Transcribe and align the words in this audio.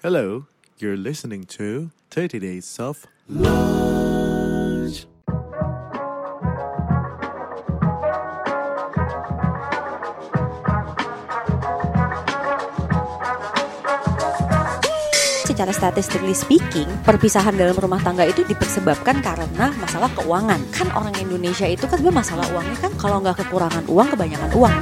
Hello, 0.00 0.48
you're 0.80 0.96
listening 0.96 1.44
to 1.44 1.92
30 2.08 2.40
Days 2.40 2.80
of 2.80 3.04
Lunch. 3.28 5.04
Secara 15.44 15.68
statistically 15.76 16.32
speaking, 16.32 16.88
perpisahan 17.04 17.52
dalam 17.60 17.76
rumah 17.76 18.00
tangga 18.00 18.24
itu 18.24 18.40
dipersebabkan 18.48 19.20
karena 19.20 19.68
masalah 19.76 20.08
keuangan. 20.16 20.64
Kan 20.72 20.88
orang 20.96 21.12
Indonesia 21.20 21.68
itu 21.68 21.84
kan 21.84 22.00
sebenarnya 22.00 22.24
masalah 22.24 22.48
uangnya 22.56 22.76
kan 22.80 22.92
kalau 22.96 23.20
nggak 23.20 23.44
kekurangan 23.44 23.84
uang, 23.84 24.08
kebanyakan 24.16 24.48
uang. 24.56 24.76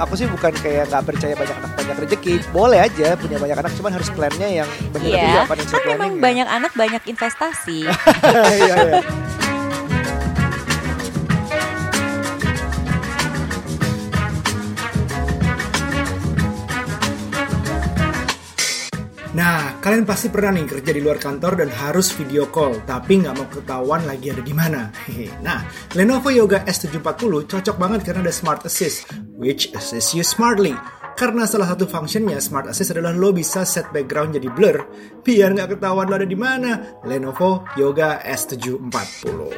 aku 0.00 0.16
sih 0.16 0.24
bukan 0.32 0.52
kayak 0.64 0.88
nggak 0.88 1.04
percaya 1.04 1.34
banyak 1.36 1.56
anak 1.60 1.72
banyak 1.90 2.06
rezeki 2.06 2.34
boleh 2.54 2.78
aja 2.78 3.18
punya 3.18 3.36
banyak 3.42 3.58
anak 3.58 3.72
cuman 3.74 3.92
harus 3.98 4.08
plannya 4.14 4.62
yang 4.62 4.68
benar 4.94 5.10
Iya, 5.10 5.18
juga 5.26 5.40
kan 5.42 5.48
financial 5.50 5.74
memang 5.74 5.98
planning 5.98 6.14
banyak 6.22 6.46
anak 6.46 6.72
banyak 6.78 7.02
investasi. 7.10 7.78
iya 8.62 8.76
iya 8.78 9.02
Nah, 19.30 19.78
kalian 19.78 20.04
pasti 20.04 20.26
pernah 20.26 20.52
nih 20.58 20.66
kerja 20.66 20.90
di 20.90 21.00
luar 21.00 21.16
kantor 21.16 21.62
dan 21.62 21.70
harus 21.70 22.10
video 22.12 22.50
call, 22.50 22.82
tapi 22.82 23.22
nggak 23.22 23.34
mau 23.38 23.46
ketahuan 23.46 24.02
lagi 24.02 24.34
ada 24.34 24.42
di 24.42 24.50
mana. 24.50 24.90
Hehe. 25.06 25.30
Nah, 25.40 25.64
Lenovo 25.94 26.34
Yoga 26.34 26.66
S740 26.66 27.46
cocok 27.46 27.76
banget 27.78 28.10
karena 28.10 28.26
ada 28.26 28.34
Smart 28.34 28.66
Assist, 28.66 29.06
which 29.38 29.70
assists 29.72 30.12
you 30.12 30.26
smartly. 30.26 30.74
Karena 31.20 31.44
salah 31.44 31.68
satu 31.68 31.84
fungsinya 31.84 32.40
Smart 32.40 32.72
Assist 32.72 32.96
adalah 32.96 33.12
lo 33.12 33.28
bisa 33.30 33.60
set 33.68 33.92
background 33.92 34.40
jadi 34.40 34.48
blur, 34.48 34.76
biar 35.20 35.52
nggak 35.52 35.76
ketahuan 35.76 36.08
lo 36.08 36.16
ada 36.16 36.24
di 36.24 36.38
mana. 36.38 36.96
Lenovo 37.04 37.68
Yoga 37.76 38.24
S740. 38.24 39.52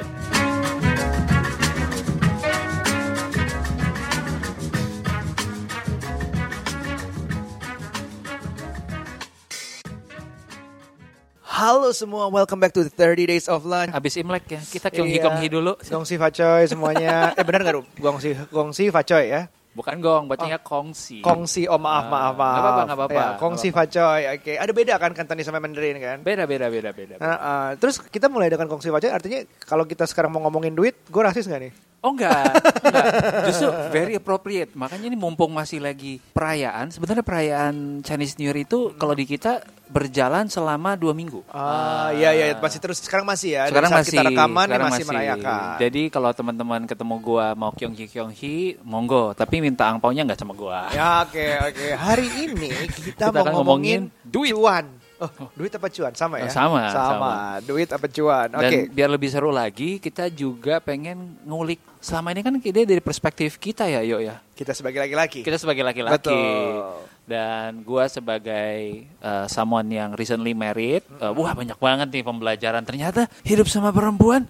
halo 11.42 11.92
semua 11.92 12.31
welcome 12.33 12.59
back 12.59 12.72
to 12.72 12.83
the 12.83 12.91
30 12.91 13.27
days 13.28 13.47
of 13.50 13.67
lunch 13.69 13.92
Habis 13.92 14.17
Imlek 14.17 14.44
ya, 14.48 14.61
kita 14.62 14.89
Iya. 14.89 14.94
kyonghi 14.97 15.19
kyonghi 15.20 15.48
dulu. 15.53 15.72
gongsi 15.84 16.17
facoy 16.17 16.65
semuanya 16.65 17.34
eh 17.37 17.44
benar 17.44 17.61
nggak 17.62 17.75
Rum? 17.77 17.87
gongsi 17.98 18.31
gongsi 18.48 18.89
facoy 18.89 19.25
ya 19.28 19.42
Bukan 19.73 20.05
gong, 20.05 20.28
bacanya 20.28 20.61
kongsi. 20.61 21.25
kongsi 21.25 21.65
oh 21.65 21.81
maaf 21.81 22.05
maaf 22.12 22.37
maaf 22.37 22.53
Ah, 22.53 22.53
nggak 22.53 22.73
apa-apa, 22.77 22.92
apa-apa. 23.09 23.15
Ya, 23.17 23.28
kongsi 23.41 23.69
facoy 23.73 24.23
oke 24.37 24.53
ada 24.61 24.73
beda 24.77 24.95
kan 25.01 25.17
Kantonis 25.17 25.48
sama 25.48 25.65
Mandarin 25.65 25.97
kan 25.97 26.20
Beda 26.20 26.45
beda 26.45 26.69
beda 26.69 26.92
beda. 26.92 27.15
Nah, 27.17 27.37
uh, 27.41 27.69
terus 27.81 27.97
kita 28.05 28.28
mulai 28.28 28.53
dengan 28.53 28.69
kongsi 28.69 28.93
facoy 28.93 29.09
artinya 29.09 29.41
kalau 29.65 29.89
kita 29.89 30.05
sekarang 30.05 30.28
mau 30.28 30.45
ngomongin 30.45 30.77
duit 30.77 31.00
gue 31.09 31.23
rasis 31.25 31.48
nggak 31.48 31.61
nih 31.65 31.73
Oh 32.03 32.11
enggak, 32.19 32.58
enggak. 32.83 33.06
Justru 33.47 33.69
very 33.95 34.19
appropriate. 34.19 34.75
Makanya 34.75 35.06
ini 35.06 35.14
mumpung 35.14 35.55
masih 35.55 35.78
lagi 35.78 36.19
perayaan, 36.34 36.91
sebenarnya 36.91 37.22
perayaan 37.22 38.03
Chinese 38.03 38.34
New 38.42 38.50
Year 38.50 38.59
itu 38.67 38.91
kalau 38.98 39.14
di 39.14 39.22
kita 39.22 39.62
berjalan 39.86 40.50
selama 40.50 40.98
dua 40.98 41.14
minggu. 41.14 41.47
Ah, 41.53 42.11
iya 42.11 42.34
iya 42.34 42.47
masih 42.59 42.83
terus 42.83 42.98
sekarang 42.98 43.22
masih 43.22 43.55
ya. 43.55 43.70
Sekarang 43.70 43.94
saat 43.94 44.03
masih 44.03 44.19
kita 44.19 44.22
rekaman 44.34 44.67
sekarang 44.67 44.89
masih, 44.91 45.05
merayakan. 45.06 45.78
Jadi 45.78 46.03
kalau 46.11 46.31
teman-teman 46.34 46.81
ketemu 46.91 47.14
gua 47.22 47.47
mau 47.55 47.70
kyonghi 47.70 48.11
kyonghi, 48.11 48.56
monggo. 48.83 49.31
Tapi 49.39 49.62
minta 49.62 49.87
angpaunya 49.87 50.27
nggak 50.27 50.41
sama 50.42 50.59
gua. 50.59 50.91
Ya 50.91 51.22
oke 51.22 51.47
oke. 51.70 51.87
Hari 51.94 52.27
ini 52.50 52.70
kita, 52.98 53.31
Kita 53.31 53.31
mau 53.31 53.47
ngomongin, 53.62 54.11
ngomongin 54.11 54.27
duit. 54.27 54.50
cuan. 54.59 55.02
Oh, 55.23 55.31
duit 55.55 55.70
apa 55.70 55.87
cuan? 55.87 56.11
Sama 56.12 56.42
ya? 56.42 56.47
Oh, 56.47 56.51
sama, 56.51 56.83
Sama. 56.91 57.06
sama. 57.06 57.33
Duit 57.62 57.87
apa 57.87 58.06
cuan? 58.06 58.48
Oke. 58.51 58.67
Dan 58.67 58.73
biar 58.91 59.06
lebih 59.06 59.31
seru 59.31 59.48
lagi, 59.48 59.97
kita 59.97 60.27
juga 60.27 60.83
pengen 60.83 61.38
ngulik. 61.43 61.78
Selama 62.03 62.34
ini 62.34 62.43
kan 62.43 62.59
kita 62.59 62.83
dari 62.83 62.99
perspektif 62.99 63.55
kita 63.56 63.87
ya, 63.87 64.03
yuk 64.03 64.19
ya. 64.19 64.43
Kita 64.53 64.75
sebagai 64.75 64.99
laki-laki. 64.99 65.47
Kita 65.47 65.55
sebagai 65.55 65.87
laki-laki. 65.87 66.19
Betul. 66.27 67.06
Dan 67.22 67.87
gua 67.87 68.10
sebagai 68.10 68.75
uh, 69.22 69.47
someone 69.47 69.87
yang 69.87 70.10
recently 70.12 70.50
married, 70.53 71.06
uh, 71.16 71.31
wah 71.31 71.54
banyak 71.54 71.78
banget 71.78 72.09
nih 72.10 72.25
pembelajaran. 72.27 72.83
Ternyata 72.83 73.31
hidup 73.47 73.71
sama 73.71 73.94
perempuan 73.94 74.43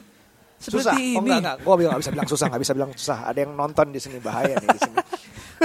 susah. 0.56 0.96
seperti 0.96 1.12
Oh, 1.12 1.20
ini. 1.20 1.28
enggak 1.28 1.38
enggak. 1.44 1.56
Gua 1.60 1.74
bilang 1.76 1.90
nggak 1.92 2.02
bisa 2.02 2.12
bilang 2.16 2.28
susah, 2.32 2.46
nggak 2.48 2.62
bisa 2.64 2.72
bilang 2.72 2.90
susah. 2.96 3.18
Ada 3.28 3.38
yang 3.44 3.52
nonton 3.52 3.86
di 3.92 4.00
sini 4.00 4.16
bahaya 4.16 4.56
nih 4.56 4.68
di 4.72 4.80
sini. 4.80 4.96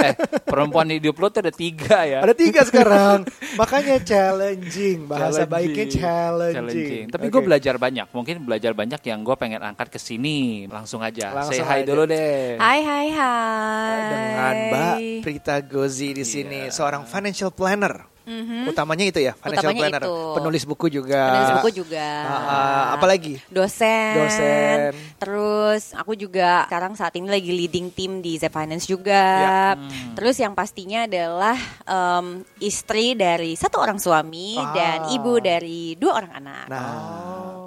eh, 0.00 0.14
perempuan 0.42 0.86
di 0.86 0.96
hidup 0.96 1.16
lo 1.16 1.28
tuh 1.28 1.40
ada 1.42 1.50
tiga 1.50 2.02
ya. 2.02 2.18
Ada 2.22 2.34
tiga 2.34 2.60
sekarang. 2.62 3.26
Makanya 3.54 3.98
challenging. 4.00 5.04
Bahasa 5.04 5.44
Challenging. 5.44 5.50
baiknya 5.50 5.86
challenging. 5.88 7.04
Tapi 7.08 7.26
Oke. 7.26 7.32
gue 7.34 7.42
belajar 7.44 7.74
banyak. 7.76 8.06
Mungkin 8.08 8.36
belajar 8.42 8.72
banyak 8.72 9.00
yang 9.02 9.20
gue 9.20 9.36
pengen 9.36 9.60
angkat 9.60 9.88
ke 9.88 9.98
sini. 9.98 10.64
Langsung 10.66 11.00
aja. 11.00 11.34
Langsung 11.34 11.54
Say 11.54 11.64
hi 11.64 11.82
aja. 11.82 11.86
dulu 11.86 12.02
deh. 12.06 12.56
Hai 12.56 12.80
hai 12.80 13.08
hai. 13.10 13.98
dengan 14.08 14.54
Mbak 14.70 14.96
Prita 15.20 15.56
Gozi 15.60 16.10
di 16.12 16.24
sini, 16.24 16.68
seorang 16.68 17.04
financial 17.04 17.50
planner. 17.50 18.17
Utamanya 18.66 19.04
itu 19.04 19.18
ya, 19.18 19.32
financial 19.34 19.72
Utamanya 19.72 19.80
planner, 19.88 20.02
itu. 20.04 20.16
penulis 20.36 20.62
buku 20.64 20.86
juga. 20.90 21.22
Penulis 21.26 21.50
buku 21.56 21.70
juga. 21.76 22.06
Ah, 22.22 22.36
ah, 22.36 22.84
apalagi? 22.92 23.40
Dosen. 23.48 24.12
Dosen. 24.14 24.92
Terus 25.16 25.82
aku 25.92 26.12
juga 26.12 26.64
sekarang 26.66 26.92
saat 26.92 27.14
ini 27.14 27.26
lagi 27.26 27.48
leading 27.48 27.88
tim 27.88 28.20
di 28.20 28.36
Z 28.36 28.48
Finance 28.48 28.84
juga. 28.84 29.24
Ya. 29.38 29.66
Terus 30.12 30.36
yang 30.36 30.52
pastinya 30.52 31.04
adalah 31.04 31.56
em, 31.82 32.26
istri 32.58 33.12
dari 33.12 33.54
satu 33.54 33.78
orang 33.78 33.96
suami 33.96 34.54
Ah. 34.54 34.70
dan 34.70 34.98
ibu 35.10 35.38
dari 35.38 35.94
dua 35.94 36.18
orang 36.18 36.32
anak. 36.34 36.64
Nah, 36.68 36.86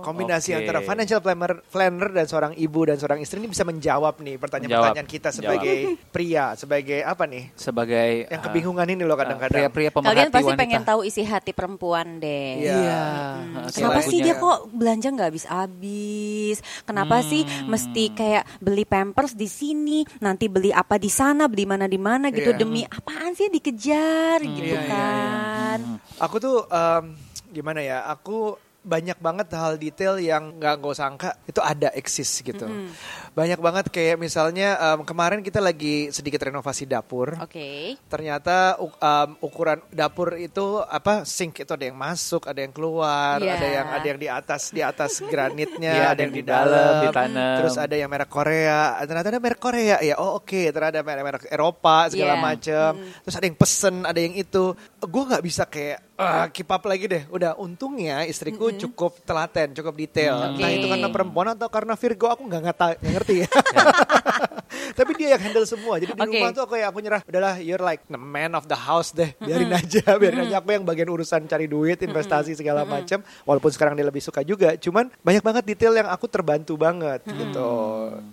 kombinasi 0.01 0.51
oke. 0.51 0.57
antara 0.59 0.79
financial 0.81 1.19
planner, 1.19 1.61
planner 1.63 2.09
dan 2.11 2.25
seorang 2.25 2.53
ibu 2.55 2.81
dan 2.83 2.97
seorang 2.97 3.19
istri 3.19 3.37
ini 3.37 3.47
bisa 3.47 3.61
menjawab 3.61 4.17
nih 4.19 4.35
pertanyaan-pertanyaan 4.35 4.97
Menjawab. 4.99 5.13
kita 5.13 5.29
sebagai 5.31 5.75
pria, 6.09 6.53
sebagai 6.53 6.99
apa 7.01 7.23
nih? 7.25 7.43
Sebagai 7.53 8.09
Yang 8.27 8.41
uh, 8.41 8.45
kebingungan 8.45 8.87
ini 8.87 9.03
loh 9.03 9.15
kadang-kadang. 9.15 9.61
Pria-pria 9.61 9.89
pemerhati 9.89 10.41
wanita. 10.51 10.61
pengen 10.61 10.81
tahu 10.83 11.01
isi 11.01 11.21
hati 11.21 11.51
perempuan 11.51 12.17
deh. 12.17 12.51
Iya. 12.59 12.73
Iya. 12.73 13.01
Hmm, 13.33 13.67
Kenapa 13.69 13.71
selain 13.97 14.05
sih 14.05 14.19
punya- 14.19 14.25
dia 14.27 14.35
kok 14.37 14.57
belanja 14.69 15.07
nggak 15.09 15.29
habis-habis? 15.29 16.57
Kenapa 16.83 17.15
sih 17.21 17.41
Hmm. 17.41 17.67
mesti 17.67 18.03
kayak 18.11 18.43
beli 18.57 18.83
pampers 18.83 19.33
di 19.33 19.45
sini, 19.45 20.03
nanti 20.17 20.45
beli 20.45 20.69
apa 20.69 20.95
di 20.95 21.07
sana, 21.07 21.45
beli 21.45 21.63
mana 21.63 21.85
di 21.85 21.97
mana 21.97 22.29
gitu 22.29 22.51
Iya. 22.51 22.59
demi 22.59 22.81
apaan 22.83 23.31
sih 23.31 23.47
dikejar 23.47 24.39
gitu 24.39 24.61
Iya, 24.67 24.75
iya, 24.75 24.81
iya. 24.81 24.89
kan? 24.89 25.79
Aku 26.19 26.37
tuh 26.37 26.65
em, 26.65 27.15
gimana 27.49 27.79
ya? 27.79 28.05
Aku 28.07 28.55
banyak 28.81 29.13
banget 29.15 29.45
hal 29.51 29.77
detail 29.77 30.17
yang 30.17 30.57
nggak 30.57 30.75
gue 30.75 30.89
sangka 30.91 31.37
itu 31.43 31.61
ada 31.61 31.93
eksis 31.93 32.41
gitu. 32.41 32.65
Banyak 33.31 33.57
banget 33.57 33.85
kayak 33.87 34.19
misalnya 34.19 34.75
em, 34.77 35.07
kemarin 35.07 35.39
kita 35.39 35.57
lagi 35.57 36.11
sedikit 36.11 36.43
renovasi 36.43 36.83
dapur. 36.83 37.39
Oke. 37.39 37.95
Ternyata 38.05 38.75
uk- 38.75 38.99
em, 38.99 39.39
ukuran 39.39 39.79
dapur 39.87 40.35
itu 40.35 40.83
apa 40.83 41.23
sink 41.23 41.63
itu 41.63 41.71
ada 41.71 41.87
yang 41.87 41.95
masuk, 41.95 42.43
ada 42.43 42.59
yang 42.59 42.69
keluar, 42.69 43.39
Iya. 43.39 43.55
ada 43.55 43.67
yang 43.67 43.87
ada 43.89 44.05
yang 44.05 44.19
di 44.19 44.27
atas 44.27 44.61
di 44.69 44.83
atas 44.83 45.23
granitnya, 45.23 45.95
Iya, 45.95 46.07
ada 46.11 46.21
yang 46.21 46.33
di 46.33 46.43
dalam, 46.43 47.07
ditanam. 47.07 47.55
terus 47.63 47.75
ada 47.79 47.95
yang 47.95 48.11
merek 48.11 48.27
Korea, 48.27 48.79
ternyata 49.01 49.27
ada 49.29 49.39
merek 49.39 49.59
Korea 49.59 49.97
ya, 49.97 50.15
oh 50.19 50.35
oke, 50.35 50.61
ternyata 50.67 50.91
ada 50.91 51.01
merek-merek 51.01 51.47
Eropa 51.47 52.11
segala 52.11 52.35
Iya. 52.35 52.43
macem, 52.43 52.91
terus 53.23 53.35
ada 53.39 53.45
yang 53.47 53.55
pesen, 53.55 53.95
ada 54.03 54.19
yang 54.19 54.35
itu, 54.35 54.75
gue 54.99 55.23
nggak 55.23 55.41
bisa 55.41 55.63
kayak 55.65 56.10
ah, 56.21 56.45
keep 56.53 56.69
up 56.69 56.85
lagi 56.85 57.09
deh, 57.09 57.23
udah 57.33 57.57
untungnya 57.57 58.21
istriku 58.29 58.69
cukup 58.77 59.17
telaten, 59.25 59.73
cukup 59.73 59.97
detail, 59.97 60.53
Oke. 60.53 60.61
nah 60.61 60.69
itu 60.69 60.85
karena 60.85 61.09
perempuan 61.09 61.47
atau 61.57 61.67
karena 61.67 61.97
Virgo 61.97 62.29
aku 62.29 62.45
nggak 62.45 62.61
ngerti 63.01 63.35
ya. 63.43 63.49
Tapi 64.91 65.11
dia 65.19 65.35
yang 65.35 65.41
handle 65.41 65.67
semua. 65.67 65.99
Jadi 65.99 66.13
di 66.15 66.21
Oke. 66.21 66.37
rumah 66.39 66.51
tuh 66.53 66.63
aku 66.63 66.73
ya 66.79 66.87
aku 66.93 66.99
nyerah. 67.03 67.21
Udahlah, 67.25 67.55
you're 67.59 67.81
like 67.81 68.03
the 68.07 68.19
man 68.19 68.55
of 68.55 68.65
the 68.69 68.77
house 68.77 69.11
deh. 69.11 69.33
Biarin 69.41 69.71
aja, 69.73 70.03
biarin 70.21 70.47
aja 70.47 70.63
aku 70.63 70.71
yang 70.75 70.85
bagian 70.87 71.09
urusan 71.11 71.45
cari 71.49 71.65
duit, 71.67 71.99
investasi 71.99 72.55
segala 72.55 72.87
macam. 72.87 73.19
Walaupun 73.43 73.71
sekarang 73.73 73.99
dia 73.99 74.05
lebih 74.07 74.23
suka 74.23 74.45
juga, 74.45 74.79
cuman 74.79 75.11
banyak 75.21 75.43
banget 75.43 75.63
detail 75.75 75.93
yang 75.97 76.07
aku 76.07 76.29
terbantu 76.31 76.79
banget 76.79 77.25
gitu. 77.27 77.71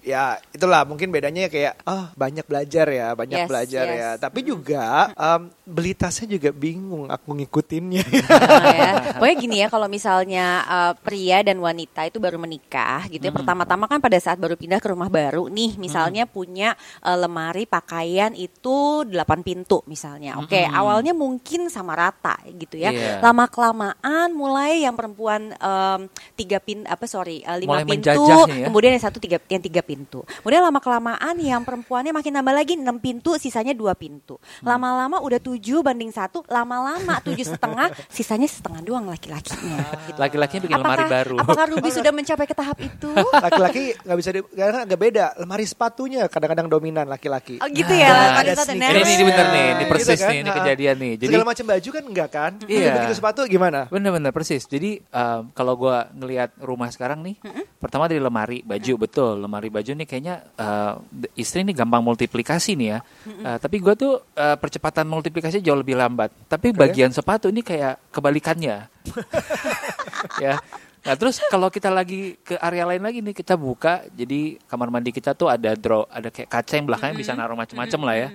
Ya, 0.06 0.38
itulah 0.54 0.86
mungkin 0.86 1.10
bedanya 1.10 1.48
ya 1.48 1.50
kayak 1.50 1.74
ah 1.82 2.12
banyak 2.14 2.46
belajar 2.46 2.86
ya, 2.86 3.08
banyak 3.16 3.38
Yes, 3.38 3.48
belajar 3.48 3.84
yes. 3.86 3.98
ya. 3.98 4.10
Tapi 4.18 4.40
juga 4.46 5.12
em, 5.14 5.42
beli 5.64 5.92
tasnya 5.94 6.26
juga 6.38 6.50
bingung 6.54 7.10
aku 7.10 7.34
ngikutinnya. 7.38 8.04
Nah, 8.04 8.76
ya. 8.78 8.92
Pokoknya 9.18 9.36
gini 9.38 9.56
ya, 9.62 9.68
kalau 9.72 9.88
misalnya 9.90 10.46
uh, 10.66 10.92
pria 10.98 11.42
dan 11.42 11.58
wanita 11.58 12.06
itu 12.06 12.20
baru 12.20 12.36
menikah 12.38 13.08
gitu 13.08 13.24
ya. 13.24 13.32
Pertama-tama 13.32 13.88
kan 13.88 13.98
pada 13.98 14.18
saat 14.20 14.36
baru 14.36 14.54
pindah 14.54 14.78
ke 14.78 14.88
rumah 14.92 15.08
baru 15.10 15.48
nih, 15.48 15.74
misalnya 15.80 16.27
punya 16.28 16.76
eh, 17.02 17.16
lemari 17.18 17.64
pakaian 17.64 18.32
itu 18.36 19.02
8 19.08 19.16
pintu 19.42 19.82
misalnya. 19.88 20.36
Oke, 20.38 20.62
awalnya 20.64 21.16
mungkin 21.16 21.72
sama 21.72 21.96
rata 21.96 22.36
gitu 22.54 22.78
ya. 22.78 22.92
Iya. 22.92 23.12
Lama 23.24 23.48
kelamaan 23.48 24.28
mulai 24.36 24.84
yang 24.84 24.94
perempuan 24.94 25.52
em, 25.56 26.00
tiga 26.36 26.60
pin 26.60 26.84
apa 26.84 27.08
sorry 27.08 27.40
eh, 27.42 27.58
lima 27.58 27.80
Mulai 27.80 27.86
pintu, 27.88 28.24
ya. 28.48 28.66
kemudian 28.70 28.92
yang 28.94 29.04
satu 29.04 29.18
tiga 29.18 29.40
yang 29.48 29.62
tiga 29.62 29.80
pintu. 29.82 30.22
Kemudian 30.44 30.62
lama 30.62 30.80
kelamaan 30.82 31.36
yang 31.40 31.62
perempuannya 31.64 32.12
makin 32.12 32.32
nambah 32.40 32.54
lagi 32.54 32.74
enam 32.76 32.98
pintu, 33.00 33.36
sisanya 33.40 33.72
dua 33.72 33.94
pintu. 33.94 34.36
Hmm. 34.38 34.74
Lama-lama 34.74 35.22
udah 35.22 35.40
tujuh 35.40 35.80
banding 35.80 36.10
satu, 36.10 36.42
lama-lama 36.46 37.20
tujuh 37.24 37.46
setengah, 37.46 37.90
sisanya 38.16 38.48
setengah 38.50 38.80
doang 38.82 39.06
laki-lakinya. 39.08 39.78
gitu. 40.10 40.18
Laki-lakinya 40.18 40.62
bikin 40.66 40.78
lemari 40.80 41.04
baru. 41.06 41.36
Apakah 41.38 41.64
Ruby 41.70 41.90
sudah 41.98 42.12
mencapai 42.12 42.46
ke 42.46 42.54
tahap 42.56 42.78
itu? 42.82 43.10
Laki-laki 43.32 43.94
nggak 44.02 44.18
bisa 44.18 44.30
di, 44.34 44.40
karena 44.54 44.80
agak 44.84 44.98
beda. 44.98 45.24
Lemari 45.38 45.64
sepatunya 45.68 46.17
kadang-kadang 46.26 46.66
dominan 46.66 47.06
laki-laki. 47.06 47.62
Oh 47.62 47.68
gitu 47.70 47.94
ya, 47.94 48.10
Nah, 48.10 48.42
ada 48.42 48.52
sneakers. 48.58 48.98
Ini, 48.98 49.00
ini, 49.06 49.12
ini 49.14 49.24
bener 49.24 49.46
nih, 49.46 49.66
ini 49.68 49.78
Gitu 49.78 49.90
persis 49.94 50.18
kan? 50.18 50.30
nih, 50.30 50.38
ini 50.42 50.50
kejadian 50.50 50.96
nih. 50.98 51.12
Jadi 51.14 51.30
Segala 51.30 51.46
macam 51.46 51.64
baju 51.70 51.88
kan 51.94 52.04
enggak 52.08 52.28
kan? 52.34 52.52
Iya. 52.66 52.86
Tapi 52.90 52.96
Begitu 52.98 53.14
sepatu 53.14 53.40
gimana? 53.46 53.80
Bener-bener 53.86 54.32
persis. 54.34 54.62
Jadi 54.66 54.90
um, 55.14 55.42
kalau 55.54 55.74
gua 55.78 56.10
ngelihat 56.10 56.50
rumah 56.58 56.88
sekarang 56.90 57.22
nih, 57.22 57.36
pertama 57.78 58.10
dari 58.10 58.18
lemari 58.18 58.58
baju 58.66 58.92
betul. 58.98 59.32
Lemari 59.38 59.68
baju 59.70 59.90
nih 59.94 60.06
kayaknya 60.08 60.34
uh, 60.58 60.98
istri 61.38 61.62
nih 61.62 61.78
gampang 61.78 62.02
multiplikasi 62.02 62.74
nih 62.74 62.88
ya. 62.96 62.98
Uh, 63.28 63.56
tapi 63.62 63.78
gua 63.78 63.94
tuh 63.94 64.18
uh, 64.34 64.56
percepatan 64.58 65.06
multiplikasi 65.06 65.62
jauh 65.62 65.78
lebih 65.78 65.94
lambat. 65.94 66.34
Tapi 66.50 66.74
bagian 66.74 67.14
sepatu 67.14 67.52
ini 67.52 67.62
kayak 67.62 68.10
kebalikannya. 68.10 68.90
ya. 70.44 70.58
Nah 71.08 71.16
terus 71.16 71.40
kalau 71.48 71.72
kita 71.72 71.88
lagi 71.88 72.36
ke 72.44 72.60
area 72.60 72.84
lain 72.84 73.00
lagi 73.00 73.24
nih 73.24 73.32
kita 73.32 73.56
buka, 73.56 74.04
jadi 74.12 74.60
kamar 74.68 74.92
mandi 74.92 75.08
kita 75.08 75.32
tuh 75.32 75.48
ada 75.48 75.72
draw, 75.72 76.04
ada 76.12 76.28
kayak 76.28 76.52
kaca 76.52 76.76
yang 76.76 76.84
belakangnya 76.84 77.16
bisa 77.16 77.32
naruh 77.32 77.56
macam-macam 77.56 78.00
lah 78.04 78.16
ya. 78.20 78.28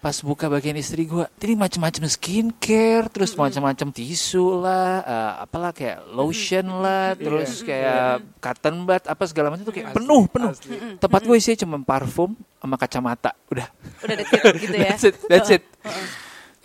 Pas 0.00 0.16
buka 0.24 0.48
bagian 0.48 0.80
istri 0.80 1.04
gua, 1.04 1.28
jadi 1.36 1.52
macam-macam 1.52 2.08
skincare, 2.08 3.12
terus 3.12 3.36
macam-macam 3.36 3.92
tisu 3.92 4.64
lah, 4.64 5.04
eh, 5.04 5.32
apalah 5.44 5.76
kayak 5.76 6.08
lotion 6.08 6.80
lah, 6.80 7.12
terus 7.20 7.60
kayak 7.60 8.24
cotton 8.40 8.88
bud, 8.88 9.02
apa 9.04 9.22
segala 9.28 9.52
macam 9.52 9.68
tuh 9.68 9.76
kayak 9.76 9.92
penuh 9.92 10.24
penuh. 10.24 10.56
Tempat 10.96 11.20
gue 11.20 11.36
isinya 11.36 11.58
cuma 11.68 11.76
parfum 11.84 12.32
sama 12.56 12.80
kacamata, 12.80 13.36
udah. 13.52 13.68
Udah 14.04 14.16
detik 14.16 14.40
gitu 14.64 14.76
ya. 14.80 14.88
That's 14.96 15.04
it, 15.04 15.16
that's 15.28 15.50
it. 15.52 15.64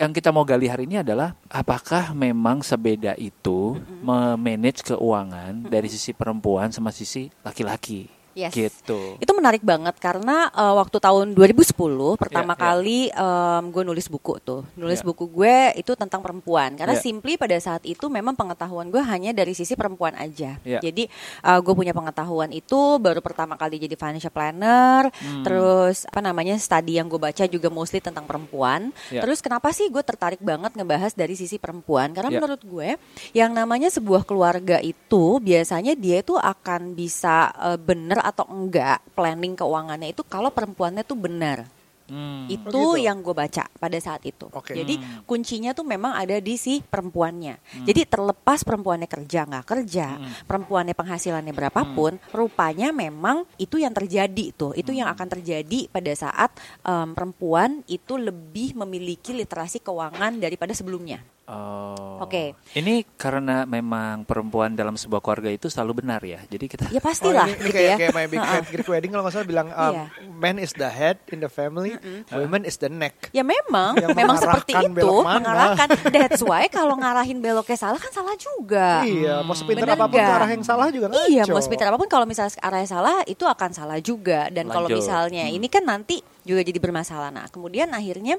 Yang 0.02 0.18
kita 0.18 0.34
mau 0.34 0.42
gali 0.42 0.66
hari 0.66 0.82
ini 0.90 0.98
adalah 0.98 1.38
apakah 1.46 2.10
memang 2.10 2.58
sebeda 2.58 3.14
itu 3.14 3.78
memanage 4.02 4.82
keuangan 4.82 5.62
dari 5.70 5.86
sisi 5.86 6.10
perempuan 6.10 6.74
sama 6.74 6.90
sisi 6.90 7.30
laki-laki? 7.46 8.21
Yes. 8.32 8.52
Gitu. 8.52 9.16
Itu 9.18 9.32
menarik 9.32 9.60
banget 9.60 9.96
karena 9.96 10.48
eh, 10.48 10.74
waktu 10.74 10.96
tahun 10.96 11.26
2010 11.32 12.16
pertama 12.16 12.52
Iya, 12.52 12.58
iya. 12.58 12.64
kali 12.64 13.00
em, 13.10 13.62
gue 13.68 13.82
nulis 13.82 14.06
buku 14.06 14.40
tuh. 14.40 14.62
Nulis 14.74 15.00
Iya. 15.00 15.06
buku 15.06 15.24
gue 15.28 15.56
itu 15.76 15.92
tentang 15.92 16.20
perempuan 16.20 16.72
karena 16.74 16.96
Iya. 16.96 17.02
simply 17.02 17.36
pada 17.36 17.56
saat 17.58 17.84
itu 17.84 18.08
memang 18.08 18.32
pengetahuan 18.32 18.88
gue 18.88 19.00
hanya 19.00 19.30
dari 19.30 19.52
sisi 19.52 19.74
perempuan 19.74 20.16
aja. 20.16 20.56
Iya. 20.62 20.80
Jadi 20.80 21.04
eh, 21.42 21.58
gue 21.60 21.74
punya 21.74 21.92
pengetahuan 21.92 22.48
itu 22.50 22.96
baru 22.96 23.20
pertama 23.20 23.54
kali 23.54 23.76
jadi 23.76 23.94
financial 23.94 24.32
planner, 24.32 25.12
Hmm. 25.12 25.44
terus 25.44 26.08
apa 26.08 26.20
namanya 26.20 26.56
studi 26.56 26.96
yang 26.96 27.06
gue 27.06 27.18
baca 27.18 27.44
juga 27.44 27.68
mostly 27.68 28.00
tentang 28.00 28.24
perempuan. 28.24 28.90
Iya. 29.10 29.20
Terus 29.20 29.38
kenapa 29.38 29.68
sih 29.70 29.86
gue 29.86 30.00
tertarik 30.00 30.40
banget 30.40 30.72
ngebahas 30.72 31.12
dari 31.12 31.36
sisi 31.36 31.60
perempuan? 31.60 32.10
Karena 32.10 32.30
Iya. 32.30 32.36
menurut 32.38 32.62
gue 32.62 32.88
yang 33.32 33.52
namanya 33.52 33.88
sebuah 33.88 34.24
keluarga 34.24 34.78
itu 34.78 35.36
biasanya 35.38 35.92
dia 35.92 36.20
itu 36.20 36.34
akan 36.34 36.94
bisa 36.94 37.52
eh, 37.54 37.76
bener 37.76 38.21
atau 38.22 38.46
enggak 38.46 39.02
planning 39.18 39.58
keuangannya 39.58 40.14
itu 40.14 40.22
kalau 40.22 40.54
perempuannya 40.54 41.02
tuh 41.02 41.18
benar. 41.18 41.66
Hmm. 42.12 42.44
Itu 42.50 42.68
Oh, 42.76 42.92
gitu. 42.98 43.08
yang 43.08 43.24
gue 43.24 43.32
baca 43.32 43.64
pada 43.80 43.96
saat 43.96 44.20
itu. 44.28 44.44
Oke. 44.52 44.76
Jadi 44.76 45.00
kuncinya 45.24 45.72
tuh 45.72 45.86
memang 45.86 46.12
ada 46.12 46.36
di 46.44 46.60
si 46.60 46.84
perempuannya. 46.84 47.56
Jadi 47.88 48.04
terlepas 48.04 48.66
perempuannya 48.66 49.08
kerja 49.08 49.48
nggak 49.48 49.64
kerja, 49.64 50.20
perempuannya 50.44 50.92
penghasilannya 50.92 51.54
berapapun, 51.56 52.20
rupanya 52.34 52.92
memang 52.92 53.48
itu 53.56 53.80
yang 53.80 53.96
terjadi 53.96 54.52
tuh. 54.52 54.76
Itu 54.76 54.92
yang 54.92 55.08
akan 55.08 55.40
terjadi 55.40 55.88
pada 55.88 56.12
saat 56.12 56.52
em, 56.84 57.16
perempuan 57.16 57.80
itu 57.88 58.18
lebih 58.20 58.76
memiliki 58.76 59.32
literasi 59.32 59.80
keuangan 59.80 60.36
daripada 60.36 60.76
sebelumnya. 60.76 61.22
Oh. 61.42 62.22
Oke. 62.22 62.54
Ini 62.72 63.02
karena 63.14 63.66
memang 63.66 64.22
perempuan 64.22 64.72
dalam 64.72 64.94
sebuah 64.94 65.18
keluarga 65.18 65.50
itu 65.50 65.66
selalu 65.66 66.00
benar 66.00 66.22
ya. 66.22 66.38
Jadi 66.46 66.64
kita 66.64 66.84
Ya 66.88 67.02
pastilah 67.02 67.44
Oh, 67.44 67.50
ini, 67.50 67.58
ini 67.58 67.66
gitu 67.66 67.74
kayak, 67.74 67.90
ya. 67.90 67.96
kayak 67.98 68.12
my 68.14 68.26
big 68.26 68.38
fat 68.40 68.64
Greek 68.70 68.86
wedding 68.86 69.10
kalau 69.10 69.22
nggak 69.26 69.34
salah 69.34 69.48
bilang 69.48 69.68
um, 69.68 69.92
Iya. 69.92 70.04
man 70.32 70.56
is 70.56 70.72
the 70.72 70.86
head 70.86 71.18
in 71.28 71.38
the 71.38 71.50
family, 71.50 71.98
women 72.30 72.62
is 72.62 72.78
the 72.78 72.86
neck. 72.86 73.28
Ya 73.30 73.42
memang, 73.42 73.98
Yang 73.98 74.14
memang 74.14 74.36
seperti 74.38 74.72
itu, 74.72 75.10
mengarahkan. 75.20 75.88
That's 76.08 76.40
why 76.40 76.70
kalau 76.70 76.94
ngarahin 76.94 77.42
beloknya 77.42 77.76
salah 77.76 77.98
kan 77.98 78.14
salah 78.14 78.38
juga. 78.38 79.02
Iya, 79.02 79.42
mau 79.42 79.52
sepinter 79.52 79.84
apa 79.84 80.06
pun 80.06 80.14
ke 80.14 80.22
nggak? 80.22 80.38
arah 80.38 80.48
yang 80.48 80.62
salah 80.62 80.86
juga 80.88 81.06
ngaco. 81.10 81.26
Iya, 81.26 81.42
mau 81.50 81.60
sepinter 81.60 81.86
apa 81.90 81.98
pun 81.98 82.08
kalau 82.08 82.24
misalnya 82.24 82.54
arahnya 82.62 82.88
salah 82.88 83.16
itu 83.26 83.42
akan 83.42 83.70
salah 83.74 83.98
juga. 83.98 84.46
Dan 84.48 84.70
kalau 84.70 84.86
misalnya 84.86 85.50
ini 85.50 85.66
kan 85.66 85.82
nanti 85.82 86.22
juga 86.42 86.60
jadi 86.62 86.78
bermasalah. 86.78 87.30
Nah, 87.30 87.46
kemudian 87.48 87.90
akhirnya 87.94 88.38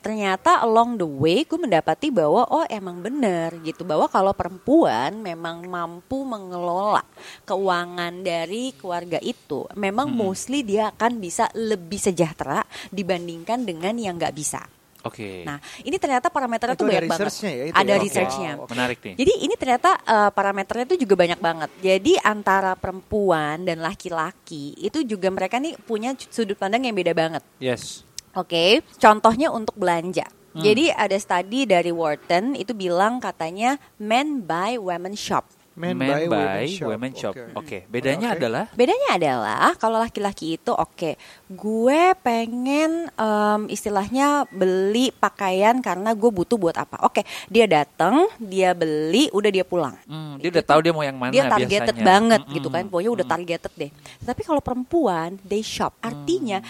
ternyata 0.00 0.60
along 0.64 1.00
the 1.00 1.08
way 1.08 1.44
gue 1.44 1.56
mendapati 1.56 2.08
bahwa 2.12 2.48
oh 2.48 2.64
emang 2.68 3.00
bener 3.00 3.56
gitu 3.62 3.84
bahwa 3.84 4.08
kalau 4.08 4.32
perempuan 4.32 5.20
memang 5.20 5.64
mampu 5.68 6.24
mengelola 6.24 7.04
keuangan 7.44 8.24
dari 8.24 8.72
keluarga 8.76 9.20
itu, 9.22 9.64
memang 9.76 10.10
mostly 10.10 10.64
dia 10.64 10.90
akan 10.92 11.20
bisa 11.20 11.48
lebih 11.54 12.00
sejahtera 12.00 12.64
dibandingkan 12.90 13.64
dengan 13.64 13.94
yang 13.96 14.16
nggak 14.18 14.36
bisa. 14.36 14.81
Oke. 15.02 15.42
Nah, 15.42 15.58
ini 15.82 15.96
ternyata 15.98 16.30
parameternya 16.30 16.78
Itu 16.78 16.86
tuh 16.86 16.88
banyak 16.88 17.10
banget. 17.10 17.26
research-nya 17.26 17.52
ya 17.52 17.64
itu 17.66 17.74
ada 17.74 17.92
ya? 17.92 17.98
Researchnya. 17.98 18.52
Wow, 18.58 18.66
Menarik 18.70 18.98
nih. 19.02 19.14
Jadi 19.18 19.32
ini 19.42 19.54
ternyata 19.58 19.90
eh, 19.98 20.30
parameternya 20.30 20.84
itu 20.86 20.96
juga 21.02 21.14
banyak 21.18 21.40
banget. 21.42 21.70
Jadi 21.82 22.12
antara 22.22 22.72
perempuan 22.78 23.66
dan 23.66 23.82
laki-laki 23.82 24.78
itu 24.78 25.02
juga 25.02 25.28
mereka 25.34 25.58
nih 25.58 25.74
punya 25.82 26.14
sudut 26.30 26.54
pandang 26.54 26.86
yang 26.86 26.94
beda 26.94 27.12
banget. 27.12 27.42
Yes. 27.58 28.06
Oke, 28.32 28.80
contohnya 28.96 29.52
untuk 29.52 29.76
belanja. 29.76 30.24
Jadi 30.52 30.92
ada 30.92 31.16
studi 31.16 31.64
dari 31.64 31.88
Wharton 31.88 32.52
itu 32.52 32.76
bilang 32.76 33.24
katanya 33.24 33.80
men 33.96 34.44
buy 34.44 34.76
women 34.76 35.16
shop. 35.16 35.48
Men, 35.72 35.96
Men 35.96 36.28
buy, 36.28 36.28
buy, 36.28 36.66
women 36.84 37.12
shop. 37.12 37.32
Oke. 37.32 37.56
Oke. 37.56 37.78
Bedanya 37.86 38.32
Oke. 38.32 38.38
adalah 38.38 38.64
Bedanya 38.72 39.08
adalah 39.16 39.68
kalau 39.76 39.96
laki-laki 39.96 40.56
itu 40.56 40.68
oke, 40.68 41.16
gue 41.48 42.02
pengen 42.20 43.08
em, 43.08 43.60
istilahnya 43.66 44.44
beli 44.48 45.08
pakaian 45.10 45.80
karena 45.80 46.12
gue 46.12 46.28
butuh 46.28 46.56
buat 46.56 46.76
apa. 46.76 47.00
Oke, 47.02 47.24
dia 47.48 47.64
datang, 47.64 48.28
dia 48.36 48.72
beli, 48.72 49.32
udah 49.32 49.48
dia 49.48 49.64
pulang. 49.64 49.96
hmm, 50.04 50.38
dia 50.38 50.48
udah 50.50 50.64
tahu 50.64 50.80
dia 50.82 50.92
mau 50.92 51.00
yang 51.00 51.16
mana 51.16 51.32
dia 51.32 51.46
targeted 51.46 51.96
biasanya. 51.96 52.04
banget 52.04 52.40
Mm-mm. 52.42 52.54
gitu 52.56 52.68
kan 52.68 52.82
pokoknya 52.86 53.10
udah 53.12 53.26
targeted 53.26 53.72
deh 53.72 53.90
tapi 54.20 54.42
kalau 54.42 54.60
perempuan 54.60 55.38
they 55.42 55.60
shop 55.60 55.94
artinya 56.00 56.60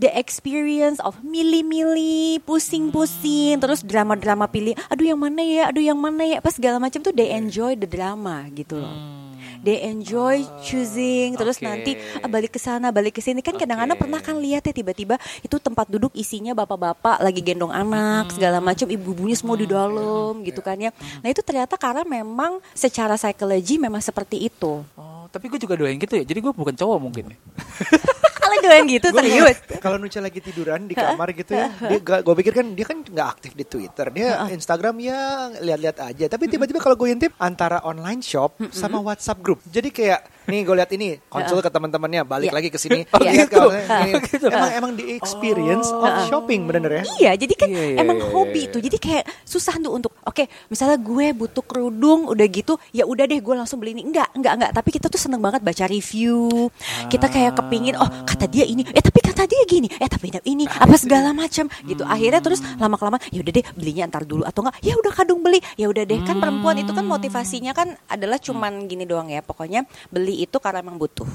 the 0.00 0.10
experience 0.16 0.98
of 1.04 1.18
milih-milih 1.20 2.40
pusing-pusing 2.48 3.60
terus 3.60 3.84
drama-drama 3.84 4.48
pilih 4.48 4.76
aduh 4.88 5.06
yang 5.12 5.20
mana 5.20 5.42
ya? 5.44 5.62
Aduh 5.68 5.84
yang 5.84 5.98
mana 5.98 6.24
ya? 6.24 6.38
Pas 6.40 6.54
segala 6.56 6.80
macam 6.80 7.00
tuh 7.04 7.12
they 7.12 7.32
enjoy 7.32 7.76
the 7.76 7.88
drama 7.88 8.48
gitu 8.52 8.80
loh. 8.80 9.22
They 9.62 9.78
enjoy 9.86 10.42
choosing 10.66 11.38
terus 11.38 11.62
oke. 11.62 11.66
nanti 11.66 11.94
ah, 12.18 12.26
balik 12.26 12.50
ke 12.50 12.58
sana 12.58 12.90
balik 12.90 13.14
ke 13.14 13.22
sini. 13.22 13.46
Kan 13.46 13.54
kadang-kadang 13.54 13.94
Oke. 13.94 14.02
pernah 14.02 14.18
kan 14.18 14.34
lihat 14.42 14.66
ya 14.66 14.74
tiba-tiba 14.74 15.22
itu 15.38 15.54
tempat 15.62 15.86
duduk 15.86 16.10
isinya 16.18 16.50
bapak-bapak 16.50 17.22
lagi 17.22 17.38
gendong 17.38 17.70
anak 17.70 18.34
segala 18.34 18.58
macam 18.58 18.90
ibu-ibunya 18.90 19.38
semua 19.38 19.54
di 19.54 19.70
dalam 19.70 20.42
gitu 20.42 20.58
kan 20.58 20.74
ya. 20.74 20.90
nah 21.22 21.30
itu 21.30 21.38
ternyata 21.46 21.78
karena 21.78 22.02
memang 22.02 22.58
secara 22.74 23.14
psikologi 23.14 23.78
memang 23.78 24.02
seperti 24.02 24.50
itu. 24.50 24.82
Oh, 24.98 25.21
tapi 25.32 25.48
gue 25.48 25.58
juga 25.58 25.74
doain 25.74 25.96
gitu 25.96 26.14
ya. 26.20 26.24
Jadi 26.28 26.38
gue 26.44 26.52
bukan 26.52 26.76
cowok 26.76 26.98
mungkin. 27.00 27.32
ya. 27.32 27.36
kalian 28.42 28.62
doain 28.68 28.86
gitu 28.90 29.08
serius 29.16 29.58
Kalau 29.80 29.96
Nucha 29.96 30.20
lagi 30.20 30.38
tiduran 30.44 30.84
di 30.84 30.94
kamar 30.94 31.32
gitu 31.32 31.56
ya, 31.56 31.72
dia 31.72 31.98
gue 31.98 32.34
pikir 32.44 32.52
kan 32.52 32.66
dia 32.76 32.86
kan 32.86 32.98
nggak 33.00 33.28
aktif 33.38 33.52
di 33.56 33.64
Twitter, 33.64 34.06
dia 34.12 34.44
Instagram 34.52 34.94
ya 35.00 35.50
lihat-lihat 35.58 35.96
aja. 36.04 36.24
Tapi 36.28 36.46
tiba-tiba 36.46 36.78
kalau 36.78 36.94
gue 36.94 37.08
intip 37.10 37.32
antara 37.40 37.80
online 37.82 38.20
shop 38.20 38.60
sama 38.70 39.00
WhatsApp 39.00 39.40
group, 39.40 39.58
jadi 39.66 39.88
kayak 39.88 40.20
nih 40.50 40.60
gue 40.66 40.74
lihat 40.74 40.90
ini 40.94 41.08
konsul 41.30 41.62
ke 41.62 41.70
teman-temannya, 41.70 42.26
balik 42.26 42.50
Iya. 42.50 42.56
lagi 42.58 42.68
ke 42.74 42.78
sini. 42.78 43.06
Oh, 43.14 43.22
Lihat 43.22 43.46
gitu. 43.46 43.62
kalau 43.62 43.72
ini. 43.78 44.12
Emang 44.42 44.72
emang 44.74 44.92
di 44.98 45.04
experience 45.14 45.88
of 45.94 46.10
shopping 46.26 46.66
bener 46.66 46.90
ya. 46.90 47.02
Iya, 47.18 47.30
jadi 47.46 47.54
kan 47.54 47.68
Iya, 47.70 47.84
iya, 47.94 47.98
emang 48.02 48.18
iya, 48.18 48.28
hobi 48.34 48.62
iya. 48.66 48.72
tuh. 48.74 48.80
Jadi 48.82 48.96
kayak 48.98 49.24
susah 49.46 49.78
tuh 49.78 49.92
untuk 49.94 50.12
oke, 50.26 50.44
misalnya 50.66 50.98
gue 50.98 51.26
butuh 51.30 51.62
kerudung 51.62 52.26
udah 52.26 52.46
gitu, 52.50 52.74
ya 52.90 53.06
udah 53.06 53.24
deh 53.30 53.38
gue 53.38 53.54
langsung 53.54 53.78
beli 53.78 53.94
ini. 53.94 54.02
Enggak, 54.02 54.34
enggak, 54.34 54.52
enggak. 54.58 54.70
Tapi 54.74 54.88
kita 54.90 55.06
tuh 55.06 55.20
seneng 55.22 55.38
banget 55.38 55.62
baca 55.62 55.84
review. 55.86 56.66
Kita 57.06 57.30
kayak 57.30 57.54
kepingin, 57.62 57.94
oh 57.94 58.10
kata 58.26 58.50
dia 58.50 58.66
ini, 58.66 58.82
eh 58.90 59.02
tapi 59.02 59.22
kata 59.22 59.42
tadi 59.42 59.58
gini, 59.66 59.88
eh 59.90 60.06
tapi 60.06 60.30
ini 60.46 60.64
apa 60.70 60.94
segala 60.94 61.34
macam 61.34 61.66
gitu. 61.82 62.02
Akhirnya 62.06 62.38
terus 62.38 62.62
lama 62.78 62.94
kelamaan, 62.94 63.22
ya 63.34 63.42
udah 63.42 63.52
deh 63.52 63.64
belinya 63.74 64.06
antar 64.06 64.22
dulu 64.22 64.46
atau 64.46 64.62
enggak, 64.62 64.76
ya 64.80 64.94
udah 64.94 65.12
kadung 65.12 65.40
beli, 65.42 65.58
ya 65.74 65.90
udah 65.90 66.04
deh 66.06 66.20
kan 66.22 66.38
perempuan 66.38 66.78
itu 66.78 66.94
kan 66.94 67.04
motivasinya 67.04 67.74
kan 67.74 67.98
adalah 68.06 68.38
cuman 68.38 68.86
gini 68.86 69.04
doang 69.04 69.28
ya. 69.28 69.44
Pokoknya 69.44 69.84
beli 70.08 70.46
itu 70.46 70.56
karena 70.62 70.80
emang 70.80 70.96
butuh 70.96 71.28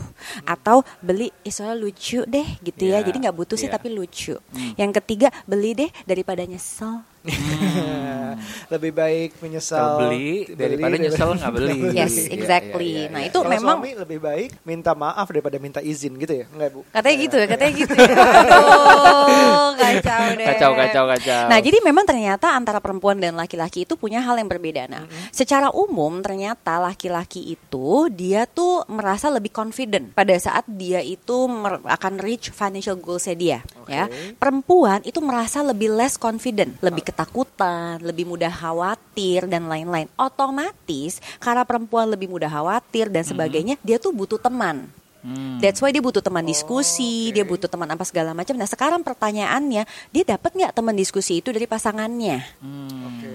atau 0.48 0.82
beli 1.03 1.29
eh, 1.44 1.53
soalnya 1.53 1.77
lucu 1.77 2.24
deh 2.24 2.48
gitu 2.63 2.88
ya. 2.88 3.03
Iya, 3.03 3.12
Jadi 3.12 3.17
nggak 3.27 3.36
butuh 3.38 3.58
sih 3.60 3.70
iya. 3.70 3.75
tapi 3.75 3.91
lucu. 3.91 4.36
Yang 4.79 4.91
ketiga 5.03 5.27
beli 5.46 5.75
deh 5.75 5.89
daripada 6.08 6.41
nyesel. 6.48 7.03
Lebih 8.74 8.92
baik 8.92 9.30
menyesal 9.40 9.80
Kalau 9.80 10.00
beli, 10.04 10.46
daripada 10.54 10.96
nyesel 10.96 11.30
nggak 11.40 11.54
beli. 11.54 11.80
Yes, 11.92 12.16
Iya, 12.18 12.36
exactly. 12.36 12.88
iya, 12.88 13.00
iya, 13.08 13.14
Nah, 13.14 13.22
iya. 13.24 13.30
itu 13.32 13.40
Kalau 13.40 13.52
memang 13.52 13.78
suami 13.80 13.92
lebih 13.96 14.20
baik 14.20 14.50
minta 14.64 14.92
maaf 14.94 15.28
daripada 15.28 15.58
minta 15.58 15.80
izin 15.80 16.14
gitu 16.16 16.34
ya 16.34 16.46
enggak 16.50 16.70
bu 16.72 16.82
Katanya 16.92 17.16
gitu 17.18 17.36
ya, 17.38 17.46
katanya 17.48 17.74
gitu. 17.74 17.94
ya. 17.96 18.08
Aduh, 18.18 19.70
kacau 19.76 20.24
deh. 20.36 20.48
Kacau, 20.48 20.72
kacau, 20.76 21.04
kacau. 21.08 21.44
Nah, 21.48 21.60
jadi 21.60 21.78
memang 21.82 22.06
ternyata 22.06 22.54
antara 22.54 22.80
perempuan 22.80 23.18
dan 23.18 23.36
laki-laki 23.36 23.84
itu 23.84 23.96
punya 23.96 24.20
hal 24.22 24.36
yang 24.38 24.50
berbeda. 24.50 24.88
Nah, 24.88 25.04
secara 25.32 25.72
umum 25.72 26.20
ternyata 26.22 26.80
laki-laki 26.80 27.56
itu 27.56 28.08
dia 28.12 28.46
tuh 28.46 28.84
merasa 28.88 29.32
lebih 29.32 29.52
confident 29.52 30.12
pada 30.14 30.36
saat 30.38 30.64
dia 30.68 31.00
itu 31.00 31.48
akan 31.84 32.14
reach 32.20 32.52
financial 32.52 32.98
goalsnya 32.98 33.36
dia. 33.38 33.60
Ya, 33.88 34.12
perempuan 34.36 35.00
itu 35.08 35.24
merasa 35.24 35.64
lebih 35.64 35.96
less 35.96 36.20
confident, 36.20 36.76
lebih 36.84 37.08
ketakutan, 37.18 37.98
lebih 38.06 38.30
mudah 38.30 38.54
khawatir 38.54 39.50
dan 39.50 39.66
lain-lain. 39.66 40.06
Otomatis 40.22 41.18
karena 41.42 41.66
perempuan 41.66 42.06
lebih 42.14 42.30
mudah 42.30 42.46
khawatir 42.46 43.10
dan 43.10 43.26
sebagainya, 43.26 43.82
dia 43.82 43.98
tuh 43.98 44.14
butuh 44.14 44.38
teman. 44.38 44.86
Hmm. 45.28 45.60
That's 45.60 45.84
why 45.84 45.92
dia 45.92 46.00
butuh 46.00 46.24
teman 46.24 46.48
diskusi, 46.48 47.36
dia 47.36 47.44
butuh 47.44 47.68
teman 47.68 47.92
apa 47.92 48.08
segala 48.08 48.32
macam. 48.32 48.56
Nah 48.56 48.64
sekarang 48.64 49.04
pertanyaannya, 49.04 49.84
dia 50.16 50.24
dapat 50.24 50.56
nggak 50.56 50.72
teman 50.72 50.96
diskusi 50.96 51.44
itu 51.44 51.52
dari 51.52 51.68
pasangannya? 51.68 52.48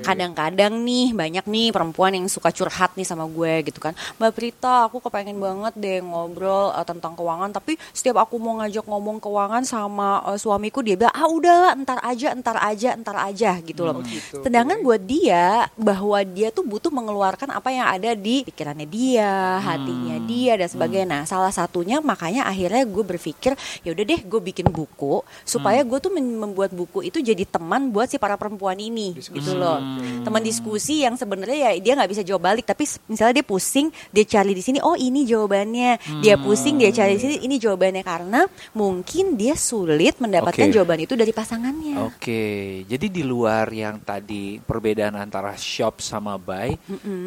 Kadang-kadang 0.01 0.81
nih 0.83 1.13
banyak 1.13 1.45
nih 1.45 1.69
perempuan 1.69 2.17
yang 2.17 2.27
suka 2.33 2.49
curhat 2.49 2.97
nih 2.97 3.05
sama 3.05 3.29
gue 3.29 3.69
gitu 3.69 3.79
kan, 3.79 3.93
Mbak 4.17 4.33
Prita, 4.33 4.89
aku 4.89 5.05
kepengen 5.05 5.37
banget 5.37 5.77
deh 5.77 6.01
ngobrol 6.03 6.73
uh, 6.73 6.83
tentang 6.83 7.13
keuangan, 7.13 7.53
tapi 7.53 7.77
setiap 7.93 8.25
aku 8.25 8.41
mau 8.41 8.59
ngajak 8.59 8.83
ngomong 8.89 9.21
keuangan 9.23 9.63
sama 9.63 10.25
uh, 10.27 10.35
suamiku 10.41 10.83
dia 10.83 10.97
bilang 10.97 11.15
ah 11.15 11.29
udahlah, 11.29 11.77
entar 11.77 12.01
aja, 12.03 12.33
entar 12.33 12.57
aja, 12.59 12.89
entar 12.97 13.17
aja 13.21 13.55
gitu 13.63 13.85
loh. 13.87 14.03
Sedangkan 14.33 14.81
buat 14.81 15.05
dia 15.05 15.71
bahwa 15.77 16.19
dia 16.25 16.49
tuh 16.51 16.65
butuh 16.67 16.91
mengeluarkan 16.91 17.53
apa 17.55 17.69
yang 17.71 17.87
ada 17.87 18.17
di 18.17 18.43
pikirannya 18.43 18.89
dia, 18.89 19.63
hatinya 19.63 20.17
dia 20.25 20.59
dan 20.59 20.67
sebagainya. 20.73 21.07
Nah, 21.13 21.23
salah 21.29 21.55
satunya 21.83 21.99
makanya 21.99 22.47
akhirnya 22.47 22.87
gue 22.87 23.03
berpikir 23.03 23.59
ya 23.83 23.91
udah 23.91 24.05
deh 24.07 24.21
gue 24.23 24.39
bikin 24.39 24.71
buku 24.71 25.27
supaya 25.43 25.83
gue 25.83 25.99
tuh 25.99 26.15
membuat 26.15 26.71
buku 26.71 27.03
itu 27.03 27.19
jadi 27.19 27.43
teman 27.43 27.91
buat 27.91 28.07
si 28.07 28.23
para 28.23 28.39
perempuan 28.39 28.79
ini 28.79 29.19
gitu 29.19 29.59
loh. 29.59 29.83
Teman 30.23 30.39
diskusi 30.47 31.03
yang 31.03 31.19
sebenarnya 31.19 31.75
ya 31.75 31.83
dia 31.83 31.93
nggak 31.99 32.11
bisa 32.15 32.23
jawab 32.23 32.47
balik 32.47 32.71
tapi 32.71 32.87
misalnya 33.11 33.43
dia 33.43 33.47
pusing 33.51 33.91
dia 34.15 34.23
cari 34.23 34.55
di 34.55 34.63
sini 34.63 34.79
oh 34.79 34.95
ini 34.95 35.27
jawabannya. 35.27 36.23
Dia 36.23 36.39
pusing 36.39 36.79
dia 36.79 36.95
cari 36.95 37.19
di 37.19 37.21
sini 37.27 37.35
ini 37.43 37.59
jawabannya 37.59 38.07
karena 38.07 38.47
mungkin 38.79 39.35
dia 39.35 39.59
sulit 39.59 40.23
mendapatkan 40.23 40.71
Oke. 40.71 40.75
jawaban 40.79 41.03
itu 41.03 41.19
dari 41.19 41.35
pasangannya. 41.35 41.99
Oke, 42.07 42.87
jadi 42.87 43.07
di 43.11 43.27
luar 43.27 43.67
yang 43.75 43.99
tadi 44.07 44.63
perbedaan 44.63 45.19
antara 45.19 45.59
shop 45.59 45.99
sama 45.99 46.39
buy, 46.39 46.79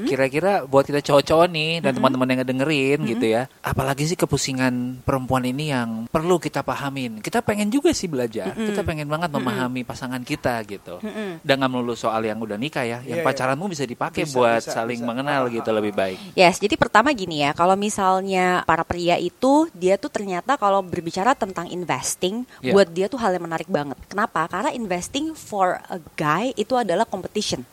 kira-kira 0.07 0.63
buat 0.63 0.87
kita 0.87 1.03
cowok-cowok 1.03 1.47
nih 1.51 1.83
dan 1.83 1.91
teman-teman 1.91 2.31
yang 2.31 2.39
ngedengerin 2.45 2.99
gitu 3.03 3.25
ya, 3.27 3.51
apalagi 3.59 4.07
sih 4.07 4.15
kepusingan 4.35 4.99
perempuan 5.07 5.47
ini 5.47 5.71
yang 5.71 6.11
perlu 6.11 6.35
kita 6.35 6.59
pahamin. 6.59 7.23
Kita 7.23 7.39
pengen 7.39 7.71
juga 7.71 7.95
sih 7.95 8.11
belajar, 8.11 8.51
kita 8.51 8.83
pengen 8.83 9.07
banget 9.07 9.31
memahami 9.31 9.87
pasangan 9.87 10.19
kita 10.27 10.59
gitu. 10.67 10.99
Dan 11.39 11.63
nggak 11.63 11.71
melulu 11.71 11.95
soal 11.95 12.27
yang 12.27 12.35
udah 12.43 12.59
nikah 12.59 12.83
ya, 12.83 12.99
yang 13.07 13.15
Iya, 13.15 13.23
iya. 13.23 13.27
pacaranmu 13.31 13.71
bisa 13.71 13.87
dipakai 13.87 14.27
Bisa, 14.27 14.35
buat 14.35 14.59
bisa, 14.59 14.75
saling 14.75 14.99
bisa. 14.99 15.07
mengenal 15.07 15.47
Ah, 15.47 15.53
gitu 15.55 15.69
ah, 15.71 15.75
lebih 15.79 15.93
baik. 15.95 16.19
Yes, 16.35 16.59
jadi 16.59 16.75
pertama 16.75 17.15
gini 17.15 17.47
ya, 17.47 17.55
kalau 17.55 17.79
misalnya 17.79 18.67
para 18.67 18.83
pria 18.83 19.15
itu 19.15 19.71
dia 19.71 19.95
tuh 19.95 20.11
ternyata 20.11 20.59
kalau 20.59 20.83
berbicara 20.83 21.31
tentang 21.31 21.71
investing, 21.71 22.43
Yeah. 22.59 22.75
buat 22.75 22.91
dia 22.91 23.07
tuh 23.07 23.23
hal 23.23 23.31
yang 23.39 23.47
menarik 23.47 23.71
banget. 23.71 23.95
Kenapa? 24.11 24.51
Karena 24.51 24.75
investing 24.75 25.31
for 25.31 25.79
a 25.87 26.03
guy 26.19 26.51
itu 26.59 26.75
adalah 26.75 27.07
competition. 27.07 27.63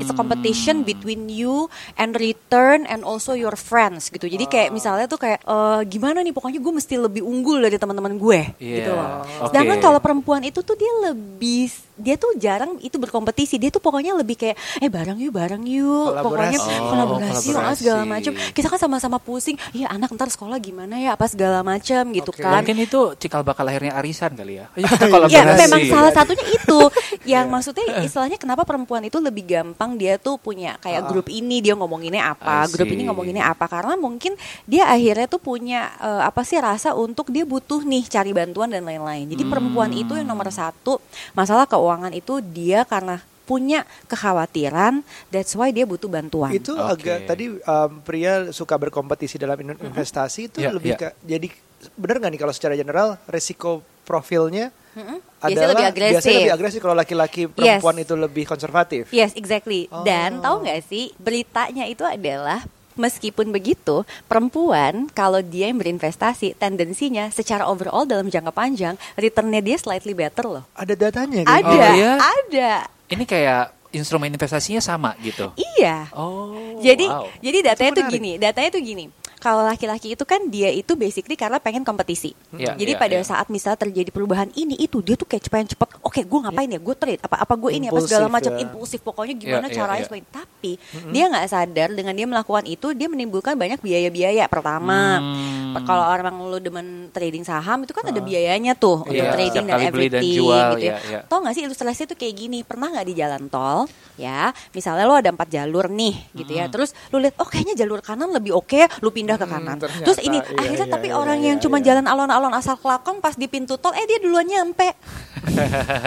It's 0.00 0.08
a 0.10 0.16
competition 0.16 0.82
between 0.82 1.28
you 1.28 1.68
and 1.94 2.16
return 2.16 2.88
and 2.88 3.04
also 3.04 3.36
your 3.36 3.54
friends 3.54 4.08
gitu. 4.08 4.24
Jadi 4.24 4.48
kayak 4.48 4.70
misalnya 4.72 5.04
tuh 5.04 5.20
kayak 5.20 5.44
eh, 5.44 5.80
gimana 5.84 6.07
nih 6.14 6.30
pokoknya 6.30 6.58
gue 6.58 6.72
mesti 6.74 6.94
lebih 6.96 7.22
unggul 7.22 7.58
dari 7.58 7.74
teman-teman 7.74 8.14
gue 8.14 8.40
Iya, 8.56 8.74
gitu 8.78 8.90
loh. 8.90 9.08
oke. 9.42 9.48
Sedangkan 9.48 9.78
kalau 9.78 9.98
perempuan 9.98 10.42
itu 10.42 10.58
tuh 10.58 10.74
dia 10.74 10.92
lebih 11.04 11.68
dia 11.98 12.14
tuh 12.14 12.32
jarang 12.38 12.78
itu 12.80 12.96
berkompetisi. 12.96 13.58
Dia 13.58 13.68
tuh 13.74 13.82
pokoknya 13.82 14.14
lebih 14.14 14.38
kayak 14.38 14.56
eh 14.80 14.88
bareng 14.88 15.18
yuk, 15.18 15.34
bareng 15.34 15.64
yuk. 15.66 16.14
Pokoknya 16.22 16.56
Kolaborasi. 16.58 16.72
Oh, 16.78 16.88
kolaborasi, 16.94 17.48
ah, 17.52 17.74
segala 17.76 18.02
kolaborasi. 18.06 18.08
macam. 18.08 18.32
Kita 18.54 18.66
kan 18.70 18.78
sama-sama 18.80 19.18
pusing. 19.20 19.56
Iya 19.76 19.92
anak 19.92 20.14
ntar 20.16 20.30
sekolah 20.32 20.56
gimana 20.62 20.96
ya 20.96 21.18
apa 21.18 21.28
segala 21.28 21.60
macam 21.60 22.02
gitu 22.14 22.30
Oke. 22.32 22.40
kan. 22.40 22.62
Mungkin 22.64 22.76
itu 22.80 23.00
cikal 23.20 23.42
bakal 23.44 23.66
lahirnya 23.68 23.92
arisan 23.98 24.32
kali 24.32 24.62
ya. 24.62 24.66
Ya 24.78 24.88
kolaborasi. 25.12 25.62
memang 25.68 25.82
salah 25.90 26.12
satunya 26.14 26.46
itu 26.48 26.80
yang 27.36 27.46
maksudnya 27.50 27.84
istilahnya 28.06 28.38
kenapa 28.40 28.62
perempuan 28.64 29.02
itu 29.04 29.18
lebih 29.18 29.44
gampang 29.44 29.98
dia 29.98 30.16
tuh 30.16 30.38
punya 30.38 30.78
kayak 30.80 31.10
grup 31.10 31.26
ini 31.28 31.60
dia 31.60 31.74
ngomonginnya 31.74 32.32
apa, 32.32 32.70
grup 32.70 32.88
ini 32.88 33.04
ngomonginnya 33.10 33.44
apa 33.50 33.66
karena 33.66 33.98
mungkin 33.98 34.38
dia 34.64 34.86
akhirnya 34.86 35.26
tuh 35.26 35.42
punya 35.42 35.90
eh, 35.98 36.22
apa 36.24 36.46
sih 36.46 36.56
rasa 36.62 36.94
untuk 36.94 37.34
dia 37.34 37.42
butuh 37.42 37.82
nih 37.82 38.06
cari 38.06 38.30
bantuan 38.32 38.70
dan 38.70 38.86
lain-lain. 38.86 39.26
Jadi 39.28 39.42
perempuan 39.44 39.90
itu 39.92 40.14
yang 40.14 40.28
nomor 40.28 40.48
satu 40.52 41.00
masalah 41.34 41.66
keuangan 41.66 41.87
itu 42.12 42.40
dia 42.40 42.82
karena 42.82 43.18
punya 43.42 43.80
kekhawatiran, 44.04 45.00
that's 45.28 45.52
why 45.52 45.70
dia 45.70 45.82
butuh 45.82 46.04
bantuan. 46.06 46.52
Itu 46.52 46.76
Oke. 46.76 47.00
agak 47.00 47.18
tadi 47.26 47.48
um, 47.48 47.90
pria 48.02 48.52
suka 48.52 48.76
berkompetisi 48.76 49.36
dalam 49.36 49.56
in- 49.58 49.80
investasi 49.82 50.40
itu 50.46 50.60
Ya, 50.60 50.68
lebih 50.68 50.92
ya. 50.92 50.98
ke 50.98 51.08
jadi 51.22 51.48
benar 51.94 52.18
nggak 52.18 52.30
nih 52.30 52.40
kalau 52.40 52.52
secara 52.52 52.74
general 52.74 53.16
resiko 53.24 53.80
profilnya 54.02 54.68
Biasanya 54.92 55.22
adalah 55.40 55.72
lebih 55.72 55.86
agresif. 55.86 56.12
biasanya 56.12 56.38
lebih 56.42 56.52
agresif 56.52 56.78
kalau 56.82 56.96
laki-laki 56.96 57.42
perempuan 57.46 57.96
itu 57.96 58.14
lebih 58.14 58.44
konservatif. 58.44 59.02
Yes, 59.10 59.30
exactly. 59.32 59.86
Dan 60.02 60.38
Oh. 60.38 60.42
tahu 60.42 60.56
nggak 60.66 60.80
sih 60.82 61.14
beritanya 61.16 61.86
itu 61.86 62.02
adalah 62.02 62.60
meskipun 62.98 63.54
begitu 63.54 64.02
perempuan 64.26 65.08
kalau 65.14 65.40
dia 65.40 65.70
yang 65.70 65.78
berinvestasi 65.78 66.58
tendensinya 66.58 67.30
secara 67.30 67.64
overall 67.64 68.04
dalam 68.04 68.28
jangka 68.28 68.52
panjang 68.52 68.94
returnnya 69.14 69.62
dia 69.62 69.76
slightly 69.78 70.12
better 70.12 70.44
loh. 70.44 70.64
Ada 70.74 70.94
datanya 70.98 71.46
gitu. 71.46 71.54
Ada, 71.54 71.70
Oh, 71.70 71.94
iya? 71.94 72.12
ada. 72.18 72.70
Ini 73.08 73.24
kayak 73.24 73.62
instrumen 73.94 74.28
investasinya 74.28 74.82
sama 74.84 75.16
gitu. 75.24 75.48
Iya. 75.56 76.12
Oh. 76.12 76.76
Jadi 76.84 77.06
wow. 77.08 77.24
jadi 77.40 77.58
datanya 77.72 77.90
Itu 77.94 78.00
tuh 78.02 78.04
gini, 78.12 78.30
datanya 78.36 78.68
tuh 78.74 78.82
gini. 78.84 79.04
Kalau 79.38 79.62
laki-laki 79.62 80.12
itu 80.12 80.22
kan 80.22 80.46
dia 80.46 80.68
itu 80.68 80.92
basically 80.92 81.34
karena 81.34 81.56
pengen 81.56 81.82
kompetisi. 81.82 82.34
Iya, 82.50 82.74
Jadi 82.74 82.92
iya, 82.92 82.98
pada 82.98 83.16
iya. 83.16 83.22
saat 83.22 83.46
misal 83.48 83.74
terjadi 83.74 84.10
perubahan 84.10 84.50
ini 84.52 84.74
itu 84.74 84.98
dia 84.98 85.14
tuh 85.14 85.24
kayak 85.24 85.46
pengen 85.46 85.68
cepet. 85.70 85.88
Oke, 86.00 86.20
gue 86.22 86.38
ngapain 86.42 86.66
ya? 86.66 86.78
Gue 86.78 86.94
trade 86.94 87.20
apa 87.20 87.38
apa 87.38 87.54
gue 87.54 87.70
ini 87.72 87.86
apa 87.86 88.02
segala 88.02 88.26
macam 88.26 88.52
ya. 88.52 88.60
impulsif. 88.60 89.00
Pokoknya 89.00 89.34
gimana 89.34 89.66
Iya, 89.66 89.72
iya, 89.72 89.78
caranya 89.78 89.98
iya. 89.98 90.06
supaya 90.06 90.22
tapi 90.28 90.72
dia 91.08 91.24
nggak 91.26 91.46
sadar 91.46 91.88
dengan 91.92 92.12
dia 92.12 92.26
melakukan 92.26 92.64
itu 92.64 92.90
dia 92.92 93.06
menimbulkan 93.06 93.54
banyak 93.54 93.78
biaya-biaya. 93.78 94.44
Pertama, 94.46 95.18
Hmm. 95.18 95.84
kalau 95.84 96.02
orang 96.02 96.34
lu 96.40 96.58
demen 96.58 96.86
trading 97.10 97.44
saham 97.44 97.84
itu 97.84 97.92
kan 97.92 98.08
ada 98.08 98.18
biayanya 98.18 98.72
tuh 98.72 99.04
untuk 99.04 99.14
Iya, 99.14 99.32
trading 99.32 99.66
setiap 99.68 99.78
dan 99.78 99.92
beli 99.92 100.08
dan 100.08 100.18
everything 100.18 100.32
jual, 100.34 100.68
gitu 100.72 100.78
ya. 100.80 100.88
iya, 100.88 100.96
iya. 101.04 101.20
Tau 101.24 101.38
gak 101.40 101.52
sih 101.52 101.62
ilustrasinya 101.62 102.08
tuh 102.08 102.18
kayak 102.18 102.34
gini 102.36 102.58
Pernah 102.62 102.88
gak 102.90 103.04
di 103.04 103.14
jalan 103.14 103.42
tol 103.46 103.84
Ya 104.16 104.40
Misalnya 104.72 105.04
lo 105.04 105.14
ada 105.14 105.28
empat 105.28 105.46
jalur 105.46 105.86
nih 105.88 106.14
gitu 106.32 106.48
Hmm. 106.48 106.60
ya 106.60 106.66
Terus 106.68 106.96
lu 107.10 107.20
lihat 107.20 107.36
Oh 107.36 107.44
kayaknya 107.44 107.76
jalur 107.76 108.00
kanan 108.00 108.30
lebih 108.30 108.54
oke 108.54 108.80
Lu 109.00 109.10
pindah 109.10 109.27
ke 109.36 109.46
kanan 109.50 109.76
ternyata, 109.76 110.06
Terus 110.08 110.20
ini 110.24 110.38
iya, 110.40 110.56
akhirnya 110.56 110.86
iya, 110.88 110.94
tapi 110.96 111.08
iya, 111.12 111.18
orang 111.20 111.38
iya, 111.42 111.48
yang 111.52 111.58
cuma 111.60 111.76
iya. 111.82 111.84
jalan 111.92 112.06
alon-alon 112.08 112.54
asal 112.56 112.80
kelakon 112.80 113.20
Pas 113.20 113.34
di 113.36 113.44
pintu 113.50 113.76
tol 113.76 113.92
Eh 113.92 114.06
dia 114.08 114.22
duluan 114.22 114.48
nyampe 114.48 114.96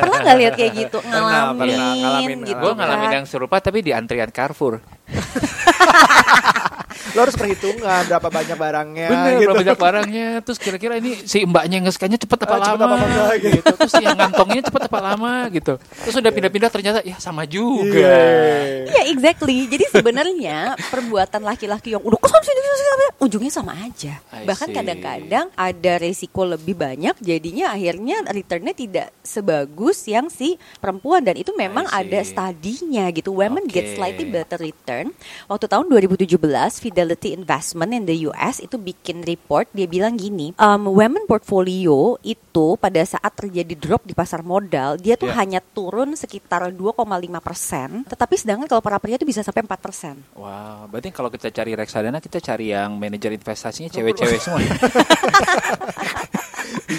Pernah 0.02 0.18
gak 0.26 0.38
lihat 0.42 0.54
kayak 0.58 0.74
gitu 0.74 0.98
Pernah, 1.06 1.52
Ngalamin, 1.54 1.60
pernah, 1.60 1.92
ngalamin, 1.94 2.40
gitu 2.48 2.64
Gue 2.64 2.74
ngalamin 2.74 3.08
kan. 3.12 3.18
yang 3.22 3.26
serupa 3.30 3.56
tapi 3.62 3.86
di 3.86 3.92
antrian 3.94 4.32
Carrefour. 4.34 4.82
Lo 7.12 7.20
harus 7.28 7.36
perhitungan 7.36 8.02
berapa 8.08 8.28
banyak 8.32 8.58
barangnya 8.58 9.08
Bener, 9.12 9.32
gitu. 9.38 9.48
berapa 9.52 9.60
banyak 9.64 9.78
barangnya. 9.78 10.28
Terus 10.44 10.58
kira-kira 10.58 10.94
ini 10.98 11.12
si 11.28 11.44
mbaknya 11.44 11.78
ngeskannya 11.84 12.20
cepet 12.22 12.40
apa 12.48 12.56
Ah, 12.56 12.60
cepet 12.64 12.80
lama 12.80 12.96
apa 12.96 13.36
gitu. 13.40 13.72
Terus 13.86 13.94
yang 14.00 14.18
ngantongnya 14.18 14.62
cepet 14.68 14.82
apa 14.88 15.00
lama 15.02 15.34
gitu. 15.52 15.74
Terus 15.78 16.16
udah 16.20 16.32
pindah-pindah 16.32 16.70
ternyata 16.72 17.00
ya 17.04 17.16
sama 17.20 17.44
juga. 17.48 18.00
Iya. 18.00 18.92
Iya 18.92 19.02
exactly. 19.12 19.68
Jadi 19.68 19.86
sebenarnya 19.92 20.76
perbuatan 20.90 21.42
laki-laki 21.44 21.94
yang 21.96 22.04
udah 22.04 22.20
ke 22.20 22.28
sana 22.30 22.44
sini 22.46 22.62
ujungnya 23.22 23.54
sama 23.54 23.78
aja. 23.78 24.18
I 24.34 24.50
Bahkan 24.50 24.74
kadang-kadang 24.74 25.54
ada 25.54 25.94
resiko 26.02 26.42
lebih 26.42 26.74
banyak, 26.74 27.14
jadinya 27.22 27.70
akhirnya 27.70 28.26
returnnya 28.26 28.74
tidak 28.74 29.14
sebagus 29.22 30.10
yang 30.10 30.26
si 30.34 30.58
perempuan 30.82 31.22
dan 31.22 31.38
itu 31.38 31.54
memang 31.54 31.86
ada 31.94 32.18
studinya 32.26 33.06
gitu. 33.14 33.38
Women 33.38 33.70
get 33.70 33.94
Oke. 33.94 34.02
slightly 34.02 34.26
better 34.26 34.58
return. 34.58 35.14
Waktu 35.46 35.70
tahun 35.70 35.86
2017, 35.94 36.34
Fida 36.82 37.01
Fidelity 37.02 37.34
Investment 37.34 37.98
in 37.98 38.06
the 38.06 38.30
US 38.30 38.62
itu 38.62 38.78
bikin 38.78 39.26
report 39.26 39.66
dia 39.74 39.90
bilang 39.90 40.14
gini, 40.14 40.54
um, 40.62 40.94
women 40.94 41.26
portfolio 41.26 42.14
itu 42.22 42.78
pada 42.78 43.02
saat 43.02 43.34
terjadi 43.34 43.74
drop 43.74 44.06
di 44.06 44.14
pasar 44.14 44.46
modal 44.46 45.02
dia 45.02 45.18
tuh 45.18 45.34
Yeah. 45.34 45.40
hanya 45.42 45.60
turun 45.64 46.14
sekitar 46.14 46.70
2,5 46.70 47.40
persen, 47.40 48.04
tetapi 48.04 48.36
sedangkan 48.36 48.68
kalau 48.68 48.84
para 48.84 49.00
pria 49.00 49.16
itu 49.16 49.24
bisa 49.24 49.42
sampai 49.42 49.64
4 49.64 49.80
persen. 49.80 50.20
Wow, 50.36 50.92
berarti 50.92 51.10
kalau 51.10 51.32
kita 51.32 51.50
cari 51.50 51.72
reksadana 51.74 52.20
kita 52.22 52.38
cari 52.44 52.76
yang 52.76 53.00
manajer 53.00 53.32
investasinya 53.34 53.90
cewek-cewek 53.90 54.40
semua. 54.44 54.62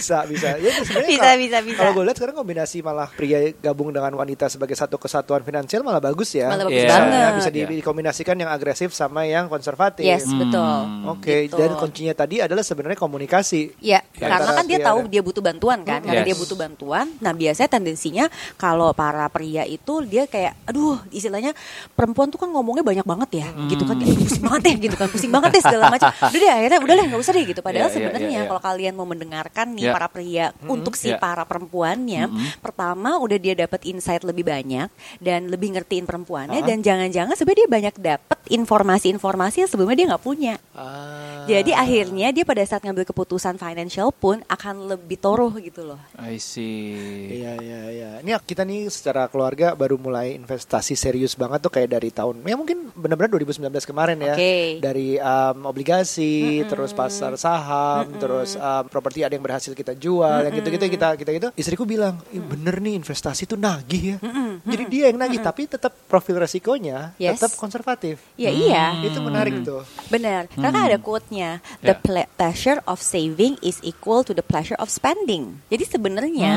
bisa 0.03 0.19
bisa 0.27 0.49
ya 0.59 0.71
sebenarnya 0.77 1.09
Bisa, 1.09 1.23
kalau- 1.23 1.39
bisa, 1.39 1.59
bisa. 1.63 1.79
kalau 1.79 1.93
gue 1.93 2.05
lihat 2.05 2.17
sekarang 2.17 2.37
kombinasi 2.37 2.79
malah 2.81 3.09
pria 3.09 3.39
gabung 3.57 3.89
dengan 3.89 4.11
wanita 4.13 4.47
sebagai 4.49 4.75
satu 4.75 4.99
kesatuan 4.99 5.41
finansial 5.41 5.81
malah 5.81 6.03
bagus 6.03 6.35
ya 6.35 6.51
Malah 6.51 6.67
bagus. 6.67 6.83
Bisa- 6.83 6.91
banget. 6.93 7.15
ya, 7.15 7.29
bisa 7.33 7.49
di- 7.49 7.61
Iya. 7.63 7.69
dikombinasikan 7.79 8.37
yang 8.37 8.51
agresif 8.51 8.91
sama 8.91 9.23
yang 9.23 9.47
konservatif 9.47 10.03
Yes, 10.03 10.27
betul. 10.27 10.83
Oke, 11.09 11.47
Gitu. 11.47 11.55
dan 11.55 11.77
kuncinya 11.77 12.11
tadi 12.13 12.41
adalah 12.41 12.61
sebenarnya 12.61 12.97
komunikasi. 12.97 13.79
Ya, 13.79 14.03
Antara 14.17 14.31
karena 14.41 14.51
kan 14.53 14.65
dia 14.67 14.79
tahu 14.81 14.99
dia 15.07 15.23
butuh 15.23 15.39
bantuan 15.41 15.79
kan, 15.83 16.01
karena 16.01 16.21
Yes. 16.21 16.29
dia 16.29 16.37
butuh 16.37 16.57
bantuan. 16.57 17.07
Nah, 17.19 17.31
biasanya 17.31 17.71
tendensinya 17.71 18.25
kalau 18.57 18.91
para 18.91 19.29
pria 19.29 19.63
itu 19.63 20.03
dia 20.03 20.27
kayak, 20.27 20.59
aduh, 20.65 20.99
istilahnya 21.09 21.55
perempuan 21.93 22.27
tuh 22.27 22.37
kan 22.37 22.49
ngomongnya 22.49 22.83
banyak 22.83 23.05
banget 23.05 23.31
ya, 23.37 23.49
gitu 23.69 23.85
kan, 23.85 23.95
"Ih, 23.97 24.17
pusing 24.17 24.43
banget 24.43 24.63
ya, 24.65 24.75
gitu 24.81 24.97
kan, 24.97 25.07
pusing 25.07 25.31
banget 25.31 25.51
ya 25.53 25.63
segala 25.63 25.85
macam. 25.89 26.09
Udah 26.11 26.39
deh, 26.41 26.51
akhirnya 26.51 26.79
udah 26.81 26.95
deh, 26.95 27.07
nggak 27.07 27.21
usah 27.21 27.33
deh 27.33 27.45
gitu. 27.45 27.61
Padahal 27.61 27.89
iya, 27.89 27.95
sebenarnya 27.95 28.29
iya, 28.29 28.41
iya. 28.41 28.49
kalau 28.49 28.61
kalian 28.61 28.93
mau 28.93 29.07
mendengarkan 29.07 29.67
nih 29.71 29.92
Iya. 29.93 29.97
para 30.01 30.09
pria 30.09 30.47
untuk 30.65 30.97
si 30.97 31.13
Iya. 31.13 31.21
para 31.21 31.45
perempuannya, 31.45 32.33
pertama 32.59 33.21
udah 33.21 33.37
dia 33.37 33.53
dapat 33.53 33.85
insight 33.85 34.25
lebih 34.25 34.49
banyak 34.49 34.89
dan 35.21 35.53
lebih 35.53 35.77
ngertiin 35.77 36.09
perempuannya 36.09 36.65
dan 36.65 36.81
jangan-jangan 36.81 37.37
sebenarnya 37.37 37.61
dia 37.61 37.71
banyak 37.71 37.95
dapat 38.01 38.39
informasi-informasi 38.49 39.67
yang 39.67 39.71
sebelumnya 39.71 39.97
dia 39.99 40.07
nggak 40.15 40.25
punya. 40.25 40.55
Ah. 40.73 41.43
Jadi 41.43 41.75
akhirnya 41.75 42.31
dia 42.31 42.47
pada 42.47 42.63
saat 42.63 42.87
ngambil 42.87 43.03
keputusan 43.03 43.59
financial 43.59 44.15
pun 44.15 44.47
akan 44.47 44.95
lebih 44.95 45.19
toroh 45.19 45.51
gitu 45.59 45.83
loh. 45.83 45.99
I 46.15 46.39
see. 46.39 47.43
Iya 47.43 47.59
iya 47.59 47.81
iya. 47.91 48.11
Ini 48.23 48.39
kita 48.39 48.63
nih 48.63 48.87
secara 48.87 49.27
keluarga 49.27 49.75
baru 49.75 49.99
mulai 49.99 50.39
investasi 50.39 50.95
serius 50.95 51.35
banget 51.35 51.59
tuh 51.59 51.73
kayak 51.75 51.91
dari 51.91 52.15
tahun 52.15 52.47
ya 52.47 52.55
mungkin 52.55 52.95
benar-benar 52.95 53.35
2019 53.35 53.59
kemarin 53.83 54.23
ya. 54.23 54.35
Oke. 54.39 54.79
Dari 54.79 55.19
um, 55.19 55.67
obligasi, 55.67 56.63
terus 56.71 56.95
pasar 56.95 57.35
saham, 57.35 58.07
terus 58.23 58.55
um, 58.55 58.87
properti 58.87 59.27
ada 59.27 59.35
yang 59.35 59.43
berhasil 59.43 59.75
kita 59.75 59.82
jual, 59.91 60.39
yang 60.47 60.55
gitu-gitu 60.55 60.87
kita 60.87 61.19
kita 61.19 61.31
gitu. 61.35 61.49
Istriku 61.59 61.83
bilang, 61.83 62.23
"Ih, 62.31 62.39
bener 62.39 62.79
nih 62.79 62.95
investasi 62.95 63.51
tuh 63.51 63.59
nagih 63.59 64.15
ya." 64.15 64.17
Jadi 64.63 64.83
dia 64.87 65.11
yang 65.11 65.19
nagih 65.19 65.43
tapi 65.43 65.67
tetap 65.67 65.91
profil 66.07 66.39
resikonya 66.39 67.11
Yes. 67.19 67.43
tetap 67.43 67.59
konservatif. 67.59 68.23
Ya 68.39 68.55
iya. 68.55 69.03
Itu 69.03 69.19
menarik 69.19 69.67
tuh. 69.67 69.83
Benar, 70.07 70.47
karena 70.47 70.69
kan 70.71 70.83
ada 70.87 70.99
quote-nya, 71.03 71.59
the 71.83 71.91
Ya. 71.91 71.99
ple- 71.99 72.31
pleasure 72.39 72.79
of 72.87 73.03
saving 73.03 73.59
is 73.59 73.83
equal 73.83 74.23
to 74.23 74.31
the 74.31 74.45
pleasure 74.45 74.79
of 74.79 74.87
spending. 74.87 75.59
Jadi 75.67 75.89
sebenarnya 75.89 76.53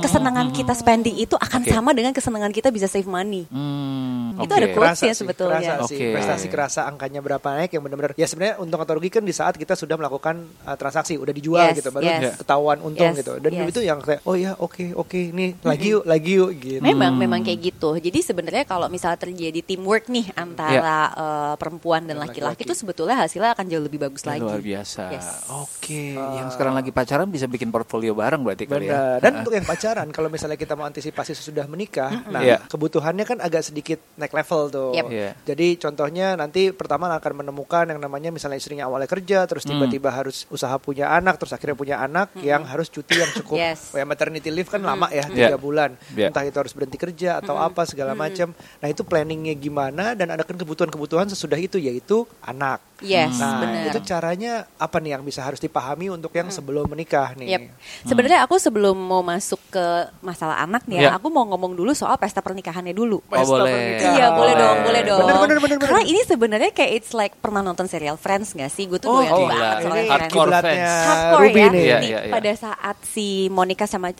kesenangan 0.00 0.50
kita 0.50 0.72
spending 0.72 1.14
itu 1.14 1.36
akan 1.36 1.62
Oke. 1.62 1.70
sama 1.70 1.90
dengan 1.92 2.10
kesenangan 2.10 2.50
kita 2.50 2.72
bisa 2.72 2.88
save 2.88 3.06
money. 3.06 3.44
Hmm, 3.46 4.17
Itu 4.34 4.44
oke. 4.44 4.54
ada 4.54 4.68
quote- 4.68 4.76
Kerasa 4.78 5.02
ya 5.02 5.08
sih, 5.08 5.18
sebetulnya. 5.18 5.58
kerasa 5.58 5.86
sih. 5.86 5.96
Oke. 5.96 6.06
Investasi 6.10 6.46
kerasa 6.48 6.80
angkanya 6.84 7.20
berapa 7.20 7.46
naik 7.52 7.70
yang 7.70 7.82
benar-benar 7.82 8.12
ya 8.14 8.24
sebenarnya 8.24 8.54
untung 8.58 8.78
atau 8.78 8.94
rugi 8.94 9.10
kan 9.10 9.20
di 9.20 9.32
saat 9.32 9.54
kita 9.54 9.72
sudah 9.72 9.94
melakukan 9.94 10.34
uh, 10.62 10.74
transaksi 10.74 11.14
udah 11.14 11.30
dijual 11.30 11.66
Yes, 11.66 11.76
gitu 11.76 11.90
baru 11.90 12.04
yes. 12.04 12.34
ketahuan 12.36 12.78
untung 12.80 13.08
Yes, 13.08 13.18
gitu 13.18 13.32
dan 13.36 13.50
yes. 13.52 13.68
itu 13.68 13.80
yang 13.80 13.98
kayak 13.98 14.20
oh 14.22 14.34
ya 14.34 14.52
oke 14.54 14.84
oke 14.94 15.20
nih 15.30 15.50
lagi 15.60 15.86
yuk 15.90 16.02
lagi 16.04 16.32
yuk 16.34 16.50
gitu 16.54 16.80
Memang 16.80 17.14
memang 17.14 17.40
kayak 17.40 17.60
gitu. 17.66 17.94
Jadi 17.94 18.18
sebenarnya 18.20 18.64
kalau 18.64 18.86
misalnya 18.86 19.18
terjadi 19.18 19.60
teamwork 19.60 20.06
nih 20.06 20.30
antara 20.32 20.96
eh, 21.10 21.54
perempuan 21.54 22.04
dan 22.04 22.16
laki-laki 22.16 22.62
itu 22.62 22.74
sebetulnya 22.74 23.18
hasilnya 23.18 23.52
akan 23.52 23.66
jauh 23.66 23.80
lebih 23.80 24.00
bagus 24.00 24.22
lagi. 24.22 24.40
Luar 24.40 24.58
biasa. 24.58 25.02
Yes. 25.10 25.26
Oke, 25.48 26.14
yang 26.14 26.48
sekarang 26.48 26.74
lagi 26.74 26.90
pacaran 26.90 27.26
bisa 27.26 27.44
bikin 27.44 27.68
portfolio 27.68 28.12
bareng 28.12 28.40
berarti 28.40 28.64
kali 28.64 28.86
ya. 28.86 29.18
Benar. 29.18 29.20
Dan 29.20 29.32
untuk 29.40 29.52
yang 29.52 29.64
pacaran, 29.64 30.08
kalau 30.10 30.28
misalnya 30.28 30.54
kita 30.54 30.72
mau 30.72 30.84
antisipasi 30.84 31.32
sesudah 31.32 31.64
menikah, 31.64 32.24
nah 32.26 32.40
Iya. 32.40 32.64
kebutuhannya 32.66 33.24
kan 33.24 33.38
agak 33.38 33.62
sedikit 33.62 33.98
naik 34.18 34.34
level 34.34 34.60
tuh. 34.68 34.90
Yep. 34.92 35.06
Iya. 35.08 35.30
Jadi 35.46 35.68
contohnya 35.78 36.34
nanti 36.34 36.74
pertama 36.74 37.06
akan 37.08 37.32
menemukan 37.38 37.86
yang 37.86 37.96
namanya 37.96 38.28
misalnya 38.28 38.58
istrinya 38.58 38.84
awalnya 38.84 39.06
kerja, 39.06 39.46
terus 39.46 39.62
Hmm. 39.62 39.78
tiba-tiba 39.78 40.10
harus 40.10 40.44
usaha 40.48 40.74
punya 40.76 41.08
anak, 41.08 41.38
terus 41.38 41.54
akhirnya 41.54 41.72
punya 41.72 41.96
anak 41.96 42.34
yang 42.40 42.66
harus 42.66 42.90
cuti 42.90 43.14
yang 43.16 43.30
cukup. 43.32 43.56
Yes. 43.56 43.94
Ya 43.94 44.02
maternity 44.02 44.50
leave 44.50 44.66
kan 44.66 44.82
lama 44.82 45.06
ya, 45.08 45.22
tiga 45.24 45.54
Iya. 45.54 45.58
bulan. 45.58 45.94
Iya. 46.12 46.28
Entah 46.28 46.42
itu 46.42 46.58
harus 46.58 46.74
berhenti 46.74 46.98
kerja 46.98 47.38
atau 47.38 47.54
apa 47.56 47.86
segala 47.86 48.12
macam. 48.12 48.50
Nah 48.52 48.88
itu 48.88 49.02
planningnya 49.02 49.54
gimana 49.54 50.12
dan 50.12 50.28
ada 50.28 50.42
kan 50.42 50.58
kebutuhan-kebutuhan 50.58 51.28
sesudah 51.28 51.56
itu 51.56 51.78
yaitu 51.78 52.26
anak. 52.40 52.82
Yes, 52.98 53.38
Nah 53.38 53.62
benar. 53.62 53.94
itu 53.94 53.98
caranya 54.02 54.66
apa 54.74 54.98
nih 54.98 55.14
yang 55.14 55.22
bisa 55.22 55.38
harus 55.38 55.62
dipahami 55.62 56.10
untuk 56.10 56.34
yang 56.34 56.50
sebelum 56.50 56.90
menikah 56.90 57.30
nih? 57.32 57.46
Yep. 57.46 57.62
Sebenarnya 58.04 58.42
aku 58.42 58.58
sebelum 58.58 58.98
mau 58.98 59.22
masuk 59.22 59.62
ke 59.70 59.86
masalah 60.18 60.58
anak 60.58 60.82
nih 60.90 60.98
ya, 60.98 61.02
Ya. 61.06 61.10
aku 61.14 61.30
mau 61.30 61.46
ngomong 61.46 61.78
dulu 61.78 61.94
soal 61.94 62.18
pesta 62.18 62.42
pernikahannya 62.42 62.90
dulu. 62.90 63.22
Oh, 63.22 63.46
boleh. 63.46 64.02
Iya 64.10 64.26
boleh 64.30 64.38
Boleh. 64.48 64.54
dong, 64.56 64.76
boleh 64.80 65.02
dong. 65.02 65.18
Bener, 65.20 65.36
bener, 65.36 65.58
bener, 65.60 65.76
Karena 65.80 66.02
ini 66.02 66.20
sebenarnya 66.22 66.70
kayak 66.70 66.92
it's 66.94 67.12
like 67.12 67.34
pernah 67.36 67.60
nonton 67.60 67.84
serial 67.84 68.16
Friends 68.16 68.52
gak 68.52 68.70
sih? 68.70 68.86
Gue 68.86 68.96
tuh 68.96 69.08
Oh, 69.08 69.20
doyan 69.20 69.48
banget 69.48 69.76
soal 69.78 69.92
Friends. 69.92 70.10
hardcore 70.10 70.50
fans. 70.54 70.92
Hardcore 71.04 71.42
Ruby 71.42 71.58
ya. 71.58 71.68
nih. 71.68 71.82
Iya, 71.82 71.98
iya, 71.98 72.18
iya. 72.24 72.32
Pada 72.32 72.52
saat 72.54 72.96
si 73.04 73.26
Monica 73.48 73.84
sama 73.84 74.08
uh, 74.08 74.14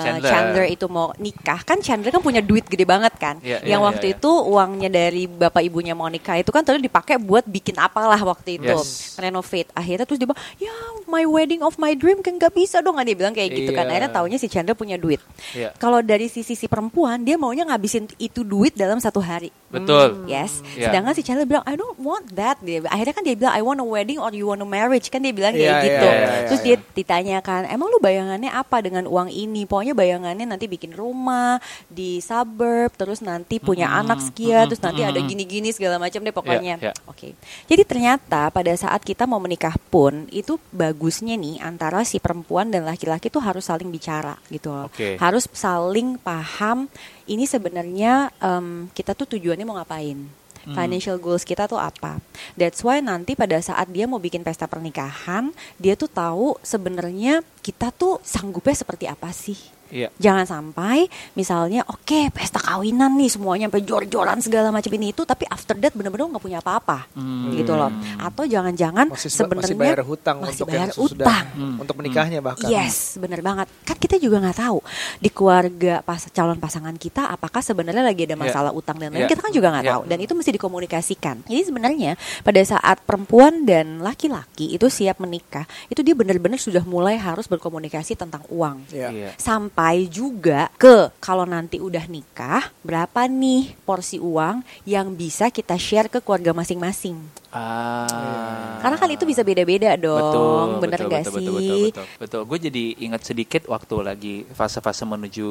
Chandler. 0.00 0.30
Chandler. 0.30 0.66
itu 0.70 0.86
mau 0.86 1.10
nikah, 1.16 1.60
kan 1.62 1.80
Chandler 1.80 2.08
kan 2.08 2.22
punya 2.22 2.38
duit 2.38 2.64
gede 2.64 2.84
banget 2.84 3.12
kan. 3.16 3.36
Iya, 3.40 3.60
yang 3.66 3.82
iya, 3.82 3.88
waktu 3.90 4.06
iya, 4.08 4.14
iya. 4.14 4.20
itu 4.22 4.30
uangnya 4.30 4.88
dari 4.88 5.24
bapak 5.26 5.62
ibunya 5.62 5.92
Monica 5.92 6.32
itu 6.34 6.48
kan 6.48 6.62
terus 6.62 6.78
dipakai 6.78 7.18
buat 7.18 7.44
bikin 7.44 7.74
apalah 7.76 8.20
waktu 8.22 8.56
itu, 8.56 8.70
Yes. 8.70 9.18
renovate. 9.18 9.68
Akhirnya 9.72 10.06
terus 10.06 10.16
dia 10.16 10.26
bilang, 10.26 10.40
ya 10.56 10.72
my 11.04 11.26
wedding 11.26 11.60
of 11.60 11.76
my 11.76 11.92
dream 11.92 12.22
kan 12.22 12.38
gak 12.38 12.54
bisa 12.54 12.78
dong. 12.78 12.94
Kan 12.94 13.04
dia 13.04 13.16
bilang 13.18 13.34
kayak 13.34 13.50
gitu 13.50 13.70
kan. 13.70 13.84
Iya. 13.84 13.90
Akhirnya 13.98 14.10
taunya 14.12 14.38
si 14.38 14.46
Chandler 14.46 14.78
punya 14.78 14.96
duit. 14.96 15.18
Iya. 15.52 15.74
Kalau 15.76 15.98
dari 16.00 16.30
sisi 16.30 16.54
si 16.54 16.64
perempuan, 16.64 17.20
dia 17.22 17.34
maunya 17.34 17.66
ngabisin 17.66 18.06
itu 18.16 18.40
duit 18.40 18.72
dalam 18.72 18.96
satu 18.96 19.18
hari. 19.18 19.33
Betul. 19.74 20.30
Yes. 20.30 20.62
Iya. 20.78 20.90
Sedangkan 20.90 21.12
si 21.18 21.22
Chandler 21.26 21.50
bilang, 21.50 21.66
I 21.66 21.74
don't 21.74 21.98
want 21.98 22.30
that. 22.38 22.62
Dia, 22.62 22.86
akhirnya 22.86 23.14
kan 23.14 23.24
dia 23.26 23.34
bilang, 23.34 23.54
I 23.58 23.62
want 23.66 23.82
a 23.82 23.86
wedding 23.86 24.22
or 24.22 24.30
you 24.30 24.46
want 24.46 24.62
a 24.62 24.68
marriage. 24.68 25.10
Kan 25.10 25.26
dia 25.26 25.34
bilang 25.34 25.50
kayak 25.50 25.66
Iya, 25.66 25.82
gitu. 25.82 26.06
iya, 26.06 26.14
iya, 26.14 26.46
Terus 26.46 26.60
iya. 26.62 26.66
dia 26.66 26.76
ditanyakan, 26.94 27.60
emang 27.66 27.90
lu 27.90 27.98
bayangannya 27.98 28.50
apa 28.54 28.76
dengan 28.86 29.10
uang 29.10 29.34
ini? 29.34 29.66
Pokoknya 29.66 29.98
bayangannya 29.98 30.46
nanti 30.46 30.70
bikin 30.70 30.94
rumah 30.94 31.58
di 31.90 32.22
suburb, 32.22 32.94
terus 32.94 33.18
nanti 33.18 33.58
punya 33.58 33.90
anak 33.90 34.22
sekian, 34.22 34.70
terus 34.70 34.82
nanti 34.82 35.02
ada 35.02 35.18
gini-gini 35.18 35.74
segala 35.74 35.98
macam 35.98 36.22
deh 36.22 36.34
pokoknya. 36.34 36.78
Iya, 36.78 36.90
iya. 36.90 36.92
Oke. 37.10 37.34
Jadi 37.66 37.82
ternyata 37.82 38.54
pada 38.54 38.70
saat 38.78 39.02
kita 39.02 39.26
mau 39.26 39.42
menikah 39.42 39.74
pun 39.90 40.30
itu 40.30 40.56
bagusnya 40.70 41.34
nih 41.34 41.58
antara 41.58 42.06
si 42.06 42.22
perempuan 42.22 42.70
dan 42.70 42.86
laki-laki 42.86 43.26
tuh 43.26 43.42
harus 43.42 43.66
saling 43.66 43.90
bicara 43.90 44.38
gitu. 44.52 44.70
Oke. 44.86 45.18
Harus 45.18 45.50
saling 45.50 46.14
paham 46.20 46.86
ini 47.24 47.44
sebenarnya 47.48 48.32
em, 48.40 48.88
kita 48.92 49.16
tuh 49.16 49.36
tujuannya 49.36 49.64
mau 49.64 49.76
ngapain. 49.76 50.44
Financial 50.64 51.20
goals 51.20 51.44
kita 51.44 51.68
tuh 51.68 51.76
apa? 51.76 52.24
That's 52.56 52.80
why 52.80 53.04
nanti 53.04 53.36
pada 53.36 53.60
saat 53.60 53.84
dia 53.92 54.08
mau 54.08 54.16
bikin 54.16 54.40
pesta 54.40 54.64
pernikahan, 54.64 55.52
dia 55.76 55.92
tuh 55.92 56.08
tahu 56.08 56.56
sebenarnya 56.64 57.44
kita 57.60 57.92
tuh 57.92 58.16
sanggupnya 58.24 58.72
seperti 58.72 59.04
apa 59.04 59.28
sih? 59.28 59.73
Iya. 59.90 60.08
Jangan 60.16 60.44
sampai 60.44 61.06
misalnya 61.34 61.84
oke 61.84 62.30
pesta 62.30 62.58
kawinan 62.58 63.14
nih 63.14 63.28
semuanya 63.28 63.68
sampai 63.68 63.82
jor-joran 63.82 64.38
segala 64.38 64.68
macam 64.70 64.90
ini 64.92 65.10
itu 65.10 65.22
tapi 65.22 65.44
after 65.46 65.76
that 65.76 65.92
bener-bener 65.92 66.30
nggak 66.30 66.40
punya 66.40 66.58
apa-apa 66.60 67.08
gitu 67.50 67.74
loh. 67.74 67.90
Atau 68.16 68.44
jangan-jangan 68.44 69.12
sebenarnya 69.16 69.60
masih 69.64 69.76
bayar 69.76 70.00
hutang 70.02 70.36
masih 70.40 70.52
untuk 70.54 70.66
bayar 70.68 70.80
yang 70.80 70.92
sudah 70.94 71.26
utang. 71.26 71.46
untuk 71.80 71.94
menikahnya 71.98 72.38
bahkan. 72.40 72.68
Yes, 72.68 73.16
bener 73.16 73.40
banget. 73.40 73.66
Kan 73.82 73.96
kita 73.98 74.16
juga 74.16 74.40
nggak 74.40 74.58
tahu 74.58 74.78
di 75.18 75.28
keluarga 75.28 76.00
pas 76.00 76.20
calon 76.30 76.56
pasangan 76.56 76.94
kita 76.94 77.28
apakah 77.28 77.60
sebenarnya 77.60 78.00
lagi 78.00 78.24
ada 78.24 78.34
Iya. 78.34 78.42
masalah 78.46 78.70
utang 78.70 78.96
dan 78.96 79.10
lain. 79.10 79.24
Iya. 79.24 79.30
Kita 79.30 79.40
kan 79.42 79.52
juga 79.52 79.68
nggak 79.70 79.84
Iya. 79.84 79.92
tahu 79.94 80.02
dan 80.06 80.18
itu 80.20 80.32
mesti 80.32 80.50
dikomunikasikan. 80.54 81.36
Jadi 81.44 81.62
sebenarnya 81.64 82.12
pada 82.42 82.60
saat 82.62 83.02
perempuan 83.02 83.62
dan 83.64 83.98
laki-laki 84.00 84.72
itu 84.72 84.86
siap 84.86 85.18
menikah, 85.18 85.66
itu 85.86 86.00
dia 86.02 86.14
benar-benar 86.14 86.58
sudah 86.58 86.82
mulai 86.82 87.14
harus 87.16 87.46
berkomunikasi 87.46 88.14
tentang 88.14 88.42
uang. 88.48 88.86
Iya. 88.90 89.08
Iya. 89.10 89.30
Sampai 89.36 89.73
juga 90.06 90.70
ke 90.78 91.10
kalau 91.18 91.42
nanti 91.42 91.82
udah 91.82 92.06
nikah, 92.06 92.70
berapa 92.86 93.26
nih 93.26 93.74
porsi 93.82 94.22
uang 94.22 94.62
yang 94.86 95.18
bisa 95.18 95.50
kita 95.50 95.74
share 95.74 96.06
ke 96.06 96.22
keluarga 96.22 96.54
masing-masing. 96.54 97.43
Ah. 97.54 98.82
Karena 98.82 98.98
kan 98.98 99.08
itu 99.14 99.22
bisa 99.22 99.46
beda-beda 99.46 99.94
dong, 99.94 100.18
betul, 100.18 100.82
bener 100.82 100.98
betul, 100.98 101.12
gak 101.14 101.22
betul, 101.22 101.30
sih? 101.30 101.38
Betul, 101.38 101.54
betul, 101.54 101.78
betul, 101.86 102.04
betul. 102.18 102.42
Gue 102.50 102.58
jadi 102.58 102.84
ingat 103.06 103.22
sedikit 103.22 103.62
waktu 103.70 103.94
lagi 104.02 104.34
fase-fase 104.42 105.06
menuju 105.06 105.48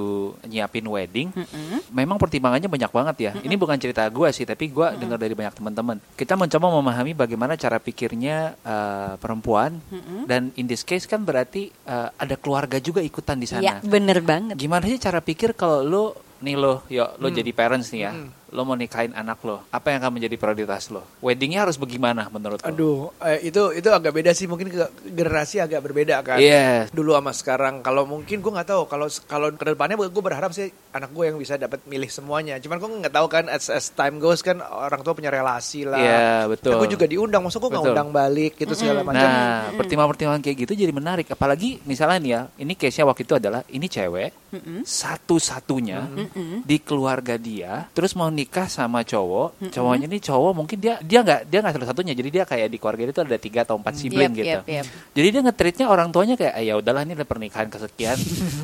nyiapin 0.51 0.83
wedding. 0.83 1.31
Memang 1.95 2.19
pertimbangannya 2.19 2.67
banyak 2.67 2.91
banget 2.91 3.15
ya. 3.17 3.31
Ini 3.39 3.55
bukan 3.55 3.79
cerita 3.79 4.03
gue 4.11 4.29
sih, 4.35 4.43
tapi 4.43 4.67
gue 4.67 4.87
dengar 4.99 5.15
dari 5.15 5.31
banyak 5.31 5.55
teman-teman. 5.55 5.97
Kita 6.19 6.35
mencoba 6.35 6.67
memahami 6.75 7.15
bagaimana 7.15 7.55
cara 7.55 7.79
pikirnya 7.79 8.59
eh, 8.59 9.13
perempuan 9.15 9.79
dan 10.27 10.51
in 10.59 10.67
this 10.67 10.83
case 10.83 11.07
kan 11.07 11.23
berarti 11.23 11.71
eh, 11.71 12.09
ada 12.11 12.35
keluarga 12.35 12.83
juga 12.83 12.99
ikutan 12.99 13.39
di 13.39 13.47
sana. 13.47 13.63
Iya, 13.63 13.73
bener 13.79 14.19
banget. 14.19 14.59
Gimana 14.59 14.83
sih 14.91 14.99
cara 14.99 15.23
pikir 15.23 15.55
kalau 15.55 15.79
lo 15.79 16.05
nih 16.43 16.59
lo, 16.59 16.83
yo 16.91 17.07
lo 17.23 17.31
jadi 17.31 17.55
parents 17.55 17.95
nih 17.95 18.01
ya, 18.03 18.11
lo 18.53 18.61
mau 18.63 18.77
nikahin 18.77 19.17
anak 19.17 19.41
lo, 19.41 19.65
apa 19.73 19.89
yang 19.89 20.05
akan 20.05 20.21
menjadi 20.21 20.35
prioritas 20.37 20.93
lo? 20.93 21.01
Weddingnya 21.25 21.65
harus 21.65 21.81
bagaimana 21.81 22.29
menurut 22.29 22.61
lo? 22.61 22.69
Aduh, 22.69 23.09
eh, 23.25 23.49
itu 23.49 23.73
itu 23.73 23.89
agak 23.89 24.13
beda 24.13 24.31
sih 24.37 24.45
mungkin 24.45 24.69
ke 24.69 24.85
generasi 25.09 25.57
agak 25.57 25.81
berbeda 25.81 26.21
kan. 26.21 26.37
Iya. 26.37 26.87
Dulu 26.93 27.17
sama 27.17 27.33
sekarang. 27.33 27.81
Kalau 27.81 28.05
mungkin 28.05 28.45
gue 28.45 28.51
nggak 28.53 28.69
tahu. 28.69 28.85
Kalau 28.85 29.07
kalau 29.25 29.47
ke 29.49 29.65
depannya 29.73 29.97
gue 29.97 30.23
berharap 30.23 30.53
sih 30.53 30.69
anak 30.93 31.09
gue 31.09 31.33
yang 31.33 31.37
bisa 31.41 31.57
dapat 31.57 31.81
milih 31.89 32.13
semuanya. 32.13 32.61
Cuman 32.61 32.77
gue 32.77 32.89
nggak 33.01 33.15
tahu 33.17 33.27
kan 33.31 33.49
as, 33.49 33.73
as 33.73 33.89
time 33.89 34.21
goes 34.21 34.45
kan 34.45 34.61
orang 34.61 35.01
tua 35.01 35.17
punya 35.17 35.33
relasi 35.33 35.89
lah. 35.89 35.97
Iya, 35.97 36.29
betul. 36.45 36.77
gue 36.77 36.93
juga 36.93 37.09
diundang. 37.09 37.41
Maksud 37.41 37.57
gue 37.57 37.71
nggak 37.73 37.85
undang 37.89 38.09
balik 38.13 38.53
gitu 38.61 38.77
segala 38.77 39.01
macam. 39.01 39.25
Nah, 39.25 39.73
pertimbangan-pertimbangan 39.73 40.41
kayak 40.45 40.57
gitu 40.69 40.73
jadi 40.77 40.93
menarik. 40.93 41.25
Apalagi 41.33 41.81
misalnya 41.89 42.19
nih 42.21 42.31
ya, 42.37 42.41
ini 42.61 42.73
case-nya 42.77 43.09
waktu 43.09 43.25
itu 43.25 43.33
adalah 43.33 43.65
ini 43.73 43.89
cewek 43.89 44.43
satu-satunya 44.85 45.99
di 46.61 46.77
keluarga 46.77 47.39
dia, 47.39 47.89
terus 47.95 48.13
mau 48.13 48.29
nikah 48.29 48.42
sama 48.65 49.01
cowok. 49.01 49.71
Cowoknya 49.71 50.05
ini 50.07 50.19
cowok 50.19 50.51
mungkin 50.51 50.77
dia 50.77 50.99
dia 50.99 51.19
nggak 51.21 51.47
dia 51.47 51.59
nggak 51.61 51.73
satu-satunya. 51.79 52.13
Jadi 52.13 52.29
dia 52.29 52.43
kayak 52.43 52.67
di 52.67 52.77
keluarga 52.77 53.03
itu 53.05 53.21
ada 53.21 53.37
tiga 53.37 53.59
atau 53.63 53.77
empat 53.77 53.93
sibling 53.93 54.33
Yep, 54.33 54.39
gitu. 54.39 54.59
yep, 54.63 54.81
yep. 54.81 54.85
Jadi 55.13 55.27
dia 55.29 55.41
nge-treatnya 55.41 55.85
orang 55.87 56.09
tuanya 56.09 56.35
kayak, 56.35 56.53
"Ah, 56.53 56.63
ya 56.63 56.73
udahlah 56.75 57.03
ini 57.03 57.13
pernikahan 57.15 57.67
kesekian, 57.67 58.17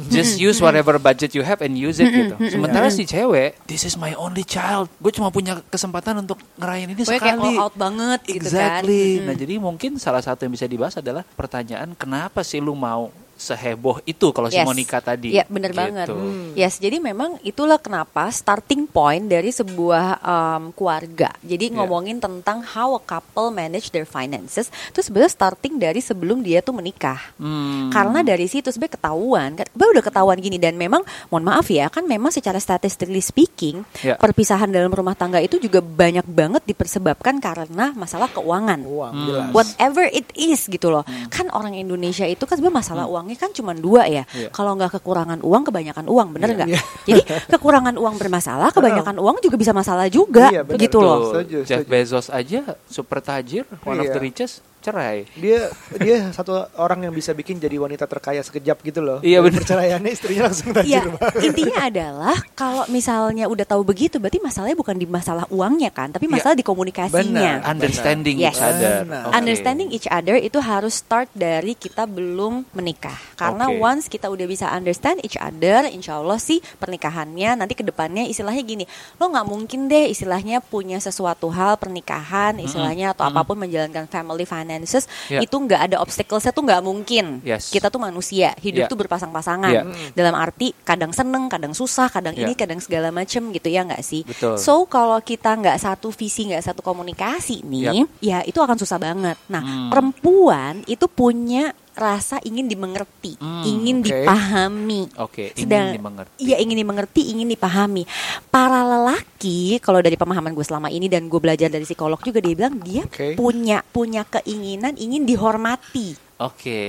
just 0.09 0.37
use 0.37 0.57
whatever 0.59 0.97
budget 0.97 1.31
you 1.31 1.41
have 1.41 1.61
and 1.61 1.75
use 1.75 1.97
it 1.97 2.09
gitu. 2.09 2.35
Sementara 2.49 2.89
si 2.89 3.03
cewek, 3.03 3.55
this 3.65 3.83
is 3.83 3.95
my 3.95 4.15
only 4.15 4.43
child, 4.43 4.89
gue 4.97 5.11
cuma 5.11 5.29
punya 5.29 5.61
kesempatan 5.67 6.19
untuk 6.19 6.41
ngerayain 6.55 6.89
ini 6.89 7.01
Pokoknya 7.01 7.21
kayak 7.21 7.37
sekali. 7.37 7.53
all 7.53 7.63
out 7.63 7.75
banget 7.75 8.19
gitu 8.25 8.47
kan. 8.49 8.83
Exactly. 8.83 9.05
Nah, 9.21 9.35
jadi 9.35 9.53
mungkin 9.57 9.91
salah 9.95 10.19
satu 10.19 10.43
yang 10.43 10.53
bisa 10.53 10.65
dibahas 10.65 10.97
adalah 10.97 11.21
pertanyaan 11.23 11.93
kenapa 11.93 12.41
sih 12.41 12.57
lu 12.57 12.73
mau 12.73 13.07
seheboh 13.39 14.03
itu 14.03 14.29
kalau 14.29 14.47
si 14.47 14.59
Yes. 14.59 14.67
Monica 14.67 14.99
tadi. 14.99 15.31
Iya 15.31 15.47
bener 15.47 15.71
Gitu. 15.71 15.79
banget. 15.79 16.07
Yes, 16.53 16.75
jadi 16.77 16.99
memang 16.99 17.39
itulah 17.41 17.79
kenapa 17.79 18.27
starting 18.29 18.83
point 18.83 19.23
dari 19.23 19.49
sebuah 19.49 20.05
um, 20.19 20.63
keluarga. 20.69 21.31
Jadi 21.41 21.71
Iya. 21.71 21.75
ngomongin 21.79 22.19
tentang 22.19 22.59
how 22.61 22.93
a 22.93 23.01
couple 23.01 23.49
manage 23.49 23.89
their 23.89 24.03
finances, 24.03 24.67
itu 24.85 24.99
sebenarnya 24.99 25.31
starting 25.31 25.79
dari 25.79 25.99
sebelum 25.99 26.43
dia 26.43 26.59
tuh 26.59 26.75
menikah. 26.75 27.31
Hmm. 27.35 27.87
Karena 27.89 28.19
dari 28.21 28.45
situ 28.45 28.67
sebenarnya 28.67 28.99
ketahuan, 28.99 29.49
kan 29.55 29.65
udah 29.71 30.03
ketahuan 30.03 30.37
gini 30.37 30.59
dan 30.59 30.75
memang 30.75 31.01
mohon 31.29 31.41
maaf 31.41 31.65
ya, 31.65 31.87
kan 31.87 32.03
memang 32.03 32.29
secara 32.29 32.59
statistically 32.59 33.21
speaking, 33.21 33.87
Ya. 33.99 34.19
perpisahan 34.19 34.67
dalam 34.67 34.91
rumah 34.91 35.15
tangga 35.15 35.39
itu 35.39 35.55
juga 35.57 35.79
banyak 35.79 36.27
banget 36.27 36.61
dipersebabkan 36.65 37.39
karena 37.39 37.95
masalah 37.95 38.27
keuangan 38.27 38.83
Uang 38.83 39.13
Hmm. 39.13 39.25
jelas. 39.25 39.49
whatever 39.51 40.03
it 40.05 40.27
is 40.33 40.65
gitu 40.65 40.89
loh. 40.89 41.01
Kan 41.29 41.47
orang 41.49 41.71
Indonesia 41.73 42.25
itu 42.25 42.43
kan 42.43 42.57
sebenarnya 42.57 42.79
masalah 42.81 43.05
uangnya 43.29 43.45
kan 43.45 43.53
cuma 43.53 43.77
dua 43.77 44.09
ya. 44.09 44.23
Iya. 44.33 44.49
Kalau 44.49 44.73
nggak 44.73 44.97
kekurangan 44.97 45.39
uang, 45.45 45.61
kebanyakan 45.69 46.05
uang, 46.09 46.27
bener 46.33 46.49
nggak? 46.57 46.67
Jadi 47.05 47.21
kekurangan 47.45 47.93
uang 47.93 48.15
bermasalah, 48.17 48.73
kebanyakan 48.73 49.21
uang 49.21 49.37
juga 49.45 49.55
bisa 49.61 49.69
masalah 49.69 50.09
juga, 50.09 50.49
Iya, 50.49 50.65
bener. 50.65 50.81
gitu 50.81 50.97
Tuh, 50.97 51.05
loh. 51.05 51.19
Setuju, 51.29 51.57
Jeff. 51.69 51.85
Bezos 51.85 52.33
aja 52.33 52.73
super 52.89 53.21
tajir, 53.21 53.69
one 53.85 54.01
of 54.01 54.09
Iya. 54.09 54.13
the 54.17 54.21
richest, 54.25 54.65
cerai. 54.79 55.27
Dia 55.35 55.67
dia 55.99 56.31
satu 56.31 56.55
orang 56.75 57.05
yang 57.05 57.13
bisa 57.13 57.31
bikin 57.31 57.57
jadi 57.57 57.75
wanita 57.75 58.05
terkaya 58.05 58.39
sekejap 58.39 58.79
gitu 58.81 58.99
loh. 58.99 59.19
Iya, 59.19 59.43
bener. 59.43 59.61
Perceraiannya 59.61 60.11
istrinya 60.11 60.43
langsung 60.47 60.71
tajir 60.71 60.89
Iya, 60.89 61.01
banget. 61.05 61.41
intinya 61.43 61.79
adalah 61.91 62.37
kalau 62.55 62.83
misalnya 62.87 63.45
udah 63.45 63.65
tahu 63.65 63.83
begitu, 63.83 64.17
berarti 64.17 64.39
masalahnya 64.39 64.75
bukan 64.75 64.95
di 64.95 65.05
masalah 65.05 65.45
uangnya 65.51 65.91
kan, 65.91 66.09
tapi 66.09 66.25
masalah 66.25 66.55
di 66.55 66.63
komunikasinya. 66.63 67.61
Benar. 67.61 67.67
Understanding 67.67 68.37
Yes. 68.39 68.55
each 68.55 68.63
other. 68.63 68.95
Oke. 69.03 69.35
Understanding 69.35 69.89
each 69.91 70.07
other 70.07 70.35
itu 70.35 70.59
harus 70.59 70.93
start 70.97 71.27
dari 71.35 71.75
kita 71.75 72.07
belum 72.07 72.63
menikah. 72.71 73.15
Karena 73.35 73.67
Oke. 73.67 73.79
once 73.79 74.05
kita 74.07 74.27
udah 74.27 74.45
bisa 74.45 74.71
understand 74.71 75.19
each 75.21 75.35
other, 75.35 75.87
insya 75.87 76.17
Allah 76.17 76.39
sih 76.39 76.59
pernikahannya 76.79 77.55
nanti 77.55 77.75
ke 77.75 77.83
depannya 77.83 78.25
istilahnya 78.25 78.63
gini, 78.63 78.85
lo 79.17 79.27
nggak 79.27 79.47
mungkin 79.47 79.87
deh 79.87 80.07
istilahnya 80.07 80.59
punya 80.59 80.99
sesuatu 80.99 81.47
hal 81.49 81.75
pernikahan 81.75 82.57
istilahnya 82.57 83.11
atau 83.11 83.27
apa 83.27 83.41
pun 83.43 83.57
menjalankan 83.57 84.05
family 84.05 84.45
finances 84.69 85.09
Ya. 85.33 85.41
itu 85.41 85.57
nggak 85.57 85.89
ada 85.89 85.97
obstaclesnya 85.97 86.53
tuh 86.53 86.61
nggak 86.61 86.81
mungkin. 86.85 87.41
Yes. 87.41 87.73
Kita 87.73 87.89
tuh 87.89 87.97
manusia, 87.97 88.53
hidup 88.61 88.85
Ya. 88.85 88.87
tuh 88.87 88.97
berpasang-pasangan. 89.01 89.73
Ya. 89.73 89.83
Dalam 90.13 90.37
arti 90.37 90.77
kadang 90.85 91.09
seneng, 91.09 91.49
kadang 91.49 91.73
susah, 91.73 92.05
kadang 92.13 92.37
Ya. 92.37 92.45
ini, 92.45 92.53
kadang 92.53 92.77
segala 92.77 93.09
macem 93.09 93.49
gitu 93.49 93.65
ya 93.73 93.81
nggak 93.81 94.05
sih? 94.05 94.21
Betul. 94.21 94.61
So 94.61 94.85
kalau 94.85 95.17
kita 95.25 95.57
nggak 95.57 95.81
satu 95.81 96.13
visi, 96.13 96.45
nggak 96.45 96.61
satu 96.61 96.85
komunikasi 96.85 97.65
nih, 97.65 98.05
ya 98.21 98.45
itu 98.45 98.61
akan 98.61 98.77
susah 98.77 99.01
banget. 99.01 99.37
Nah, 99.49 99.63
Hmm. 99.65 99.89
perempuan 99.89 100.85
itu 100.85 101.09
punya 101.09 101.73
rasa 101.93 102.37
ingin 102.41 102.65
dimengerti, 102.65 103.35
Hmm, 103.35 103.63
ingin 103.63 103.97
oke. 103.99 104.07
dipahami. 104.07 105.01
Oke, 105.17 105.45
ingin 105.51 105.59
Sedang- 105.59 105.93
dimengerti. 105.93 106.39
Iya 106.39 106.55
ingin 106.57 106.77
dimengerti, 106.77 107.21
ingin 107.29 107.47
dipahami. 107.47 108.03
Para 108.47 108.81
lelaki, 108.83 109.77
kalau 109.79 109.99
dari 109.99 110.15
pemahaman 110.15 110.51
gue 110.51 110.63
selama 110.63 110.87
ini 110.87 111.05
dan 111.05 111.25
gue 111.25 111.37
belajar 111.37 111.67
dari 111.67 111.83
psikolog 111.83 112.19
juga 112.19 112.39
dia 112.39 112.55
bilang 112.55 112.75
dia 112.79 113.03
Oke. 113.03 113.35
punya 113.35 113.81
punya 113.85 114.23
keinginan 114.23 114.95
ingin 114.95 115.23
dihormati 115.23 116.15
Oke. 116.39 116.81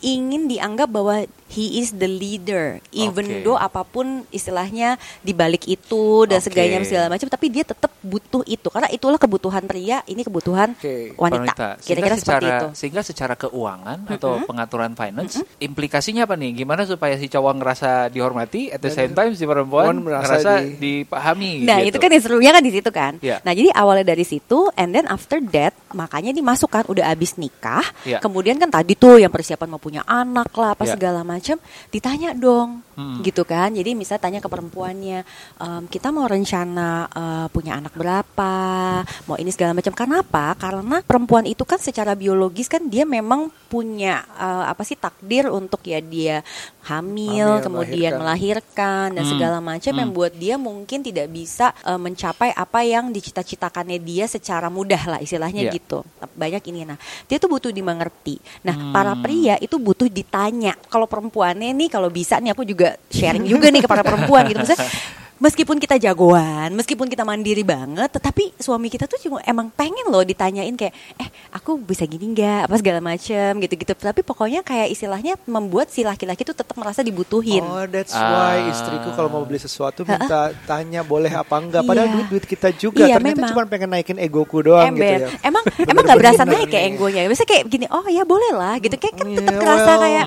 ingin 0.00 0.46
dianggap 0.46 0.88
bahwa 0.88 1.24
he 1.50 1.80
is 1.82 1.92
the 1.96 2.08
leader 2.08 2.80
even 2.90 3.26
Oke. 3.26 3.42
though 3.44 3.58
apa 3.58 3.84
pun 3.84 4.24
istilahnya 4.28 4.96
di 5.20 5.36
balik 5.36 5.68
itu 5.68 6.24
dan 6.24 6.40
Oke. 6.40 6.48
segala 6.50 6.84
segala 6.84 7.06
macam 7.12 7.28
tapi 7.28 7.46
dia 7.52 7.64
tetap 7.64 7.92
butuh 8.00 8.44
itu 8.44 8.68
karena 8.68 8.88
itulah 8.92 9.16
kebutuhan 9.16 9.64
pria 9.64 10.00
ini 10.04 10.24
kebutuhan 10.24 10.76
Oke. 10.76 11.16
wanita 11.16 11.80
Sehingga 11.80 11.86
kira-kira 11.86 12.16
seperti 12.16 12.46
secara, 12.46 12.58
itu 12.60 12.66
Sehingga 12.76 13.00
secara 13.04 13.34
keuangan 13.34 13.98
atau 14.08 14.44
pengaturan 14.44 14.92
finance, 14.94 15.42
implikasinya 15.58 16.28
apa 16.28 16.34
nih? 16.38 16.64
Gimana 16.64 16.86
supaya 16.86 17.18
si 17.18 17.26
cowok 17.26 17.52
ngerasa 17.60 17.90
dihormati, 18.12 18.70
at 18.70 18.80
the 18.80 18.92
same 18.92 19.12
time 19.12 19.32
si 19.34 19.44
perempuan 19.44 19.98
merasa 20.00 20.38
ngerasa 20.38 20.52
di- 20.62 21.02
dipahami. 21.02 21.64
Nah 21.66 21.82
gitu. 21.82 21.96
itu 21.96 21.98
kan 21.98 22.10
yang 22.14 22.22
serunya 22.22 22.50
kan 22.54 22.62
di 22.62 22.72
situ 22.72 22.90
kan. 22.94 23.12
Iya. 23.18 23.42
Nah 23.42 23.52
jadi 23.52 23.68
awalnya 23.74 24.06
dari 24.14 24.24
situ, 24.24 24.70
and 24.78 24.94
then 24.94 25.06
after 25.10 25.42
that, 25.50 25.74
makanya 25.92 26.30
dimasukkan 26.30 26.86
udah 26.86 27.10
abis 27.10 27.36
nikah, 27.40 27.84
Iya. 28.06 28.18
kemudian 28.22 28.56
kan 28.60 28.70
tadi 28.70 28.94
tuh 28.94 29.18
yang 29.18 29.32
persiapan 29.32 29.66
mau 29.66 29.82
punya 29.82 30.06
anak 30.06 30.50
lah, 30.54 30.76
apa 30.78 30.84
Iya. 30.86 30.94
segala 30.94 31.20
macam, 31.26 31.33
ditanya 31.90 32.34
dong, 32.36 32.82
Hmm. 32.94 33.20
gitu 33.22 33.42
kan. 33.42 33.70
Jadi 33.70 33.92
misalnya 33.92 34.22
tanya 34.22 34.40
ke 34.40 34.48
perempuannya, 34.48 35.18
"Em, 35.58 35.82
kita 35.86 36.10
mau 36.10 36.24
rencana 36.24 37.06
eh, 37.10 37.46
punya 37.50 37.78
anak 37.78 37.94
berapa, 37.94 38.54
mau 39.26 39.36
ini 39.36 39.50
segala 39.50 39.74
macam. 39.74 39.92
Kenapa? 39.92 40.54
Karena 40.54 41.02
perempuan 41.02 41.44
itu 41.44 41.62
kan 41.62 41.78
secara 41.78 42.14
biologis 42.14 42.66
kan 42.66 42.86
dia 42.86 43.04
memang 43.04 43.50
punya 43.66 44.22
eh, 44.34 44.64
apa 44.66 44.82
sih 44.82 44.94
takdir 44.94 45.46
untuk 45.48 45.82
ya 45.82 45.98
dia 45.98 46.40
hamil, 46.84 47.58
Hamil, 47.58 47.64
kemudian 47.64 48.12
melahirkan 48.20 49.16
dan 49.16 49.24
Hmm. 49.24 49.32
segala 49.32 49.58
macam 49.58 49.88
Hmm. 49.90 50.00
yang 50.04 50.10
buat 50.12 50.32
dia 50.32 50.54
mungkin 50.54 51.00
tidak 51.00 51.26
bisa 51.28 51.72
eh, 51.80 51.96
mencapai 51.96 52.52
apa 52.52 52.84
yang 52.84 53.08
dicita-citakannya 53.08 53.96
dia 53.98 54.28
secara 54.28 54.68
mudah 54.68 55.00
lah 55.08 55.18
istilahnya 55.18 55.68
Iya. 55.68 55.72
gitu 55.80 56.04
banyak 56.36 56.60
ini 56.68 56.84
nah 56.84 56.98
dia 57.24 57.40
tuh 57.40 57.48
butuh 57.48 57.70
dimengerti 57.70 58.36
nah 58.60 58.76
Hmm. 58.76 58.92
para 58.92 59.16
pria 59.16 59.56
itu 59.56 59.80
butuh 59.80 60.08
ditanya 60.08 60.76
kalau 60.86 61.08
perempuannya 61.08 61.72
nih 61.72 61.88
kalau 61.88 62.12
bisa 62.12 62.36
nih 62.36 62.52
aku 62.52 62.62
juga 62.62 62.83
sharing 63.10 63.46
juga 63.48 63.70
nih 63.72 63.82
kepada 63.84 64.02
perempuan 64.02 64.48
gitu. 64.48 64.60
Maksudnya 64.62 64.84
Meskipun 65.34 65.76
kita 65.76 65.98
jagoan, 65.98 66.70
meskipun 66.72 67.04
kita 67.04 67.22
mandiri 67.22 67.60
banget, 67.60 68.06
tetapi 68.08 68.54
suami 68.54 68.86
kita 68.86 69.04
tuh 69.04 69.18
cuma 69.18 69.42
emang 69.42 69.66
pengen 69.68 70.06
loh 70.06 70.22
ditanyain 70.22 70.70
kayak, 70.72 70.94
eh 71.16 71.26
aku 71.50 71.74
bisa 71.76 72.02
gini 72.04 72.30
nggak, 72.30 72.64
apa 72.64 72.76
segala 72.78 73.00
macem 73.00 73.58
gitu-gitu. 73.58 73.92
Tapi 73.92 74.20
pokoknya 74.20 74.62
kayak 74.62 74.88
istilahnya 74.88 75.34
membuat 75.44 75.90
si 75.90 76.00
laki-laki 76.00 76.42
tuh 76.42 76.54
tetap 76.54 76.72
merasa 76.74 77.02
dibutuhin. 77.02 77.60
Oh, 77.60 77.82
that's 77.84 78.14
Ah. 78.14 78.30
why 78.54 78.70
istriku 78.70 79.10
kalau 79.10 79.26
mau 79.28 79.42
beli 79.42 79.58
sesuatu 79.58 80.02
minta 80.02 80.54
tanya 80.64 81.02
boleh 81.02 81.28
apa 81.28 81.56
enggak. 81.56 81.82
Padahal 81.82 82.06
Iya. 82.06 82.14
duit 82.14 82.28
duit 82.30 82.44
kita 82.46 82.68
juga. 82.70 83.02
Iya, 83.02 83.18
Ternyata 83.18 83.34
memang. 83.36 83.50
cuma 83.50 83.62
pengen 83.66 83.88
naikin 83.90 84.18
egoku 84.18 84.62
doang 84.62 84.86
gitu 84.88 85.02
ember. 85.02 85.18
ya. 85.20 85.28
Emang 85.42 85.62
emang 85.82 86.02
nggak 86.04 86.18
berasa 86.20 86.42
Bener-bener 86.42 86.62
naik 86.62 86.72
kayak 86.72 86.86
egonya. 86.94 87.20
Biasanya 87.26 87.50
kayak 87.50 87.64
gini, 87.66 87.86
oh 87.90 88.06
ya 88.06 88.22
boleh 88.22 88.52
lah 88.52 88.74
gitu. 88.78 88.94
Kayak 88.94 89.14
kan 89.14 89.26
tetap 89.28 89.50
Iya, 89.50 89.60
kerasa 89.60 89.90
well, 89.90 90.00
kayak 90.00 90.26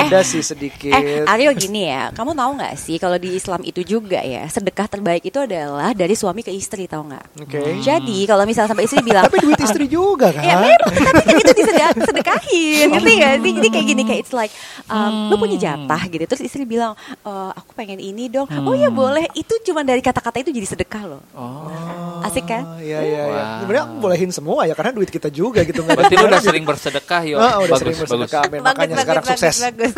ada 0.00 0.18
sih 0.22 0.42
sedikit. 0.42 0.94
Eh, 0.94 1.26
Aryo 1.26 1.50
gini 1.52 1.90
ya, 1.90 2.08
kamu 2.10 2.32
tahu 2.32 2.50
nggak 2.54 2.74
sih 2.78 2.96
kalau 2.96 3.18
di 3.18 3.34
Islam 3.34 3.60
itu 3.60 3.82
juga 3.82 4.22
ya 4.22 4.43
sedekah 4.48 4.86
terbaik 4.88 5.22
itu 5.26 5.38
adalah 5.40 5.92
dari 5.92 6.14
suami 6.16 6.40
ke 6.40 6.52
istri, 6.54 6.86
tahu 6.86 7.10
nggak? 7.12 7.24
Oke. 7.44 7.60
Jadi 7.82 8.24
kalau 8.24 8.46
misal 8.46 8.70
sampai 8.70 8.86
istri 8.86 9.02
bilang, 9.02 9.26
Tapi 9.26 9.42
duit 9.42 9.60
istri 9.60 9.84
juga 9.90 10.30
kan. 10.32 10.44
Ya 10.46 10.56
memang, 10.62 10.90
tapi 10.94 11.22
kan 11.26 11.36
itu 11.42 11.52
disedekahin, 11.52 12.86
gak 12.94 13.02
sih? 13.42 13.50
Jadi 13.58 13.68
kayak 13.68 13.86
gini, 13.86 14.02
kayak 14.06 14.20
it's 14.24 14.34
like, 14.34 14.52
um, 14.86 15.32
lu 15.32 15.36
punya 15.36 15.58
jatah 15.58 16.02
gitu. 16.06 16.24
Terus 16.24 16.42
istri 16.46 16.62
bilang, 16.64 16.94
e, 17.10 17.32
aku 17.52 17.74
pengen 17.74 17.98
ini 17.98 18.30
dong. 18.30 18.46
Oh 18.64 18.74
ya 18.76 18.88
boleh, 18.88 19.26
itu 19.34 19.54
cuma 19.66 19.82
dari 19.82 20.00
kata-kata 20.00 20.40
itu 20.40 20.50
jadi 20.54 20.66
sedekah 20.66 21.02
loh. 21.04 21.22
Oh. 21.34 22.24
Asik 22.24 22.48
kan? 22.48 22.64
Oh, 22.64 22.84
Iya 22.84 23.00
iya 23.00 23.22
iya. 23.28 23.42
Wow. 23.44 23.58
Sebenarnya 23.64 23.84
aku 23.88 23.94
bolehin 24.00 24.30
semua 24.30 24.60
ya 24.68 24.74
karena 24.76 24.92
duit 24.92 25.10
kita 25.10 25.28
juga 25.32 25.60
gitu. 25.64 25.80
Berarti 25.84 26.14
lu 26.16 26.26
udah 26.28 26.42
sering 26.42 26.64
bersedekah 26.64 27.22
yo. 27.24 27.36
Ah, 27.40 27.60
udah 27.60 27.76
bagus, 27.76 27.80
sering 27.80 27.96
bagus. 27.96 28.10
bersedekah. 28.10 28.42
Amin. 28.44 28.60
Makanya 28.60 28.96
sekarang 29.00 29.24
sukses. 29.24 29.56
bagus. 29.64 29.92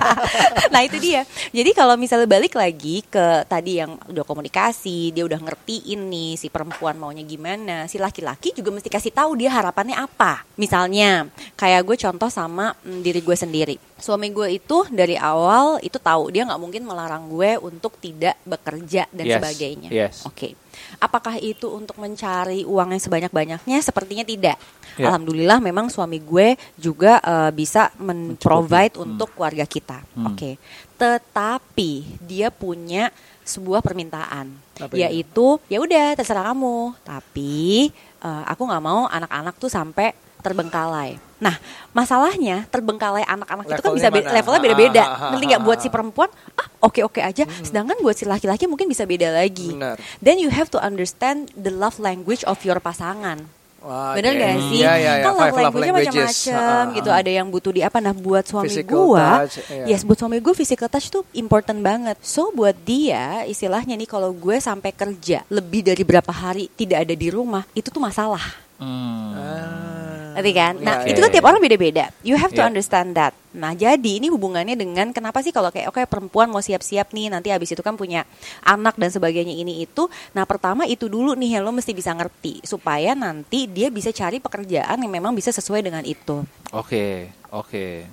nah 0.72 0.80
itu 0.84 0.96
dia. 1.00 1.22
Jadi 1.50 1.70
kalau 1.72 1.94
misalnya 1.96 2.28
balik 2.28 2.54
lagi 2.56 3.02
ke 3.08 3.26
tadi 3.48 3.69
yang 3.78 3.94
udah 4.10 4.24
komunikasi, 4.26 5.14
dia 5.14 5.22
udah 5.22 5.38
ngertiin 5.38 6.10
nih 6.10 6.34
si 6.34 6.50
perempuan 6.50 6.98
maunya 6.98 7.22
gimana, 7.22 7.86
si 7.86 8.02
laki-laki 8.02 8.50
juga 8.50 8.74
mesti 8.74 8.90
kasih 8.90 9.14
tahu 9.14 9.38
dia 9.38 9.54
harapannya 9.54 9.94
apa. 9.94 10.42
Misalnya 10.58 11.30
kayak 11.54 11.86
gue 11.86 11.96
contoh 11.96 12.26
sama 12.26 12.74
mm, 12.82 13.00
diri 13.00 13.20
gue 13.22 13.36
sendiri. 13.36 13.76
suami 14.00 14.32
gue 14.32 14.56
itu 14.56 14.88
dari 14.88 15.12
awal 15.14 15.76
itu 15.84 16.00
tahu 16.00 16.32
dia 16.32 16.48
nggak 16.48 16.56
mungkin 16.56 16.88
melarang 16.88 17.28
gue 17.28 17.60
untuk 17.60 18.00
tidak 18.00 18.32
bekerja 18.48 19.04
dan 19.12 19.28
Yes, 19.28 19.36
sebagainya. 19.36 19.88
yes. 19.92 20.14
Oke, 20.24 20.56
apakah 21.00 21.40
itu 21.40 21.66
untuk 21.72 21.96
mencari 21.96 22.62
uang 22.68 22.92
yang 22.92 23.02
sebanyak-banyaknya? 23.02 23.78
Sepertinya 23.80 24.22
tidak. 24.22 24.60
Ya. 25.00 25.08
Alhamdulillah, 25.10 25.58
memang 25.58 25.88
suami 25.88 26.20
gue 26.20 26.54
juga 26.76 27.18
eh, 27.24 27.50
bisa 27.56 27.88
men-provide 27.96 29.00
untuk 29.00 29.32
keluarga 29.34 29.64
kita. 29.64 30.04
Hmm. 30.12 30.36
Oke, 30.36 30.60
tetapi 31.00 32.20
dia 32.20 32.52
punya 32.52 33.08
sebuah 33.40 33.80
permintaan, 33.80 34.52
Apa 34.78 34.92
itu? 34.94 35.00
yaitu 35.00 35.46
ya 35.66 35.80
udah 35.80 36.14
terserah 36.14 36.52
kamu, 36.52 36.94
tapi 37.02 37.88
eh, 38.20 38.44
aku 38.46 38.62
nggak 38.68 38.84
mau 38.84 39.08
anak-anak 39.08 39.56
tuh 39.56 39.72
sampai 39.72 40.12
terbengkalai. 40.40 41.20
Nah, 41.38 41.56
masalahnya 41.90 42.68
terbengkalai 42.68 43.24
anak-anak 43.24 43.64
itu 43.66 43.80
kan 43.80 43.92
bisa 43.96 44.08
be- 44.08 44.20
mana? 44.20 44.34
levelnya 44.34 44.60
beda-beda. 44.60 45.02
Ah, 45.02 45.08
ah, 45.08 45.20
ah, 45.24 45.30
Nanti 45.32 45.44
nggak 45.48 45.62
buat 45.62 45.78
si 45.78 45.88
perempuan, 45.88 46.28
ah 46.52 46.66
oke-oke 46.80 47.20
aja. 47.20 47.48
Sedangkan 47.60 47.96
buat 47.98 48.12
si 48.12 48.24
laki-laki 48.24 48.64
mungkin 48.64 48.84
bisa 48.86 49.04
beda 49.04 49.32
lagi. 49.32 49.72
Benar. 49.72 49.96
Then 50.18 50.36
you 50.36 50.48
have 50.48 50.68
to 50.68 50.78
understand 50.78 51.48
the 51.54 51.70
love 51.70 51.96
language 51.96 52.44
of 52.44 52.60
your 52.60 52.76
pasangan. 52.76 53.48
Wah, 53.80 54.12
Bener 54.12 54.36
oke. 54.36 54.44
gak 54.44 54.54
sih? 54.68 54.78
Iya, 54.84 54.92
iya, 54.92 55.12
iya. 55.16 55.24
Kan 55.24 55.32
love 55.32 55.40
Five 55.40 55.52
love 55.56 55.56
language-nya 55.56 55.92
languages. 56.12 56.36
macam-macam 56.44 56.84
Ah, 56.84 56.92
gitu. 56.92 57.08
ah. 57.08 57.16
Ada 57.16 57.30
yang 57.32 57.46
butuh 57.48 57.72
di 57.72 57.80
apa? 57.80 57.96
Nah, 57.96 58.12
buat 58.12 58.44
suami 58.44 58.68
Physical 58.68 58.92
gua, 58.92 59.26
touch, 59.40 59.56
iya. 59.72 59.84
yes, 59.88 60.04
buat 60.04 60.18
suami 60.20 60.36
gue 60.36 60.52
physical 60.52 60.88
touch 60.92 61.08
tuh 61.08 61.24
important 61.32 61.80
banget. 61.80 62.20
So 62.20 62.52
buat 62.52 62.76
dia, 62.76 63.48
istilahnya 63.48 63.96
nih 63.96 64.04
kalau 64.04 64.36
gue 64.36 64.60
sampai 64.60 64.92
kerja 64.92 65.48
lebih 65.48 65.80
dari 65.80 66.04
berapa 66.04 66.28
hari 66.28 66.68
tidak 66.70 67.08
ada 67.08 67.14
di 67.16 67.28
rumah, 67.32 67.64
itu 67.72 67.88
tuh 67.88 68.04
masalah. 68.04 68.44
Hmm. 68.76 69.32
Ah. 69.32 69.99
Ngerti 70.36 70.52
kan? 70.52 70.74
Nah, 70.78 70.94
Iya, 71.02 71.10
itu 71.10 71.18
iya, 71.18 71.24
kan 71.26 71.30
tiap 71.30 71.44
iya. 71.44 71.50
orang 71.50 71.60
beda-beda. 71.60 72.04
You 72.22 72.36
have 72.36 72.52
to 72.52 72.62
Iya. 72.62 72.68
understand 72.70 73.18
that. 73.18 73.32
Nah, 73.50 73.74
jadi 73.74 74.22
ini 74.22 74.30
hubungannya 74.30 74.78
dengan 74.78 75.10
kenapa 75.10 75.42
sih 75.42 75.50
kalau 75.50 75.74
kayak 75.74 75.90
oke 75.90 75.98
perempuan 76.06 76.46
mau 76.46 76.62
siap-siap 76.62 77.10
nih 77.10 77.34
nanti 77.34 77.50
habis 77.50 77.74
itu 77.74 77.82
kan 77.82 77.98
punya 77.98 78.22
anak 78.62 78.94
dan 78.94 79.10
sebagainya 79.10 79.50
ini 79.50 79.82
itu. 79.82 80.06
Nah, 80.30 80.46
pertama 80.46 80.86
itu 80.86 81.10
dulu 81.10 81.34
nih 81.34 81.58
yang 81.58 81.66
lo 81.66 81.74
mesti 81.74 81.90
bisa 81.90 82.14
ngerti 82.14 82.62
supaya 82.62 83.18
nanti 83.18 83.66
dia 83.66 83.90
bisa 83.90 84.14
cari 84.14 84.38
pekerjaan 84.38 85.02
yang 85.02 85.10
memang 85.10 85.34
bisa 85.34 85.50
sesuai 85.50 85.82
dengan 85.82 86.06
itu. 86.06 86.46
Oke, 86.70 87.34
oke. 87.50 88.06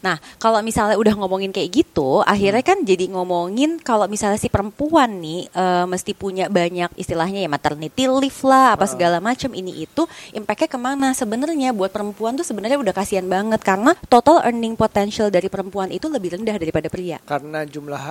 Nah, 0.00 0.16
kalau 0.40 0.64
misalnya 0.64 0.96
udah 0.96 1.14
ngomongin 1.16 1.52
kayak 1.52 1.84
gitu, 1.84 2.24
akhirnya 2.24 2.64
kan 2.64 2.80
jadi 2.80 3.12
ngomongin 3.12 3.76
kalau 3.80 4.08
misalnya 4.08 4.40
si 4.40 4.48
perempuan 4.48 5.20
nih 5.20 5.48
eh, 5.52 5.84
mesti 5.84 6.16
punya 6.16 6.48
banyak 6.48 6.92
istilahnya 6.96 7.44
ya 7.44 7.50
maternity 7.52 8.08
leave 8.08 8.40
lah, 8.44 8.76
apa 8.76 8.88
segala 8.88 9.20
macam 9.20 9.52
ini 9.52 9.84
itu, 9.84 10.08
impactnya 10.32 10.68
ke 10.72 10.78
mana? 10.80 11.12
Sebenarnya 11.12 11.76
buat 11.76 11.92
perempuan 11.92 12.34
tuh 12.34 12.46
sebenarnya 12.48 12.80
udah 12.80 12.94
kasihan 12.96 13.28
banget 13.28 13.60
karena 13.60 13.92
total 14.08 14.40
earning 14.44 14.74
potential 14.74 15.28
dari 15.28 15.52
perempuan 15.52 15.92
itu 15.92 16.08
lebih 16.08 16.40
rendah 16.40 16.56
daripada 16.56 16.88
pria. 16.88 17.20
Karena 17.28 17.68
jumlah 17.68 18.02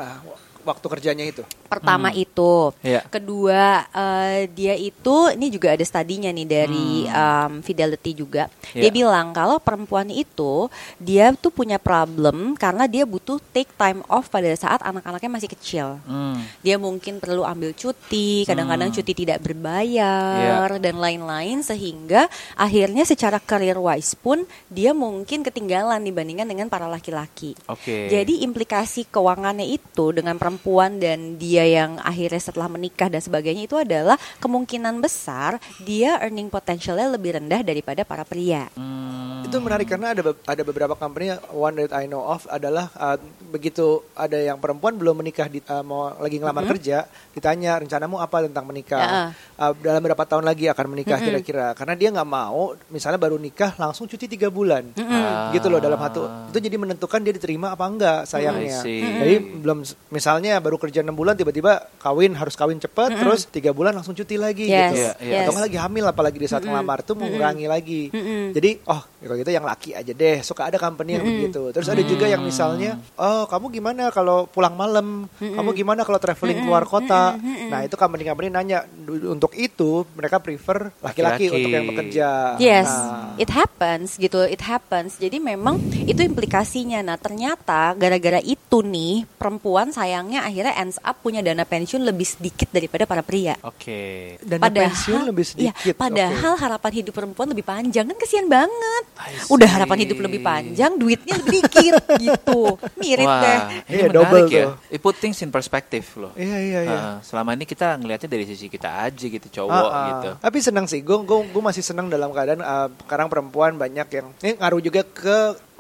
waktu 0.62 0.86
kerjanya 0.86 1.26
itu. 1.26 1.44
Pertama 1.70 2.10
itu, 2.12 2.74
Iya. 2.82 3.06
kedua 3.06 3.86
eh, 3.94 4.50
dia 4.50 4.74
itu 4.74 5.30
ini 5.32 5.54
juga 5.54 5.78
ada 5.78 5.86
studinya 5.86 6.34
nih 6.34 6.48
dari 6.50 7.06
um, 7.06 7.62
Fidelity 7.62 8.18
juga. 8.18 8.50
Dia 8.74 8.90
Iya. 8.90 8.94
bilang 8.94 9.32
kalau 9.32 9.62
perempuan 9.62 10.10
itu 10.10 10.66
dia 10.98 11.30
tuh 11.38 11.54
punya 11.54 11.78
problem 11.78 12.58
karena 12.58 12.90
dia 12.90 13.06
butuh 13.06 13.38
take 13.54 13.70
time 13.78 14.02
off 14.10 14.34
pada 14.34 14.50
saat 14.58 14.82
anak-anaknya 14.82 15.30
masih 15.30 15.50
kecil. 15.54 15.88
Hmm. 16.10 16.42
Dia 16.66 16.82
mungkin 16.82 17.22
perlu 17.22 17.46
ambil 17.46 17.78
cuti, 17.78 18.50
kadang-kadang 18.50 18.90
cuti 18.90 19.14
tidak 19.14 19.46
berbayar 19.46 20.82
dan 20.82 20.96
lain-lain 20.98 21.62
sehingga 21.62 22.26
akhirnya 22.58 23.06
secara 23.06 23.38
career 23.38 23.78
wise 23.78 24.18
pun 24.18 24.44
dia 24.74 24.92
mungkin 24.98 25.46
ketinggalan 25.46 26.02
dibandingkan 26.02 26.50
dengan 26.50 26.68
para 26.68 26.90
laki-laki. 26.90 27.54
Oke. 27.70 28.10
Jadi 28.10 28.42
implikasi 28.42 29.06
keuangannya 29.10 29.70
itu 29.70 30.12
dengan 30.16 30.36
perempuan 30.42 30.98
dan 30.98 31.38
dia 31.38 31.59
yang 31.62 32.00
akhirnya 32.00 32.40
setelah 32.40 32.68
menikah 32.68 33.08
dan 33.08 33.20
sebagainya 33.20 33.64
itu 33.64 33.76
adalah 33.76 34.16
kemungkinan 34.40 35.00
besar 35.00 35.56
dia 35.80 36.20
earning 36.20 36.48
potentialnya 36.48 37.10
lebih 37.10 37.36
rendah 37.36 37.62
daripada 37.62 38.04
para 38.04 38.24
pria. 38.24 38.68
Hmm. 38.74 39.44
Itu 39.44 39.58
menarik 39.58 39.88
karena 39.88 40.14
ada 40.14 40.22
be- 40.22 40.42
ada 40.44 40.62
beberapa 40.62 40.94
company 40.94 41.28
one 41.50 41.76
that 41.78 41.92
I 41.92 42.06
know 42.06 42.22
of 42.22 42.46
adalah 42.46 42.92
uh, 42.94 43.18
begitu 43.50 44.04
ada 44.14 44.36
yang 44.36 44.58
perempuan 44.58 44.94
belum 44.94 45.18
menikah 45.18 45.48
di, 45.48 45.64
uh, 45.64 45.82
mau 45.82 46.14
lagi 46.14 46.38
ngelamar 46.38 46.68
kerja 46.68 47.04
ditanya 47.32 47.80
rencanamu 47.80 48.18
apa 48.18 48.46
tentang 48.46 48.66
menikah 48.66 48.98
Ya. 49.00 49.32
Uh, 49.56 49.74
dalam 49.80 50.02
berapa 50.02 50.22
tahun 50.22 50.44
lagi 50.44 50.68
akan 50.68 50.86
menikah 50.90 51.18
kira-kira 51.18 51.72
karena 51.74 51.94
dia 51.94 52.10
nggak 52.10 52.30
mau 52.30 52.76
misalnya 52.90 53.18
baru 53.18 53.36
nikah 53.36 53.74
langsung 53.76 54.06
cuti 54.06 54.28
tiga 54.28 54.48
bulan 54.48 54.92
Ah. 55.00 55.50
gitu 55.50 55.66
loh 55.66 55.80
dalam 55.80 55.98
satu 55.98 56.22
itu 56.50 56.60
jadi 56.60 56.76
menentukan 56.76 57.20
dia 57.20 57.32
diterima 57.32 57.72
apa 57.72 57.84
enggak 57.84 58.20
sayangnya 58.26 58.80
see. 58.80 59.02
jadi 59.02 59.36
belum 59.40 59.82
misalnya 60.10 60.60
baru 60.60 60.78
kerja 60.78 61.00
enam 61.00 61.16
bulan 61.16 61.34
tiba-tiba 61.50 61.90
kawin 61.98 62.38
harus 62.38 62.54
kawin 62.54 62.78
cepat 62.78 63.10
terus 63.18 63.50
tiga 63.50 63.74
bulan 63.74 63.98
langsung 63.98 64.14
cuti 64.14 64.38
lagi 64.38 64.70
Yes, 64.70 64.94
gitu. 64.94 65.02
Iya, 65.02 65.12
iya. 65.26 65.38
atau 65.44 65.58
nggak 65.58 65.66
lagi 65.66 65.80
hamil 65.82 66.06
apalagi 66.06 66.38
di 66.38 66.46
saat 66.46 66.62
ngelamar 66.62 67.02
tuh 67.02 67.18
mengurangi 67.18 67.66
lagi 67.66 68.14
jadi 68.56 68.80
oh 68.88 69.02
ya 69.20 69.26
kalau 69.28 69.38
gitu 69.40 69.52
yang 69.52 69.66
laki 69.68 69.90
aja 69.96 70.12
deh. 70.16 70.38
Suka 70.42 70.72
ada 70.72 70.78
company 70.80 71.20
yang 71.20 71.26
begitu. 71.26 71.72
Terus 71.76 71.88
ada 71.92 72.04
juga 72.04 72.26
yang 72.26 72.42
misalnya 72.42 72.98
oh 73.20 73.46
kamu 73.46 73.72
gimana 73.74 74.10
kalau 74.10 74.48
pulang 74.48 74.74
malam? 74.76 75.28
Kamu 75.40 75.70
gimana 75.76 76.02
kalau 76.08 76.20
traveling 76.22 76.64
keluar 76.64 76.88
kota? 76.88 77.36
Nah 77.40 77.84
itu 77.84 77.96
company-company 78.00 78.48
nanya. 78.50 78.86
Untuk 79.10 79.54
itu 79.58 80.06
mereka 80.16 80.40
prefer 80.40 80.94
laki-laki 81.04 81.52
untuk 81.52 81.70
yang 81.70 81.88
bekerja. 81.90 82.30
Yes, 82.60 82.90
Nah, 82.90 83.36
it 83.40 83.50
happens 83.52 84.16
gitu, 84.20 84.44
it 84.46 84.62
happens. 84.64 85.18
Jadi 85.18 85.38
memang 85.42 85.80
itu 86.06 86.20
implikasinya. 86.22 87.02
Nah 87.02 87.18
ternyata 87.18 87.94
gara-gara 87.96 88.40
itu 88.44 88.82
nih 88.84 89.26
perempuan 89.38 89.92
sayangnya 89.94 90.46
akhirnya 90.46 90.74
ends 90.80 90.98
up 91.02 91.20
punya 91.20 91.44
dana 91.44 91.64
pensiun 91.64 92.04
lebih 92.04 92.28
sedikit 92.28 92.70
daripada 92.72 93.04
para 93.06 93.22
pria. 93.26 93.56
Oke. 93.64 94.38
dan 94.40 94.60
pensiun 94.62 95.30
lebih 95.30 95.46
iya, 95.60 95.74
sedikit 95.76 95.96
padahal 96.00 96.54
harapan 96.58 96.92
hidup 97.04 97.14
perempuan 97.14 97.48
lebih 97.52 97.66
panjang. 97.66 98.06
Kan 98.08 98.18
kasihan 98.40 98.48
banget. 98.48 99.04
Udah 99.52 99.70
harapan 99.70 99.98
hidup 100.08 100.18
lebih 100.22 100.40
panjang, 100.40 100.92
duitnya 100.96 101.36
lebih 101.36 101.60
dikit 101.60 101.96
gitu. 102.24 102.62
Mirip 102.96 103.28
Wah, 103.28 103.42
deh. 103.42 103.60
ini 103.60 103.76
Iya, 103.90 104.06
menarik 104.06 104.16
double 104.16 104.46
ya. 104.48 104.64
tuh. 104.64 104.72
It 104.90 105.00
put 105.00 105.16
things 105.20 105.40
in 105.42 105.52
perspective 105.52 106.06
loh. 106.16 106.32
Iya 106.34 106.58
iya 106.58 106.80
iya. 106.86 106.98
Ah, 106.98 107.16
selama 107.20 107.52
ini 107.54 107.68
kita 107.68 108.00
ngelihatnya 108.00 108.30
dari 108.30 108.46
sisi 108.48 108.72
kita 108.72 108.88
aja 108.88 109.26
gitu 109.28 109.48
cowok 109.54 109.76
Ah, 109.86 109.92
ah. 109.92 110.08
gitu. 110.10 110.30
Tapi 110.40 110.58
senang 110.60 110.86
sih, 110.88 111.04
gue 111.04 111.18
gue 111.20 111.64
masih 111.64 111.84
senang 111.84 112.08
dalam 112.08 112.32
keadaan 112.32 112.62
uh, 112.62 112.88
sekarang 113.04 113.28
perempuan 113.28 113.76
banyak 113.76 114.08
yang 114.10 114.28
ini 114.40 114.56
ngaruh 114.56 114.82
juga 114.82 115.02
ke 115.04 115.38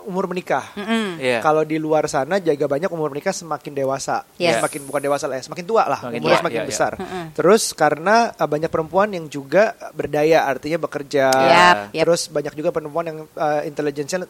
umur 0.09 0.25
menikah. 0.25 0.65
Iya. 1.21 1.39
Kalau 1.45 1.61
di 1.61 1.77
luar 1.77 2.09
sana 2.09 2.41
jaga 2.41 2.65
banyak 2.65 2.89
umur 2.89 3.13
menikah 3.13 3.29
semakin 3.29 3.77
dewasa, 3.77 4.25
Yes. 4.41 4.57
semakin 4.57 4.81
bukan 4.89 5.01
dewasa 5.05 5.29
lah, 5.29 5.37
ya, 5.37 5.43
semakin 5.45 5.65
tua 5.69 5.83
lah, 5.85 5.99
Semakin 6.01 6.19
umurnya 6.19 6.33
tua, 6.33 6.41
semakin 6.41 6.59
iya, 6.59 6.65
iya. 6.65 6.71
besar. 6.73 6.91
Terus 7.37 7.63
karena 7.77 8.15
uh, 8.33 8.49
banyak 8.49 8.71
perempuan 8.73 9.13
yang 9.13 9.29
juga 9.29 9.77
berdaya, 9.93 10.49
artinya 10.49 10.81
bekerja. 10.81 11.27
Yap, 11.29 11.77
yap. 11.93 12.03
Terus 12.09 12.21
banyak 12.33 12.53
juga 12.57 12.69
perempuan 12.73 13.05
yang 13.05 13.17
uh, 13.37 13.61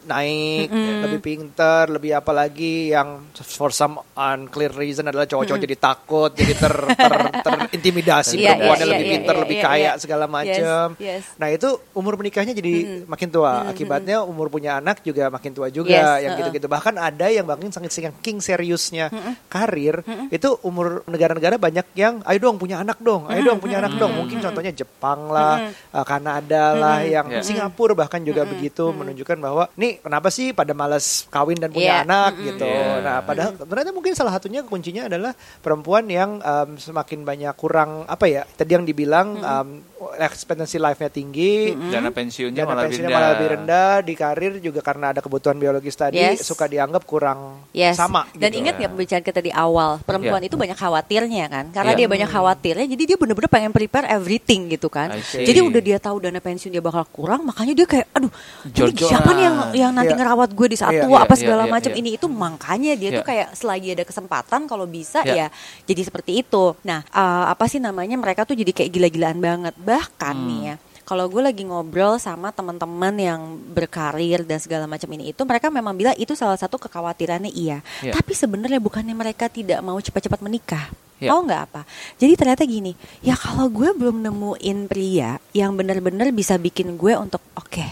naik, 0.04 0.68
lebih 1.08 1.20
pinter, 1.24 1.88
lebih 1.88 2.12
apa 2.12 2.32
lagi 2.36 2.92
yang 2.92 3.32
for 3.40 3.72
some 3.72 3.96
unclear 4.18 4.74
reason 4.76 5.08
adalah 5.08 5.24
cowok-cowok 5.24 5.60
jadi 5.64 5.76
takut, 5.80 6.30
jadi 6.36 6.54
ter, 6.58 6.74
ter, 6.92 7.14
terintimidasi 7.40 8.36
Iya, 8.40 8.56
perempuannya 8.56 8.86
iya, 8.86 8.92
lebih 8.92 9.06
iya, 9.06 9.14
pinter, 9.14 9.34
iya, 9.34 9.42
lebih 9.42 9.56
iya, 9.56 9.64
kaya 9.64 9.82
iya. 9.82 9.92
segala 10.00 10.24
Yes, 10.26 10.32
macam. 10.32 10.86
yes. 11.00 11.24
Nah 11.40 11.48
itu 11.48 11.68
umur 11.96 12.14
menikahnya 12.20 12.52
jadi 12.52 13.04
makin 13.06 13.28
tua. 13.30 13.70
Akibatnya 13.70 14.22
umur 14.26 14.50
punya 14.50 14.78
anak 14.82 15.00
juga 15.06 15.30
makin 15.30 15.52
tua 15.54 15.69
juga. 15.72 16.18
Yes, 16.18 16.26
yang 16.26 16.32
gitu-gitu. 16.38 16.66
Bahkan 16.66 16.94
ada 16.98 17.26
yang 17.30 17.46
bahkan 17.46 17.70
sangat 17.70 17.94
saking 17.94 18.42
seriusnya 18.42 19.08
karir 19.46 20.02
itu 20.28 20.58
umur 20.66 21.02
negara-negara 21.06 21.56
banyak 21.56 21.86
yang 21.96 22.20
ayo 22.26 22.38
dong 22.42 22.58
punya 22.58 22.82
anak 22.82 22.98
dong, 23.00 23.26
ayo 23.30 23.40
dong 23.42 23.58
punya 23.58 23.80
anak 23.80 23.96
dong. 23.96 24.12
Mungkin 24.14 24.42
contohnya 24.42 24.74
Jepang 24.74 25.30
lah, 25.30 25.70
uh, 25.94 26.04
Kanada 26.04 26.74
lah, 26.74 26.98
yang 27.02 27.22
Yeah. 27.30 27.46
Singapura 27.46 27.94
bahkan 27.94 28.18
juga 28.26 28.42
begitu 28.42 28.90
menunjukkan 28.90 29.38
bahwa 29.38 29.70
nih 29.78 30.02
kenapa 30.02 30.34
sih 30.34 30.50
pada 30.50 30.74
malas 30.74 31.30
kawin 31.30 31.62
dan 31.62 31.70
punya 31.70 32.02
Iya. 32.02 32.04
anak 32.04 32.32
gitu. 32.42 32.66
Yeah. 32.66 32.98
Nah 33.06 33.16
padahal 33.22 33.54
ternyata 33.54 33.90
mungkin 33.94 34.12
salah 34.18 34.34
satunya 34.34 34.66
kuncinya 34.66 35.06
adalah 35.06 35.30
perempuan 35.62 36.10
yang 36.10 36.42
um, 36.42 36.74
semakin 36.74 37.22
banyak 37.22 37.54
kurang 37.54 38.02
apa 38.10 38.26
ya 38.26 38.42
tadi 38.50 38.74
yang 38.74 38.82
dibilang 38.82 39.38
um, 39.38 39.68
expectancy 40.16 40.76
life-nya 40.76 41.08
tinggi. 41.08 41.76
Dana 41.90 42.08
pensiunnya 42.08 42.62
Dana 42.62 42.68
malah 42.70 42.82
pensiunnya 42.84 43.06
rendah. 43.06 43.20
malah 43.20 43.30
lebih 43.34 43.48
rendah 43.52 43.92
di 44.00 44.14
karir 44.14 44.52
juga 44.58 44.80
karena 44.80 45.12
ada 45.12 45.20
kebutuhan 45.20 45.56
biologis 45.56 45.92
tadi 45.92 46.16
Yes. 46.16 46.40
suka 46.42 46.64
dianggap 46.64 47.04
kurang 47.04 47.60
Yes. 47.70 47.94
sama 47.94 48.24
Dan 48.32 48.48
gitu. 48.48 48.60
ingat 48.60 48.74
nggak 48.76 48.90
pembicaraan 48.90 49.24
kita 49.24 49.40
di 49.40 49.52
awal, 49.52 50.00
perempuan 50.00 50.40
Iya. 50.40 50.48
itu 50.48 50.56
banyak 50.56 50.74
khawatirnya 50.74 51.44
kan, 51.46 51.64
karena 51.70 51.92
Iya. 51.92 51.98
dia 51.98 52.08
banyak 52.08 52.28
khawatirnya, 52.28 52.86
jadi 52.88 53.02
dia 53.04 53.16
bener-bener 53.16 53.48
pengen 53.48 53.70
prepare 53.70 54.06
everything 54.08 54.68
gitu 54.68 54.88
kan. 54.88 55.12
Jadi 55.20 55.58
udah 55.60 55.80
dia 55.80 55.98
tahu 55.98 56.16
dana 56.18 56.38
pensiun 56.38 56.70
dia 56.70 56.80
bakal 56.80 57.04
kurang, 57.06 57.44
makanya 57.44 57.74
dia 57.74 57.86
kayak, 57.86 58.06
aduh, 58.10 58.32
ini 58.64 58.72
Jor-joran. 58.72 59.10
siapa 59.10 59.30
nih 59.32 59.42
yang 59.42 59.56
yang 59.70 59.92
nanti 59.92 60.12
Iya. 60.12 60.18
ngerawat 60.24 60.50
gue 60.52 60.66
di 60.66 60.76
saat 60.76 60.94
Iya, 60.94 61.02
tua 61.04 61.18
iya, 61.18 61.24
apa 61.24 61.34
iya, 61.34 61.40
segala 61.40 61.62
iya, 61.64 61.72
macam 61.72 61.92
iya. 61.92 61.98
ini 62.00 62.10
itu 62.14 62.26
makanya 62.26 62.92
dia 62.94 63.10
tuh 63.12 63.24
Iya. 63.24 63.28
kayak 63.28 63.48
selagi 63.52 63.88
ada 63.92 64.04
kesempatan 64.04 64.60
kalau 64.64 64.86
bisa 64.86 65.20
Iya. 65.22 65.34
ya 65.34 65.46
jadi 65.84 66.00
seperti 66.02 66.32
itu. 66.40 66.72
Nah, 66.82 67.04
eh, 67.04 67.44
apa 67.50 67.64
sih 67.66 67.78
namanya 67.78 68.16
mereka 68.16 68.42
tuh 68.42 68.54
jadi 68.54 68.70
kayak 68.70 68.90
gila-gilaan 68.90 69.38
banget. 69.38 69.74
Bahkan 69.90 70.36
Hmm. 70.38 70.46
nih 70.48 70.60
ya, 70.70 70.74
kalau 71.10 71.26
gue 71.26 71.42
lagi 71.42 71.66
ngobrol 71.66 72.22
sama 72.22 72.54
teman-teman 72.54 73.10
yang 73.18 73.58
berkarir 73.74 74.46
dan 74.46 74.62
segala 74.62 74.86
macam 74.86 75.10
ini 75.10 75.34
itu 75.34 75.42
mereka 75.42 75.66
memang 75.66 75.98
bilang 75.98 76.14
itu 76.14 76.38
salah 76.38 76.54
satu 76.54 76.78
kekhawatirannya 76.78 77.50
iya. 77.50 77.82
Iya. 77.98 78.14
Tapi 78.14 78.30
sebenarnya 78.30 78.78
bukannya 78.78 79.10
mereka 79.18 79.50
tidak 79.50 79.82
mau 79.82 79.98
cepat-cepat 79.98 80.38
menikah. 80.38 80.86
Iya. 81.18 81.34
Tahu 81.34 81.40
nggak 81.50 81.62
apa? 81.66 81.82
Jadi 82.14 82.32
ternyata 82.38 82.62
gini, 82.62 82.94
ya 83.20 83.34
kalau 83.34 83.66
gue 83.68 83.90
belum 83.90 84.22
nemuin 84.22 84.78
pria 84.86 85.36
yang 85.50 85.74
benar-benar 85.74 86.30
bisa 86.30 86.54
bikin 86.56 86.94
gue 86.94 87.12
untuk 87.18 87.42
oke, 87.58 87.84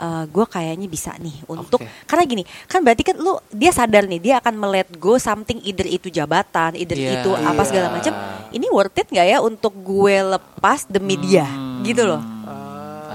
eh, 0.00 0.24
gue 0.26 0.44
kayaknya 0.48 0.88
bisa 0.88 1.12
nih 1.20 1.44
untuk 1.46 1.84
Oke. 1.84 2.08
karena 2.08 2.24
gini, 2.24 2.42
kan 2.66 2.80
berarti 2.80 3.04
kan 3.06 3.20
lu 3.20 3.38
dia 3.52 3.70
sadar 3.76 4.08
nih 4.08 4.18
dia 4.18 4.34
akan 4.40 4.56
melet 4.56 4.88
go 4.96 5.20
something 5.20 5.60
either 5.68 5.84
itu 5.86 6.08
jabatan, 6.10 6.74
either 6.80 6.96
Iya. 6.96 7.22
itu 7.22 7.30
apa 7.36 7.62
segala 7.62 7.92
macam. 7.92 8.10
Ini 8.50 8.66
worth 8.72 8.98
it 9.04 9.06
nggak 9.12 9.28
ya 9.28 9.38
untuk 9.44 9.70
gue 9.84 10.16
lepas 10.34 10.88
demi 10.88 11.14
dia, 11.20 11.44
gitu 11.86 12.08
loh. 12.08 12.33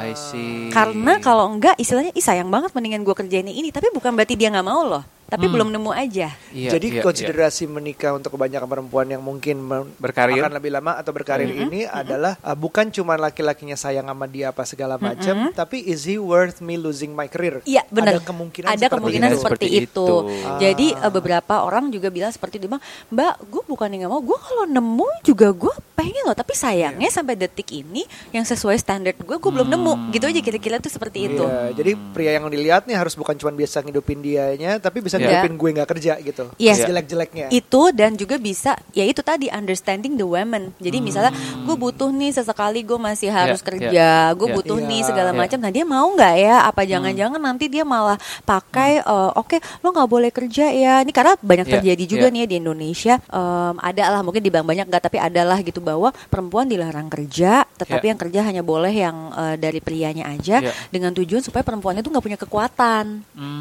I 0.01 0.11
see. 0.13 0.69
Karena 0.69 1.19
kalau 1.19 1.45
enggak 1.45 1.75
istilahnya 1.75 2.11
ih 2.11 2.21
sayang 2.21 2.47
banget 2.47 2.71
mendingan 2.71 3.03
gue 3.03 3.13
kerjain 3.13 3.45
ini, 3.45 3.69
tapi 3.69 3.91
bukan 3.91 4.11
berarti 4.11 4.33
dia 4.33 4.47
nggak 4.47 4.63
mau 4.63 4.81
loh, 4.81 5.03
tapi 5.25 5.43
Hmm. 5.43 5.53
belum 5.53 5.69
nemu 5.69 5.91
aja. 5.91 6.31
Iya, 6.49 6.69
Jadi 6.71 6.87
iya, 6.89 7.01
konsiderasi 7.01 7.65
menikah 7.65 8.11
untuk 8.11 8.31
kebanyakan 8.31 8.65
perempuan 8.65 9.05
yang 9.05 9.19
mungkin 9.19 9.59
Berkarir. 9.95 10.39
akan 10.39 10.55
lebih 10.55 10.71
lama 10.71 10.95
atau 10.95 11.11
berkarir 11.11 11.45
ini 11.49 11.83
adalah 11.83 12.39
uh, 12.39 12.53
bukan 12.53 12.87
cuma 12.89 13.13
laki-lakinya 13.13 13.75
sayang 13.75 14.05
sama 14.05 14.25
dia 14.25 14.49
apa 14.49 14.63
segala 14.63 14.95
macam, 14.97 15.51
tapi 15.51 15.83
is 15.83 16.03
he 16.03 16.15
worth 16.15 16.59
me 16.59 16.75
losing 16.75 17.11
my 17.11 17.27
career? 17.27 17.59
Iya 17.63 17.83
benar. 17.87 18.15
Ada 18.15 18.21
kemungkinan 18.23 18.69
Ada 18.69 18.79
seperti 18.79 18.95
kemungkinan 18.95 19.29
itu. 19.29 19.37
seperti, 19.37 19.67
itu. 19.67 19.83
itu. 19.83 20.15
Jadi 20.57 20.87
Ah. 20.95 21.05
eh, 21.05 21.11
beberapa 21.11 21.53
orang 21.59 21.89
juga 21.89 22.07
bilang 22.07 22.29
seperti 22.29 22.57
itu, 22.57 22.67
bang. 22.67 22.79
Mbak, 23.09 23.33
gue 23.45 23.63
bukan 23.67 23.87
nggak 23.91 24.07
mau. 24.07 24.21
Gue 24.21 24.39
kalau 24.39 24.63
nemu 24.63 25.09
juga 25.21 25.51
gue 25.51 25.73
pengen 25.99 26.23
loh. 26.23 26.31
Tapi 26.31 26.53
sayangnya 26.53 27.09
sampai 27.09 27.35
detik 27.35 27.67
ini 27.73 28.01
yang 28.31 28.41
sesuai 28.41 28.75
standar 28.75 29.11
gue, 29.13 29.35
gue 29.35 29.51
belum 29.51 29.67
nemu. 29.67 29.93
Gitu 30.09 30.23
aja 30.23 30.39
kira-kira 30.39 30.75
tuh 30.77 30.87
seperti 30.87 31.27
itu. 31.27 31.43
Iya, 31.43 31.75
jadi 31.75 31.91
pria 32.09 32.31
yang 32.33 32.47
dilihat 32.47 32.85
nih 32.85 32.95
harus 32.95 33.13
bukan 33.13 33.35
cuma 33.35 33.51
biasa 33.51 33.81
ngidupin 33.81 34.19
dianya, 34.19 34.77
tapi 34.77 34.99
bisa 34.99 35.15
Iya. 35.15 35.43
ngidupin 35.43 35.53
gue 35.55 35.69
nggak 35.75 35.89
kerja 35.89 36.13
gitu. 36.19 36.43
Yes. 36.55 36.79
Jelek-jeleknya. 36.79 37.51
Itu 37.51 37.91
dan 37.91 38.15
juga 38.15 38.39
bisa 38.39 38.79
ya 38.91 39.03
itu 39.03 39.19
tadi 39.19 39.49
understanding 39.49 40.15
the 40.15 40.23
women. 40.23 40.71
Jadi 40.77 40.97
misalnya 40.99 41.35
gue 41.59 41.75
butuh 41.75 42.07
nih 42.07 42.31
sesekali 42.31 42.81
gue 42.81 42.95
masih 42.95 43.27
harus 43.27 43.59
Ya, 43.59 43.65
kerja, 43.65 44.07
gue 44.33 44.47
ya. 44.47 44.55
butuh 44.55 44.77
Iya, 44.77 44.87
nih 44.87 45.01
segala 45.03 45.31
ya. 45.31 45.35
macam. 45.35 45.57
Nah 45.59 45.69
dia 45.69 45.83
mau 45.83 46.07
nggak 46.07 46.35
ya? 46.37 46.55
Apa 46.63 46.81
jangan-jangan 46.83 47.37
nanti 47.37 47.65
dia 47.67 47.83
malah 47.83 48.15
pakai 48.43 49.01
eh, 49.01 49.31
oke 49.33 49.57
lo 49.81 49.89
nggak 49.89 50.07
boleh 50.07 50.29
kerja 50.29 50.69
ya? 50.69 51.01
Ini 51.01 51.11
karena 51.11 51.33
banyak 51.35 51.65
Ya, 51.65 51.73
terjadi 51.75 52.03
juga 52.05 52.27
ya. 52.27 52.31
nih 52.31 52.39
ya 52.39 52.47
di 52.47 52.55
Indonesia. 52.57 53.15
Em, 53.25 53.75
ada 53.79 54.03
lah 54.09 54.21
mungkin 54.21 54.39
dibilang 54.39 54.63
banyak 54.63 54.85
nggak 54.85 55.03
tapi 55.03 55.17
adalah 55.17 55.57
gitu 55.59 55.81
bahwa 55.89 56.13
perempuan 56.29 56.69
dilarang 56.69 57.09
kerja, 57.09 57.65
tetapi 57.79 58.05
Ya. 58.05 58.09
yang 58.11 58.19
kerja 58.19 58.39
hanya 58.43 58.61
boleh 58.61 58.91
yang 58.91 59.17
eh, 59.31 59.55
dari 59.55 59.79
prianya 59.79 60.27
aja 60.27 60.59
Ya. 60.59 60.71
dengan 60.91 61.15
tujuan 61.15 61.39
supaya 61.39 61.63
perempuannya 61.63 62.03
tuh 62.03 62.11
nggak 62.11 62.25
punya 62.25 62.39
kekuatan. 62.39 63.05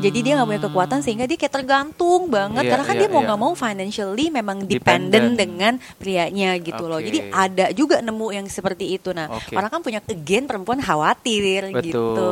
Jadi 0.02 0.18
dia 0.20 0.34
nggak 0.34 0.48
punya 0.48 0.62
kekuatan 0.66 0.98
sehingga 1.00 1.24
dia 1.24 1.38
kayak 1.38 1.54
tergantung 1.54 2.26
banget 2.26 2.66
Iya, 2.66 2.70
karena 2.74 2.84
kan 2.84 2.94
iya, 2.94 3.00
dia 3.00 3.08
mau 3.08 3.22
iya. 3.22 3.26
nggak 3.30 3.40
mau 3.40 3.52
financially 3.54 4.26
memang 4.28 4.56
Dependent. 4.62 4.76
dependent 5.08 5.28
dengan 5.34 5.72
prianya 5.96 6.58
gitu 6.58 6.84
loh. 6.84 6.98
Oke. 6.98 7.06
Jadi 7.06 7.18
ada 7.30 7.66
juga 7.70 8.02
nemu 8.02 8.26
yang 8.32 8.46
seperti 8.48 8.92
itu. 8.92 9.14
Nah, 9.14 9.30
Oke. 9.30 9.54
orang 9.54 9.70
kan 9.70 9.80
punya 9.80 10.00
again 10.02 10.44
perempuan 10.44 10.80
khawatir 10.80 11.70
Betul. 11.70 11.84
gitu. 11.86 12.28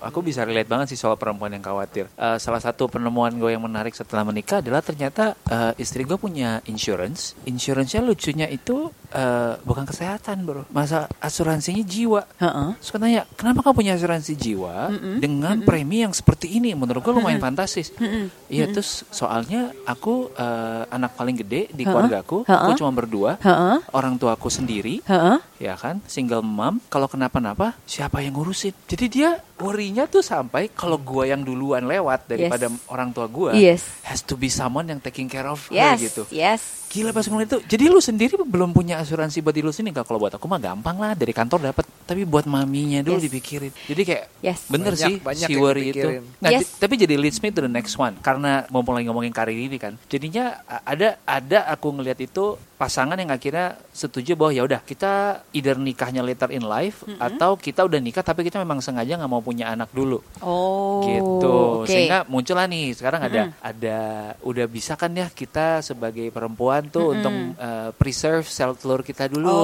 Aku 0.00 0.18
bisa 0.20 0.42
relate 0.42 0.66
banget 0.66 0.90
sih 0.90 0.98
soal 0.98 1.14
perempuan 1.14 1.52
yang 1.52 1.60
khawatir. 1.60 2.08
Eh, 2.12 2.38
salah 2.38 2.58
satu 2.58 2.88
penemuan 2.88 3.34
gue 3.34 3.50
yang 3.50 3.60
menarik 3.60 3.92
setelah 3.92 4.24
menikah 4.24 4.58
adalah 4.58 4.80
ternyata 4.80 5.36
eh, 5.44 5.72
istri 5.76 6.02
gue 6.02 6.16
punya 6.16 6.62
insurance. 6.64 7.36
Insurance-nya 7.44 8.00
lucunya 8.00 8.46
itu 8.46 8.88
eh, 9.10 9.54
bukan 9.60 9.84
kesehatan, 9.84 10.42
bro. 10.42 10.64
Masa 10.70 11.01
asuransinya 11.18 11.82
jiwa. 11.82 12.22
Gue 12.76 12.98
tanya, 12.98 13.24
kenapa 13.34 13.62
kamu 13.62 13.74
punya 13.74 13.92
asuransi 13.94 14.32
jiwa 14.34 14.90
dengan 15.18 15.60
premi 15.62 16.02
yang 16.02 16.12
seperti 16.12 16.58
ini? 16.58 16.72
Menurut 16.72 17.00
gue 17.00 17.12
lumayan 17.12 17.38
fantastis. 17.38 17.90
Iya, 18.46 18.68
terus 18.68 19.08
soalnya 19.08 19.72
aku 19.84 20.28
eh, 20.32 20.82
anak 20.88 21.14
paling 21.14 21.36
gede 21.38 21.70
di 21.70 21.82
keluarga 21.82 22.20
aku. 22.20 22.44
Aku 22.44 22.70
Ha-ha. 22.72 22.78
cuma 22.78 22.92
berdua. 22.92 23.40
Heeh. 23.40 23.76
Orang 23.92 24.16
tua 24.16 24.34
aku 24.34 24.48
sendiri 24.48 25.00
Heeh. 25.04 25.38
ya 25.58 25.74
kan 25.78 26.02
single 26.04 26.42
mom 26.42 26.82
kalau 26.86 27.06
kenapa-napa 27.06 27.78
siapa 27.86 28.18
yang 28.18 28.34
ngurusin 28.34 28.74
jadi 28.84 29.06
dia 29.06 29.30
worry-nya 29.62 30.04
tuh 30.04 30.20
sampai 30.20 30.66
kalau 30.68 30.98
gua 30.98 31.24
yang 31.24 31.40
duluan 31.40 31.82
lewat 31.82 32.26
daripada 32.26 32.66
Yes. 32.66 32.82
orang 32.86 33.08
tua 33.10 33.26
gua 33.26 33.54
Yes. 33.54 33.86
has 34.02 34.20
to 34.20 34.34
be 34.34 34.50
someone 34.50 34.84
yang 34.84 34.98
taking 34.98 35.26
care 35.26 35.46
of 35.46 35.62
her 35.70 35.78
Yes, 35.94 36.02
gitu 36.02 36.26
yes. 36.28 36.90
gila 36.90 37.08
pas 37.08 37.24
ngeliat 37.24 37.48
itu 37.48 37.58
jadi 37.64 37.84
lu 37.86 37.98
sendiri 37.98 38.36
belum 38.36 38.70
punya 38.70 38.98
asuransi 38.98 39.40
buat 39.40 39.54
diri 39.54 39.64
lu 39.64 39.72
sini 39.72 39.94
kalau 39.94 40.18
buat 40.18 40.34
aku 40.34 40.44
mah 40.44 40.58
gampang 40.58 40.98
lah 40.98 41.14
dari 41.14 41.30
kantor 41.30 41.72
dapat 41.72 41.86
tapi 42.02 42.26
buat 42.26 42.44
maminya 42.44 43.00
dulu 43.00 43.16
Yes. 43.16 43.24
dipikirin 43.24 43.72
jadi 43.86 44.02
kayak 44.02 44.24
Yes. 44.42 44.60
bener 44.66 44.92
Banyak- 44.92 45.06
sih 45.06 45.14
banyak 45.16 45.48
si 45.48 45.54
worry 45.54 45.84
itu 45.88 46.08
nah 46.36 46.50
Yes. 46.50 46.76
tapi 46.76 46.98
jadi 46.98 47.14
leads 47.14 47.38
me 47.38 47.48
to 47.48 47.62
the 47.62 47.70
next 47.70 47.94
one 47.94 48.18
karena 48.18 48.66
mau 48.68 48.82
mulai 48.82 49.06
ngomongin 49.06 49.30
karir 49.30 49.54
ini 49.54 49.78
kan 49.78 49.94
jadinya 50.04 50.58
ada 50.82 51.16
ada 51.22 51.70
aku 51.70 51.94
ngelihat 51.94 52.18
itu 52.20 52.58
pasangan 52.82 53.14
yang 53.14 53.30
akhirnya 53.30 53.78
setuju 53.88 54.34
bahwa 54.34 54.50
ya 54.50 54.66
udah 54.66 54.82
kita 54.82 55.12
either 55.54 55.78
nikahnya 55.78 56.18
later 56.18 56.50
in 56.50 56.66
life 56.66 57.06
atau 57.16 57.54
kita 57.54 57.86
udah 57.86 58.02
nikah 58.02 58.20
tapi 58.20 58.42
kita 58.42 58.58
memang 58.58 58.82
sengaja 58.82 59.14
nggak 59.14 59.30
mau 59.30 59.38
punya 59.38 59.70
anak 59.70 59.94
dulu 59.94 60.18
Oh. 60.42 61.06
gitu 61.06 61.54
oke. 61.78 61.86
sehingga 61.86 62.26
muncullah 62.26 62.66
nih 62.66 62.90
sekarang 62.90 63.22
ada 63.22 63.54
ada 63.62 63.98
udah 64.42 64.66
bisa 64.66 64.98
kan 64.98 65.14
ya 65.14 65.30
kita 65.30 65.78
sebagai 65.80 66.26
perempuan 66.28 66.90
tuh 66.90 67.14
untuk 67.14 67.30
uh, 67.54 67.94
preserve 67.94 68.42
sel 68.44 68.74
telur 68.74 69.06
kita 69.06 69.30
dulu 69.30 69.54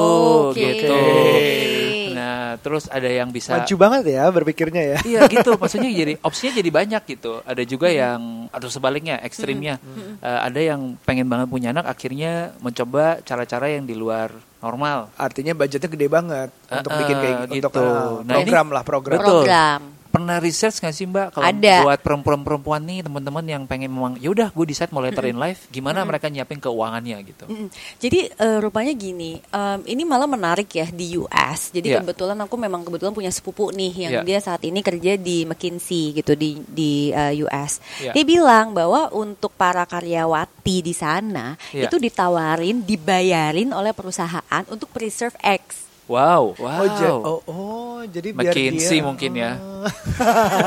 Oke. 0.54 0.62
gitu 0.78 0.94
Oke. 0.94 2.14
nah 2.14 2.54
terus 2.58 2.86
ada 2.86 3.06
yang 3.06 3.30
bisa 3.30 3.56
Maju 3.56 3.74
banget 3.74 4.02
ya 4.12 4.28
berpikirnya 4.28 4.82
ya. 4.84 4.98
Iya 5.02 5.20
gitu, 5.26 5.56
maksudnya 5.56 5.88
jadi 5.88 6.14
opsinya 6.20 6.52
jadi 6.54 6.70
banyak 6.70 7.02
gitu. 7.08 7.40
Ada 7.42 7.62
juga 7.64 7.88
yang 7.88 8.46
atau 8.50 8.68
sebaliknya 8.68 9.16
ekstrimnya, 9.22 9.80
Eh, 10.18 10.40
ada 10.42 10.60
yang 10.60 10.98
pengen 11.00 11.30
banget 11.30 11.48
punya 11.48 11.70
anak, 11.70 11.86
akhirnya 11.86 12.52
mencoba 12.60 13.07
cara-cara 13.18 13.66
yang 13.68 13.84
di 13.84 13.94
luar 13.94 14.28
normal. 14.58 15.08
Artinya 15.14 15.52
budgetnya 15.52 15.88
gede 15.88 16.08
banget 16.08 16.48
untuk 16.66 16.90
Eh, 16.90 16.98
bikin 16.98 17.16
kayak 17.16 17.36
eh, 17.36 17.44
untuk 17.46 17.72
gitu. 17.72 17.80
uh, 17.80 18.20
Nah, 18.20 18.34
ini- 18.34 18.44
program 18.44 18.66
lah 18.68 18.82
program. 18.82 19.18
Betul. 19.18 19.42
Program. 19.44 19.80
Pernah 20.18 20.42
research 20.42 20.82
nggak 20.82 20.90
sih 20.90 21.06
Mbak 21.06 21.26
kalau 21.30 21.46
Ada. 21.46 21.86
buat 21.86 22.02
perempuan-perempuan 22.02 22.82
nih 22.82 23.06
teman-teman 23.06 23.44
yang 23.46 23.62
pengen 23.70 23.86
memang 23.86 24.18
ya 24.18 24.34
udah 24.34 24.50
gue 24.50 24.66
decide 24.66 24.90
mau 24.90 24.98
later 24.98 25.22
in 25.24 25.38
life, 25.38 25.70
gimana 25.70 26.02
mereka 26.02 26.26
nyiapin 26.26 26.58
keuangannya 26.58 27.22
gitu. 27.22 27.46
Mm-mm. 27.46 27.70
Jadi 28.02 28.26
eh, 28.26 28.58
rupanya 28.58 28.90
gini, 28.92 29.38
em, 29.38 29.78
ini 29.86 30.02
malah 30.02 30.26
menarik 30.26 30.66
ya 30.74 30.90
di 30.90 31.14
US. 31.14 31.70
Jadi 31.70 31.94
Iya. 31.94 32.02
kebetulan 32.02 32.34
aku 32.34 32.58
memang 32.58 32.82
kebetulan 32.82 33.14
punya 33.14 33.30
sepupu 33.30 33.70
nih 33.70 33.92
yang 33.94 34.12
Iya. 34.18 34.22
dia 34.26 34.38
saat 34.42 34.66
ini 34.66 34.82
kerja 34.82 35.14
di 35.14 35.46
McKinsey 35.46 36.18
gitu 36.18 36.34
di 36.34 36.66
di 36.66 37.14
eh, 37.14 37.38
US. 37.46 37.78
Iya. 38.02 38.10
Dia 38.10 38.24
bilang 38.26 38.74
bahwa 38.74 39.14
untuk 39.14 39.54
para 39.54 39.86
karyawati 39.86 40.82
di 40.82 40.98
sana 40.98 41.54
Iya. 41.70 41.86
itu 41.86 41.94
ditawarin, 41.94 42.82
dibayarin 42.82 43.70
oleh 43.70 43.94
perusahaan 43.94 44.66
untuk 44.66 44.90
preserve 44.90 45.38
eggs. 45.46 45.86
Wow, 46.08 46.56
wow. 46.56 46.80
Oh, 46.80 46.86
ja- 46.90 47.14
oh, 47.14 47.40
oh, 47.44 47.98
jadi 48.02 48.32
biar 48.32 48.48
McKinsey 48.48 48.96
dia 48.96 49.04
mungkin 49.04 49.30
ya. 49.36 49.52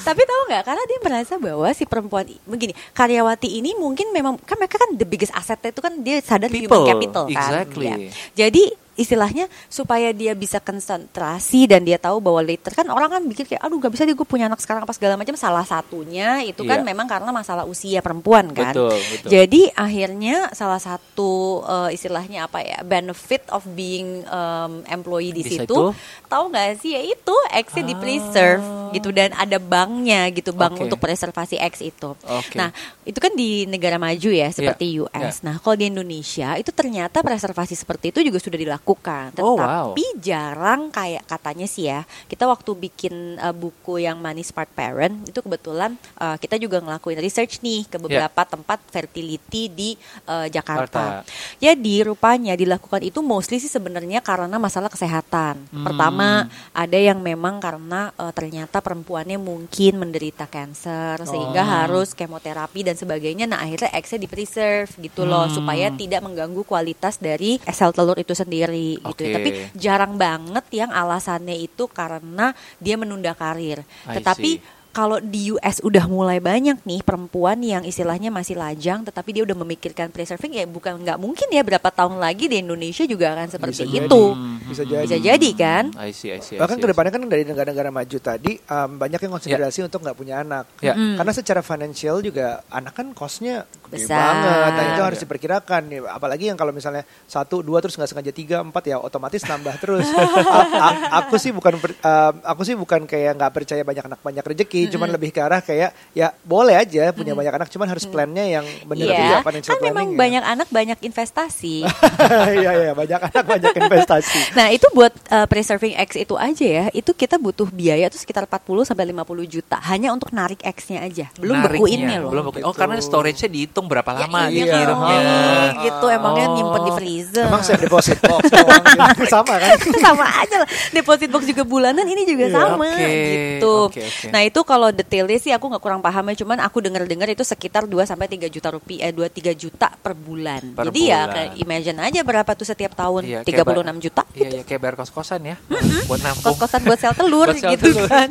Tapi 0.00 0.20
tahu 0.22 0.40
nggak? 0.48 0.62
Karena 0.64 0.82
dia 0.84 0.98
merasa 1.00 1.32
bahwa 1.36 1.66
si 1.72 1.82
perempuan 1.82 2.24
begini 2.44 2.72
karyawati 2.92 3.48
ini 3.52 3.74
mungkin 3.74 4.10
memang 4.10 4.38
kan 4.40 4.56
mereka 4.56 4.78
kan 4.78 4.94
the 4.94 5.02
biggest 5.02 5.32
assetnya 5.32 5.70
itu 5.70 5.80
kan 5.82 5.92
dia 5.98 6.16
sadar 6.20 6.48
People, 6.48 6.78
human 6.78 6.88
capital 6.88 7.22
kan. 7.26 7.32
exactly. 7.34 7.86
Ya. 7.86 7.96
Jadi 8.38 8.62
istilahnya 8.98 9.46
supaya 9.70 10.10
dia 10.10 10.34
bisa 10.34 10.58
konsentrasi 10.58 11.70
dan 11.70 11.86
dia 11.86 11.96
tahu 11.96 12.18
bahwa 12.18 12.42
later 12.42 12.74
kan 12.74 12.90
orang 12.90 13.06
kan 13.08 13.22
pikir 13.22 13.46
kayak 13.46 13.62
aduh 13.62 13.78
gak 13.78 13.94
bisa 13.94 14.02
deh 14.02 14.12
gue 14.12 14.26
punya 14.26 14.50
anak 14.50 14.58
sekarang 14.58 14.82
apa 14.82 14.90
segala 14.90 15.14
macam 15.14 15.38
salah 15.38 15.62
satunya 15.62 16.42
itu 16.42 16.66
kan 16.66 16.82
Iya. 16.82 16.86
memang 16.86 17.06
karena 17.06 17.30
masalah 17.30 17.62
usia 17.62 18.02
perempuan 18.02 18.50
kan 18.50 18.74
Betul, 18.74 18.98
betul. 18.98 19.28
jadi 19.30 19.62
akhirnya 19.72 20.50
salah 20.50 20.82
satu 20.82 21.62
eh, 21.62 21.94
istilahnya 21.94 22.50
apa 22.50 22.58
ya 22.58 22.82
benefit 22.82 23.46
of 23.54 23.62
being 23.70 24.26
um, 24.26 24.82
employee 24.90 25.30
di, 25.30 25.46
Di 25.46 25.62
situ 25.62 25.70
situ? 25.70 25.94
tahu 26.26 26.44
nggak 26.50 26.82
sih 26.82 26.98
ya 26.98 27.02
itu 27.06 27.36
X 27.54 27.78
di 27.78 27.94
preserve 27.94 28.64
gitu 28.90 29.14
dan 29.14 29.30
ada 29.32 29.60
banknya 29.60 30.26
gitu 30.32 30.50
bank 30.50 30.74
Oke. 30.74 30.82
untuk 30.88 30.98
preservasi 30.98 31.60
X 31.60 31.86
itu 31.86 32.10
Oke. 32.18 32.56
nah 32.56 32.74
itu 33.06 33.18
kan 33.18 33.30
di 33.32 33.62
negara 33.64 33.94
maju 33.96 34.30
ya 34.32 34.50
seperti 34.50 34.98
Iya, 34.98 35.06
US 35.06 35.44
nah 35.44 35.60
kalau 35.60 35.76
di 35.76 35.86
Indonesia 35.86 36.56
itu 36.56 36.72
ternyata 36.72 37.22
preservasi 37.22 37.76
seperti 37.76 38.10
itu 38.10 38.24
juga 38.24 38.40
sudah 38.40 38.58
dilakukan 38.58 38.86
tetapi 38.96 39.44
Oh, 39.44 39.56
wow. 39.58 39.92
jarang 40.18 40.88
kayak 40.88 41.24
katanya 41.28 41.66
sih 41.68 41.88
ya 41.90 42.04
kita 42.28 42.48
waktu 42.48 42.70
bikin 42.74 43.36
uh, 43.40 43.52
buku 43.52 44.00
yang 44.02 44.20
Money 44.20 44.46
Smart 44.46 44.70
Parent 44.72 45.28
itu 45.28 45.40
kebetulan 45.40 45.96
uh, 46.20 46.36
kita 46.40 46.56
juga 46.56 46.80
ngelakuin 46.80 47.20
research 47.20 47.60
nih 47.60 47.84
ke 47.88 47.96
beberapa 48.00 48.44
tempat 48.46 48.80
fertility 48.88 49.68
di 49.68 49.90
uh, 50.28 50.46
Jakarta. 50.48 51.24
Jakarta. 51.24 51.26
Jadi 51.58 51.94
rupanya 52.06 52.54
dilakukan 52.54 53.02
itu 53.02 53.20
mostly 53.20 53.58
sih 53.58 53.70
sebenarnya 53.70 54.22
karena 54.22 54.56
masalah 54.56 54.88
kesehatan. 54.92 55.58
Hmm. 55.68 55.84
Pertama 55.84 56.46
ada 56.72 56.98
yang 56.98 57.18
memang 57.18 57.58
karena 57.58 58.14
uh, 58.16 58.32
ternyata 58.32 58.78
perempuannya 58.78 59.36
mungkin 59.40 59.98
menderita 59.98 60.46
cancer 60.46 61.20
sehingga 61.26 61.62
harus 61.66 62.14
kemoterapi 62.14 62.86
dan 62.86 62.94
sebagainya. 62.94 63.50
Nah 63.50 63.64
akhirnya 63.64 63.90
X-nya 63.98 64.20
di 64.22 64.28
preserve 64.30 64.90
gitu 65.02 65.26
loh 65.26 65.50
supaya 65.50 65.90
tidak 65.94 66.22
mengganggu 66.22 66.62
kualitas 66.62 67.18
dari 67.18 67.58
sel 67.72 67.90
telur 67.90 68.16
itu 68.20 68.32
sendiri 68.32 68.77
gitu. 68.78 69.22
Oke. 69.24 69.34
Tapi 69.34 69.48
jarang 69.74 70.14
banget 70.16 70.64
yang 70.72 70.90
alasannya 70.92 71.56
itu 71.58 71.86
karena 71.90 72.54
dia 72.78 72.94
menunda 72.96 73.32
karir. 73.34 73.82
I 74.06 74.18
Tetapi 74.20 74.50
see. 74.58 74.77
Kalau 74.90 75.18
di 75.18 75.50
US 75.50 75.78
udah 75.80 76.04
mulai 76.04 76.38
banyak 76.38 76.82
nih 76.82 77.00
perempuan 77.00 77.58
yang 77.58 77.82
istilahnya 77.82 78.28
masih 78.28 78.54
lajang 78.54 79.02
tetapi 79.02 79.30
dia 79.30 79.42
udah 79.42 79.56
memikirkan 79.56 80.08
preserving 80.08 80.52
ya 80.54 80.64
bukan 80.64 80.98
nggak 80.98 81.16
mungkin 81.16 81.46
ya 81.48 81.62
berapa 81.62 81.88
tahun 81.88 82.18
lagi 82.18 82.46
di 82.46 82.58
Indonesia 82.58 83.04
juga 83.04 83.32
akan 83.32 83.48
seperti 83.48 83.74
Bisa 83.78 83.86
jadi. 83.86 84.06
itu. 84.06 84.22
Bisa 84.64 84.82
jadi. 84.82 85.04
Bisa 85.04 85.18
jadi 85.18 85.48
kan? 85.54 85.84
I 85.96 86.10
see, 86.10 86.30
I 86.30 86.40
see, 86.40 86.56
I 86.56 86.60
Bahkan 86.60 86.76
see, 86.76 86.82
ke 86.82 86.88
depannya 86.88 87.12
kan 87.12 87.22
dari 87.24 87.44
negara-negara 87.44 87.88
maju 87.88 88.18
tadi 88.18 88.52
um, 88.60 88.90
banyak 88.96 89.20
yang 89.20 89.32
konsiderasi 89.32 89.78
untuk 89.82 90.00
nggak 90.00 90.14
punya 90.14 90.40
anak. 90.40 90.64
Ya. 90.78 90.92
Hmm. 90.92 91.14
Karena 91.14 91.32
secara 91.32 91.60
financial 91.60 92.20
juga 92.20 92.46
anak 92.68 92.92
kan 92.92 93.06
costnya 93.12 93.64
gede 93.86 94.04
Besar. 94.04 94.18
banget. 94.18 94.70
Nah 94.70 94.84
itu 94.84 95.00
Ya. 95.00 95.06
harus 95.06 95.18
diperkirakan 95.18 95.82
nih. 95.86 96.00
Apalagi 96.04 96.44
yang 96.46 96.56
kalau 96.56 96.70
misalnya 96.70 97.00
satu, 97.24 97.60
dua 97.60 97.78
terus 97.78 97.94
nggak 97.94 98.08
sengaja 98.08 98.32
tiga, 98.32 98.56
empat 98.60 98.82
ya 98.84 98.96
otomatis 98.98 99.40
nambah 99.42 99.74
terus. 99.82 100.04
A- 100.10 100.70
a- 100.74 100.98
aku 101.20 101.36
sih 101.36 101.50
bukan 101.50 101.78
per- 101.78 101.98
um, 101.98 102.34
aku 102.42 102.62
sih 102.62 102.74
bukan 102.74 103.04
kayak 103.04 103.32
nggak 103.34 103.52
percaya 103.52 103.82
banyak 103.82 104.04
anak 104.04 104.20
banyak 104.20 104.44
rezeki, 104.44 104.77
cuman 104.86 105.08
lebih 105.10 105.30
ke 105.30 105.40
arah 105.40 105.58
kayak 105.58 105.90
ya 106.12 106.30
boleh 106.40 106.74
aja 106.74 107.10
punya 107.10 107.32
banyak 107.32 107.50
anak, 107.52 107.68
cuman 107.68 107.86
harus 107.86 108.04
plannya 108.04 108.44
yang 108.44 108.66
benar 108.84 109.06
juga 109.08 109.18
Iya, 109.18 109.38
kan 109.64 109.78
memang 109.82 110.06
ya. 110.08 110.16
banyak 110.16 110.44
anak 110.44 110.68
banyak 110.68 110.98
investasi. 111.02 111.82
Iya 112.58 112.70
iya 112.74 112.92
banyak 112.92 113.20
anak 113.24 113.44
banyak 113.44 113.72
investasi. 113.74 114.40
Nah 114.58 114.68
itu 114.68 114.86
buat 114.90 115.10
uh, 115.28 115.44
preserving 115.44 115.94
X 115.96 116.14
itu 116.16 116.34
aja 116.34 116.66
ya, 116.66 116.84
itu 116.90 117.10
kita 117.10 117.36
butuh 117.36 117.66
biaya 117.66 118.06
tuh 118.06 118.18
sekitar 118.18 118.44
40 118.44 118.84
sampai 118.84 119.04
50 119.08 119.24
juta 119.48 119.76
hanya 119.84 120.10
untuk 120.10 120.30
narik 120.30 120.60
X-nya 120.60 121.02
aja, 121.02 121.26
belum 121.34 121.56
Nariknya, 121.56 121.72
bekuinnya 121.74 122.16
loh. 122.20 122.30
Belum 122.30 122.44
bekuin. 122.46 122.62
Oh, 122.62 122.74
karena 122.74 122.98
storage-nya 122.98 123.48
dihitung 123.48 123.86
berapa 123.86 124.10
lama 124.12 124.48
iya, 124.48 124.66
dikirimnya. 124.66 125.18
kan, 125.18 125.68
gitu 125.82 126.06
emangnya 126.08 126.46
Oh. 126.48 126.54
nyimpen 126.54 126.80
di 126.80 126.92
freezer. 126.94 127.46
Emang 127.46 127.62
safe 127.62 127.80
deposit 127.80 128.18
box 128.20 128.42
doang 128.52 128.82
gitu. 128.84 129.24
sama 129.26 129.54
kan? 129.56 129.76
sama 129.98 130.26
aja 130.38 130.56
lah 130.58 130.68
deposit 130.90 131.28
box 131.28 131.42
juga 131.44 131.62
bulanan 131.62 132.04
ini 132.04 132.22
juga 132.24 132.44
Iya. 132.48 132.54
sama 132.56 132.88
Oke, 132.88 133.08
gitu. 133.08 133.72
oke, 133.88 134.00
oke. 134.00 134.26
Nah 134.28 134.40
itu 134.42 134.60
kalau 134.68 134.92
detailnya 134.92 135.40
sih 135.40 135.48
aku 135.48 135.64
nggak 135.66 135.80
kurang 135.80 136.04
paham 136.04 136.28
ya, 136.28 136.44
cuman 136.44 136.60
aku 136.60 136.84
dengar-dengar 136.84 137.24
itu 137.26 137.40
sekitar 137.40 137.88
2 137.88 138.04
sampai 138.04 138.28
3 138.28 138.46
juta 138.46 138.68
rupiah, 138.68 139.08
eh, 139.08 139.12
2 139.16 139.24
3 139.26 139.56
juta 139.56 139.88
per 139.88 140.12
bulan. 140.12 140.76
Per 140.76 140.92
Jadi 140.92 141.00
ya 141.08 141.24
bulan. 141.24 141.32
kayak 141.32 141.50
imagine 141.56 141.98
aja 142.04 142.20
berapa 142.20 142.50
tuh 142.52 142.68
setiap 142.68 142.92
tahun 142.92 143.22
Iya, 143.24 143.40
kayak 143.42 143.64
36 143.64 143.96
ba- 143.96 144.02
juta. 144.04 144.22
Iya, 144.36 144.48
iya 144.52 144.62
kayak 144.62 144.80
bayar 144.84 144.94
kos-kosan 145.00 145.40
ya. 145.42 145.56
Buat 146.04 146.20
nampung. 146.20 146.44
Kos-kosan 146.52 146.80
buat 146.84 146.98
sel 147.00 147.14
telur 147.16 147.48
Buat 147.48 147.56
sel 147.56 147.72
gitu 147.72 147.88
telur. 147.90 148.08
kan. 148.12 148.28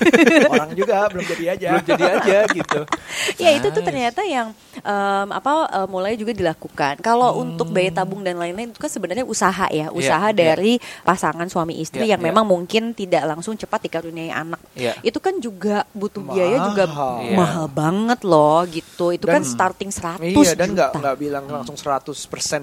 Orang 0.54 0.70
juga 0.72 0.96
belum 1.10 1.24
jadi 1.28 1.44
aja. 1.52 1.68
Belum 1.76 1.84
jadi 1.84 2.04
aja 2.16 2.38
gitu. 2.50 2.80
ya 3.44 3.50
itu 3.52 3.66
tuh 3.68 3.82
Nice. 3.82 3.88
ternyata 3.90 4.20
yang 4.24 4.48
em, 4.78 5.28
apa 5.28 5.52
eh, 5.68 5.88
mulai 5.90 6.14
juga 6.14 6.32
dilakukan. 6.32 7.02
Kalau 7.02 7.36
untuk 7.36 7.68
bayi 7.68 7.90
tabung 7.90 8.22
dan 8.22 8.38
lain-lain 8.38 8.70
itu 8.70 8.78
kan 8.78 8.88
sebenarnya 8.88 9.26
usaha 9.26 9.66
ya, 9.68 9.90
usaha 9.90 10.30
iya. 10.30 10.36
dari 10.36 10.72
pasangan 11.02 11.46
suami 11.50 11.76
istri 11.76 12.06
Iya, 12.06 12.16
yang 12.16 12.22
iya. 12.22 12.28
memang 12.30 12.46
mungkin 12.46 12.94
tidak 12.94 13.26
langsung 13.26 13.58
cepat 13.58 13.90
dikaruniai 13.90 14.30
anak. 14.30 14.60
Iya. 14.78 14.94
Itu 15.02 15.18
kan 15.18 15.42
juga 15.42 15.73
butuh 15.90 16.22
biaya 16.22 16.56
juga 16.64 16.84
Mahal. 16.86 17.14
Iya. 17.20 17.34
mahal 17.34 17.66
banget 17.66 18.20
loh 18.22 18.60
gitu. 18.64 19.06
Itu 19.10 19.24
Dan- 19.24 19.34
kan 19.34 19.42
starting 19.42 19.90
100 19.90 20.22
Iya 20.22 20.52
dan 20.52 20.68
nggak 20.70 20.90
nggak 20.92 21.16
bilang 21.16 21.44
langsung 21.44 21.74
100% 21.74 22.14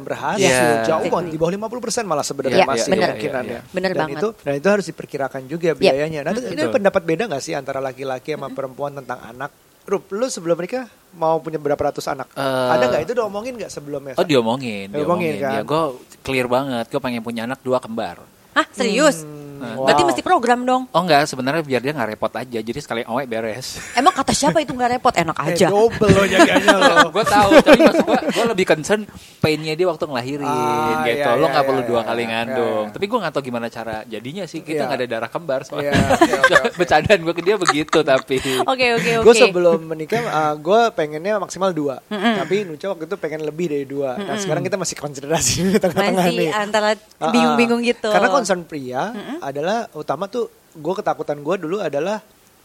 berhasil, 0.01 0.39
Iya. 0.41 0.86
jauh 0.86 1.05
banget 1.05 1.30
di 1.30 1.38
bawah 1.38 1.51
50% 1.51 2.03
malah 2.03 2.22
sebenarnya 2.22 2.57
Iya, 2.57 2.68
masih 2.68 2.89
bener. 2.89 3.03
kemungkinannya. 3.09 3.59
Iya, 3.59 3.72
Bener 3.72 3.89
dan 3.89 3.99
banget. 4.01 4.18
itu 4.18 4.28
dan 4.39 4.53
itu 4.55 4.68
harus 4.70 4.86
diperkirakan 4.86 5.41
juga 5.45 5.68
Yep. 5.70 5.78
biayanya. 5.78 6.20
Nah, 6.22 6.32
itu- 6.32 6.45
ini 6.47 6.62
Betul. 6.62 6.74
pendapat 6.74 7.01
beda 7.03 7.24
nggak 7.28 7.41
sih 7.41 7.53
antara 7.53 7.80
laki-laki 7.80 8.30
sama 8.32 8.47
perempuan 8.47 8.93
tentang 8.93 9.20
anak? 9.20 9.51
Rup, 9.82 10.07
lu 10.09 10.26
sebelum 10.26 10.53
menikah 10.55 10.86
mau 11.12 11.38
punya 11.38 11.57
berapa 11.57 11.82
ratus 11.82 12.05
anak? 12.05 12.30
Eh, 12.32 12.39
Ada 12.70 12.86
nggak 12.86 13.01
itu 13.01 13.14
diomongin 13.14 13.57
nggak 13.57 13.72
sebelumnya? 13.72 14.14
Oh 14.14 14.22
diomongin, 14.22 14.88
Diomongin, 14.88 14.93
diomongin. 14.93 15.34
kan? 15.41 15.51
Ya 15.51 15.62
gue 15.64 15.82
clear 16.22 16.45
banget, 16.45 16.86
gue 16.86 17.01
pengen 17.01 17.20
punya 17.20 17.43
anak 17.43 17.59
dua 17.59 17.82
kembar. 17.82 18.22
Hah, 18.51 18.68
serius? 18.70 19.24
Hmm, 19.24 19.40
Berarti 19.62 20.01
wow. 20.01 20.07
mesti 20.07 20.22
program 20.22 20.59
dong. 20.62 20.82
Oh 20.88 21.01
enggak, 21.01 21.24
sebenarnya 21.26 21.62
biar 21.62 21.80
dia 21.80 21.91
nggak 21.91 22.09
repot 22.12 22.32
aja. 22.32 22.59
Jadi 22.59 22.80
sekali 22.80 23.01
awet 23.03 23.26
beres. 23.26 23.78
Emang 23.99 24.12
kata 24.12 24.32
siapa 24.32 24.57
itu 24.57 24.72
nggak 24.72 24.91
repot? 24.93 25.14
Enak 25.14 25.38
Eh, 25.38 25.47
aja. 25.51 25.68
double 25.68 26.09
lo 26.09 26.24
jaganya 26.24 26.76
lo. 26.76 26.93
gue 27.16 27.26
tahu, 27.26 27.49
tapi 27.59 27.80
maksud 27.80 28.03
gue, 28.03 28.20
gue 28.32 28.45
lebih 28.47 28.66
concern 28.66 29.01
painnya 29.38 29.74
dia 29.74 29.86
waktu 29.86 30.03
ngelahirin 30.03 30.43
Ah, 30.43 31.01
gitu. 31.03 31.20
iya, 31.20 31.26
Lo 31.32 31.39
iya, 31.39 31.47
nggak 31.47 31.57
iya, 31.57 31.68
perlu 31.68 31.82
dua 31.84 31.95
iya, 31.95 32.07
kali 32.07 32.22
iya, 32.22 32.30
ngandung. 32.32 32.84
iya. 32.84 32.93
Tapi 32.93 33.05
gue 33.05 33.20
nggak 33.20 33.34
tahu 33.34 33.43
gimana 33.43 33.68
cara 33.68 33.95
jadinya 34.03 34.43
sih. 34.43 34.59
Kita 34.59 34.74
Iya. 34.74 34.86
nggak 34.86 34.99
ada 34.99 35.07
darah 35.07 35.30
kembar 35.30 35.59
Iya, 35.59 35.68
soalnya. 35.68 35.91
oke, 36.12 36.32
oke. 36.34 36.55
Bercandaan 36.76 37.20
gue 37.22 37.34
ke 37.34 37.41
dia 37.41 37.55
begitu 37.55 37.97
tapi. 38.01 38.38
Oke 38.72 38.86
oke 38.93 39.12
oke. 39.20 39.26
Gue 39.26 39.36
sebelum 39.36 39.80
menikah, 39.84 40.22
gue 40.55 40.82
pengennya 40.91 41.38
maksimal 41.38 41.72
dua. 41.72 41.99
Tapi 42.07 42.64
Nuca 42.64 42.89
waktu 42.89 43.05
itu 43.05 43.16
pengen 43.16 43.41
lebih 43.41 43.68
dari 43.68 43.84
dua. 43.84 44.16
Nah 44.16 44.38
sekarang 44.38 44.62
kita 44.62 44.76
masih 44.76 44.95
konsiderasi 44.95 45.53
di 45.68 45.78
tengah-tengah 45.78 46.26
masih 46.26 46.38
nih. 46.39 46.51
antara 46.51 46.89
Ah, 46.91 46.97
ah. 47.22 47.32
bingung-bingung 47.32 47.82
gitu. 47.82 48.07
Karena 48.07 48.30
concern 48.30 48.62
pria 48.64 49.12
adalah 49.51 49.77
utama 49.93 50.25
tuh 50.25 50.47
gue 50.71 50.93
ketakutan 50.93 51.37
gue 51.37 51.55
dulu 51.57 51.77
adalah 51.79 52.23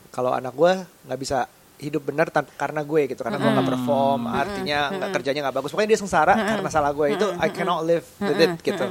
kalau 0.08 0.30
anak 0.30 0.52
gue 0.52 0.72
nggak 1.04 1.18
bisa 1.18 1.44
hidup 1.76 2.02
benar 2.02 2.30
tan- 2.30 2.48
karena 2.50 2.80
gue 2.80 3.04
gitu 3.04 3.20
karena 3.20 3.36
gue 3.36 3.50
nggak 3.50 3.68
perform 3.68 4.20
artinya 4.26 4.78
nggak 4.90 5.10
kerjanya 5.12 5.40
nggak 5.44 5.56
bagus 5.56 5.70
pokoknya 5.70 5.90
dia 5.90 6.00
sengsara 6.00 6.32
karena 6.32 6.70
salah 6.70 6.88
gue 6.90 7.06
itu 7.12 7.26
I 7.36 7.48
cannot 7.50 7.84
live 7.84 8.06
with 8.16 8.38
it 8.38 8.52
gitu. 8.64 8.86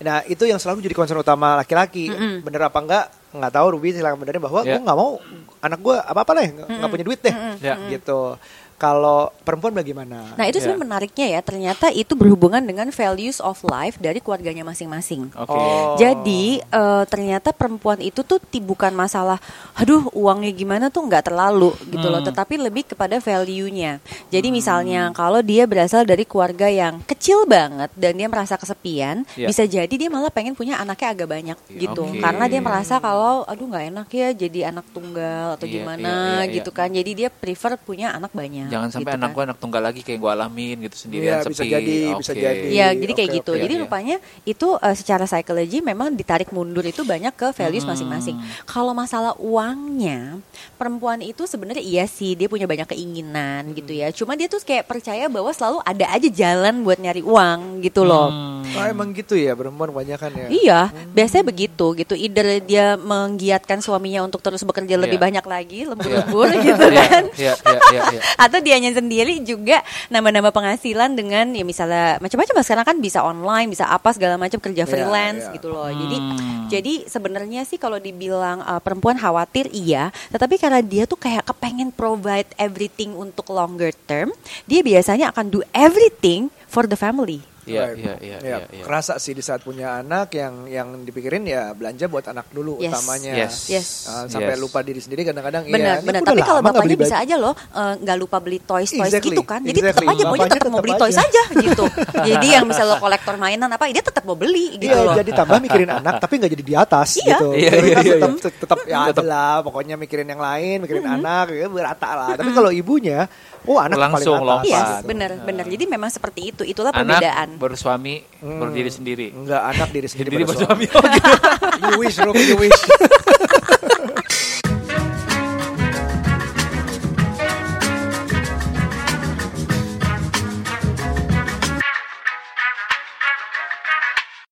Nah 0.00 0.24
itu 0.24 0.40
yang 0.42 0.56
selalu 0.56 0.80
jadi 0.80 0.94
concern 0.94 1.20
utama 1.20 1.54
laki-laki 1.54 2.08
bener 2.40 2.62
apa 2.64 2.78
enggak 2.78 3.04
nggak 3.32 3.52
tahu 3.52 3.66
Ruby 3.70 3.92
silakan 3.92 4.16
benerin 4.16 4.40
bahwa 4.40 4.60
Ya. 4.62 4.74
gue 4.74 4.80
nggak 4.80 4.96
mau 4.96 5.20
anak 5.60 5.78
gue 5.78 5.92
apa 5.94 6.20
apa 6.20 6.32
deh 6.34 6.48
nggak 6.54 6.90
punya 6.90 7.04
duit 7.04 7.20
deh 7.20 7.36
Ya. 7.60 7.76
gitu 7.90 8.40
kalau 8.82 9.30
perempuan 9.46 9.70
bagaimana 9.70 10.34
Nah 10.34 10.44
itu 10.50 10.58
Ya. 10.58 10.66
sebenarnya 10.66 10.82
menariknya 10.82 11.26
ya 11.38 11.40
ternyata 11.46 11.86
itu 11.94 12.18
berhubungan 12.18 12.58
dengan 12.58 12.90
values 12.90 13.38
of 13.38 13.62
life 13.62 13.94
dari 14.02 14.18
keluarganya 14.18 14.66
masing-masing. 14.66 15.30
Oke. 15.38 15.54
Oh. 15.54 15.94
Jadi 15.94 16.58
eh, 16.58 17.04
ternyata 17.06 17.54
perempuan 17.54 18.02
itu 18.02 18.26
tuh 18.26 18.42
bukan 18.58 18.90
masalah, 18.90 19.38
aduh 19.76 20.08
uangnya 20.16 20.50
gimana 20.50 20.86
tuh 20.88 21.04
nggak 21.04 21.28
terlalu 21.30 21.70
gitu 21.92 22.08
loh, 22.08 22.18
Hmm. 22.24 22.28
tetapi 22.32 22.56
lebih 22.56 22.88
kepada 22.88 23.20
value-nya. 23.20 24.00
Jadi 24.32 24.48
misalnya 24.48 25.12
kalau 25.12 25.44
dia 25.44 25.68
berasal 25.68 26.08
dari 26.08 26.24
keluarga 26.24 26.66
yang 26.72 27.04
kecil 27.04 27.44
banget 27.44 27.92
dan 27.94 28.16
dia 28.16 28.26
merasa 28.26 28.56
kesepian, 28.56 29.28
Ya. 29.36 29.46
bisa 29.52 29.62
jadi 29.68 29.90
dia 29.92 30.08
malah 30.08 30.32
pengen 30.32 30.56
punya 30.56 30.80
anaknya 30.80 31.08
agak 31.12 31.28
banyak 31.28 31.58
gitu, 31.70 32.02
Oke. 32.08 32.18
karena 32.18 32.44
dia 32.48 32.60
merasa 32.64 32.96
kalau 32.98 33.44
aduh 33.44 33.68
nggak 33.68 33.84
enak 33.92 34.08
ya 34.10 34.28
jadi 34.32 34.58
anak 34.72 34.86
tunggal 34.96 35.60
atau 35.60 35.66
Iya, 35.68 35.74
gimana 35.84 36.08
iya, 36.08 36.16
iya, 36.16 36.42
iya. 36.48 36.54
gitu 36.56 36.70
kan. 36.72 36.88
Jadi 36.88 37.10
dia 37.12 37.28
prefer 37.28 37.76
punya 37.76 38.16
anak 38.16 38.32
banyak. 38.32 38.71
Jangan 38.72 38.88
sampai 38.90 39.04
gitu 39.04 39.18
anak 39.18 39.28
kan. 39.28 39.34
gue 39.34 39.42
anak 39.44 39.58
tunggal 39.58 39.82
lagi 39.82 40.00
kayak 40.00 40.18
gue 40.18 40.30
alamin 40.30 40.76
gitu 40.82 40.96
sendirian 40.98 41.28
Iya, 41.34 41.46
bisa 41.46 41.62
sepi. 41.62 41.70
jadi, 41.70 41.96
bisa 42.14 42.32
Oke. 42.32 42.40
jadi. 42.40 42.66
Iya, 42.66 42.86
jadi 42.94 43.12
kayak 43.12 43.28
oke, 43.28 43.38
gitu. 43.38 43.52
oke. 43.52 43.60
Jadi 43.60 43.74
Iya. 43.74 43.82
rupanya 43.82 44.16
itu 44.44 44.68
eh, 44.74 44.94
secara 44.94 45.24
psikologi 45.24 45.78
memang 45.80 46.08
ditarik 46.10 46.48
mundur 46.50 46.82
itu 46.82 47.02
banyak 47.02 47.32
ke 47.32 47.48
values 47.52 47.82
Hmm. 47.82 47.92
masing-masing. 47.92 48.36
Kalau 48.64 48.92
masalah 48.92 49.36
uangnya, 49.36 50.40
perempuan 50.74 51.20
itu 51.20 51.44
sebenarnya 51.44 51.80
iya 51.80 52.04
sih 52.04 52.32
dia 52.32 52.46
punya 52.46 52.64
banyak 52.64 52.88
keinginan 52.88 53.72
gitu 53.72 53.92
ya. 53.92 54.08
Cuma 54.10 54.32
dia 54.32 54.46
tuh 54.46 54.58
kayak 54.58 54.84
percaya 54.84 55.26
bahwa 55.26 55.50
selalu 55.50 55.78
ada 55.82 56.06
aja 56.08 56.28
jalan 56.28 56.80
buat 56.80 56.96
nyari 56.96 57.20
uang 57.20 57.60
gitu 57.80 58.02
loh. 58.02 58.30
Hmm. 58.30 58.50
Oh, 58.72 58.86
emang 58.86 59.12
gitu 59.12 59.34
ya 59.34 59.52
perempuan 59.52 59.92
kebanyakan 59.92 60.30
ya 60.32 60.46
Iya, 60.48 60.80
biasanya 61.10 61.44
begitu 61.44 61.92
gitu. 61.94 62.14
Either 62.14 62.46
dia 62.58 62.94
menggiatkan 62.96 63.78
suaminya 63.78 64.22
untuk 64.22 64.40
terus 64.40 64.62
bekerja 64.62 64.96
lebih 64.96 65.18
Iya. 65.18 65.24
banyak 65.28 65.44
lagi, 65.44 65.80
lembur-lembur 65.84 66.48
gitu 66.58 66.86
Iya, 66.86 67.02
kan. 67.02 67.22
Iya, 67.34 67.52
iya, 67.54 67.78
iya, 67.90 68.00
iya. 68.08 68.20
atau 68.38 68.58
dianya 68.62 68.94
sendiri 68.94 69.42
juga 69.42 69.82
nambah-nambah 70.08 70.54
penghasilan 70.54 71.12
dengan 71.12 71.50
ya 71.52 71.62
misalnya 71.62 72.16
macam-macam 72.22 72.54
sekarang 72.62 72.86
kan 72.86 72.96
bisa 72.98 73.18
online 73.20 73.68
bisa 73.68 73.90
apa 73.90 74.14
segala 74.14 74.38
macam 74.38 74.56
kerja 74.56 74.86
Iya, 74.86 74.90
freelance 74.90 75.44
iya. 75.50 75.54
gitu 75.58 75.68
loh 75.68 75.90
jadi 75.90 76.16
Hmm. 76.22 76.70
jadi 76.70 77.04
sebenarnya 77.04 77.66
sih 77.66 77.76
kalau 77.76 77.98
dibilang 77.98 78.62
uh, 78.62 78.78
perempuan 78.78 79.18
khawatir 79.18 79.66
iya 79.74 80.08
tetapi 80.30 80.56
karena 80.56 80.80
dia 80.80 81.04
tuh 81.04 81.18
kayak 81.18 81.44
kepengen 81.44 81.90
provide 81.90 82.46
everything 82.56 83.12
untuk 83.12 83.50
longer 83.50 83.90
term 84.06 84.30
dia 84.64 84.80
biasanya 84.80 85.34
akan 85.34 85.50
do 85.50 85.60
everything 85.74 86.48
for 86.64 86.86
the 86.86 86.96
family 86.96 87.42
Iya, 87.62 87.80
Right. 87.84 87.96
iya, 87.96 88.14
iya, 88.16 88.36
Ya, 88.36 88.38
iya, 88.42 88.56
iya. 88.72 88.82
Kerasa 88.82 89.16
sih 89.16 89.32
di 89.32 89.40
saat 89.40 89.60
punya 89.60 89.98
anak 89.98 90.32
yang 90.32 90.66
yang 90.66 90.88
dipikirin 91.00 91.42
ya 91.42 91.70
belanja 91.70 92.06
buat 92.06 92.26
anak 92.26 92.50
dulu 92.50 92.76
Yes. 92.76 92.90
utamanya. 92.90 93.32
Yes. 93.32 93.54
Yes. 93.66 93.86
Uh, 94.04 94.24
sampai 94.26 94.54
Yes. 94.54 94.60
lupa 94.60 94.78
diri 94.80 94.98
sendiri 94.98 95.22
kadang-kadang 95.22 95.62
benar 95.64 95.98
iya, 95.98 96.02
benar 96.02 96.20
tapi 96.22 96.40
kalau 96.40 96.58
bapaknya 96.60 96.82
beli 96.88 96.96
bisa 96.98 97.16
aja 97.18 97.34
loh 97.36 97.54
eh, 97.54 97.94
nggak 97.96 98.16
lupa 98.18 98.36
beli 98.38 98.58
toys 98.58 98.90
toys 98.90 99.08
Exactly, 99.08 99.30
gitu 99.30 99.42
kan 99.42 99.60
jadi 99.60 99.78
tetap 99.80 99.94
exactly. 99.94 100.06
aja 100.08 100.22
pokoknya 100.22 100.42
Bapaknya 100.42 100.56
tetap 100.56 100.66
mau 100.66 100.74
tetap 100.74 100.84
beli 100.84 100.94
toys 100.98 101.16
aja. 101.16 101.22
aja 101.22 101.42
gitu 101.60 101.84
jadi 102.30 102.46
yang 102.52 102.64
bisa 102.66 102.82
lo 102.82 102.94
kolektor 102.98 103.34
mainan 103.36 103.68
apa 103.68 103.84
dia 103.86 104.02
tetap 104.02 104.22
mau 104.22 104.34
beli 104.34 104.66
gitu 104.74 104.90
Iya, 104.90 104.98
loh 105.00 105.14
jadi 105.14 105.30
tambah 105.32 105.58
mikirin 105.60 105.90
anak 105.92 106.14
tapi 106.18 106.34
nggak 106.36 106.52
jadi 106.52 106.64
di 106.64 106.74
atas 106.74 107.08
Iya. 107.14 107.26
gitu. 107.32 107.48
Iya, 107.52 107.72
iya, 107.72 107.96
iya, 108.00 108.14
tetap, 108.16 108.32
tetap 108.58 108.78
ya 108.84 108.96
ada 109.04 109.22
lah, 109.22 109.54
pokoknya 109.60 109.94
mikirin 109.94 110.24
yang 110.24 110.40
lain, 110.40 110.80
mikirin 110.80 111.04
anak, 111.04 111.52
ya 111.52 111.68
berata 111.68 112.08
lah. 112.12 112.30
Tapi 112.34 112.50
kalau 112.50 112.70
ibunya, 112.70 113.28
oh 113.64 113.78
anak 113.78 113.96
Langsung 113.96 114.36
paling 114.36 114.58
atas. 114.58 114.66
Yes, 114.66 114.80
lompat. 114.82 115.02
benar, 115.04 115.30
benar. 115.40 115.64
Jadi 115.66 115.84
memang 115.86 116.08
seperti 116.08 116.40
itu. 116.50 116.62
Itulah 116.62 116.90
Anak 116.90 117.18
perbedaan. 117.18 117.48
bersuami 117.56 118.14
berdiri 118.38 118.90
sendiri. 118.90 119.26
Enggak 119.30 119.62
anak 119.68 119.88
diri 119.90 120.06
sendiri, 120.06 120.28
Diri 120.32 120.42
pada 120.42 120.50
bersuami. 120.52 120.84
suami. 120.84 121.18
you 121.84 121.94
wish, 121.98 122.16
Rup, 122.18 122.34
you 122.34 122.56
wish. 122.56 122.80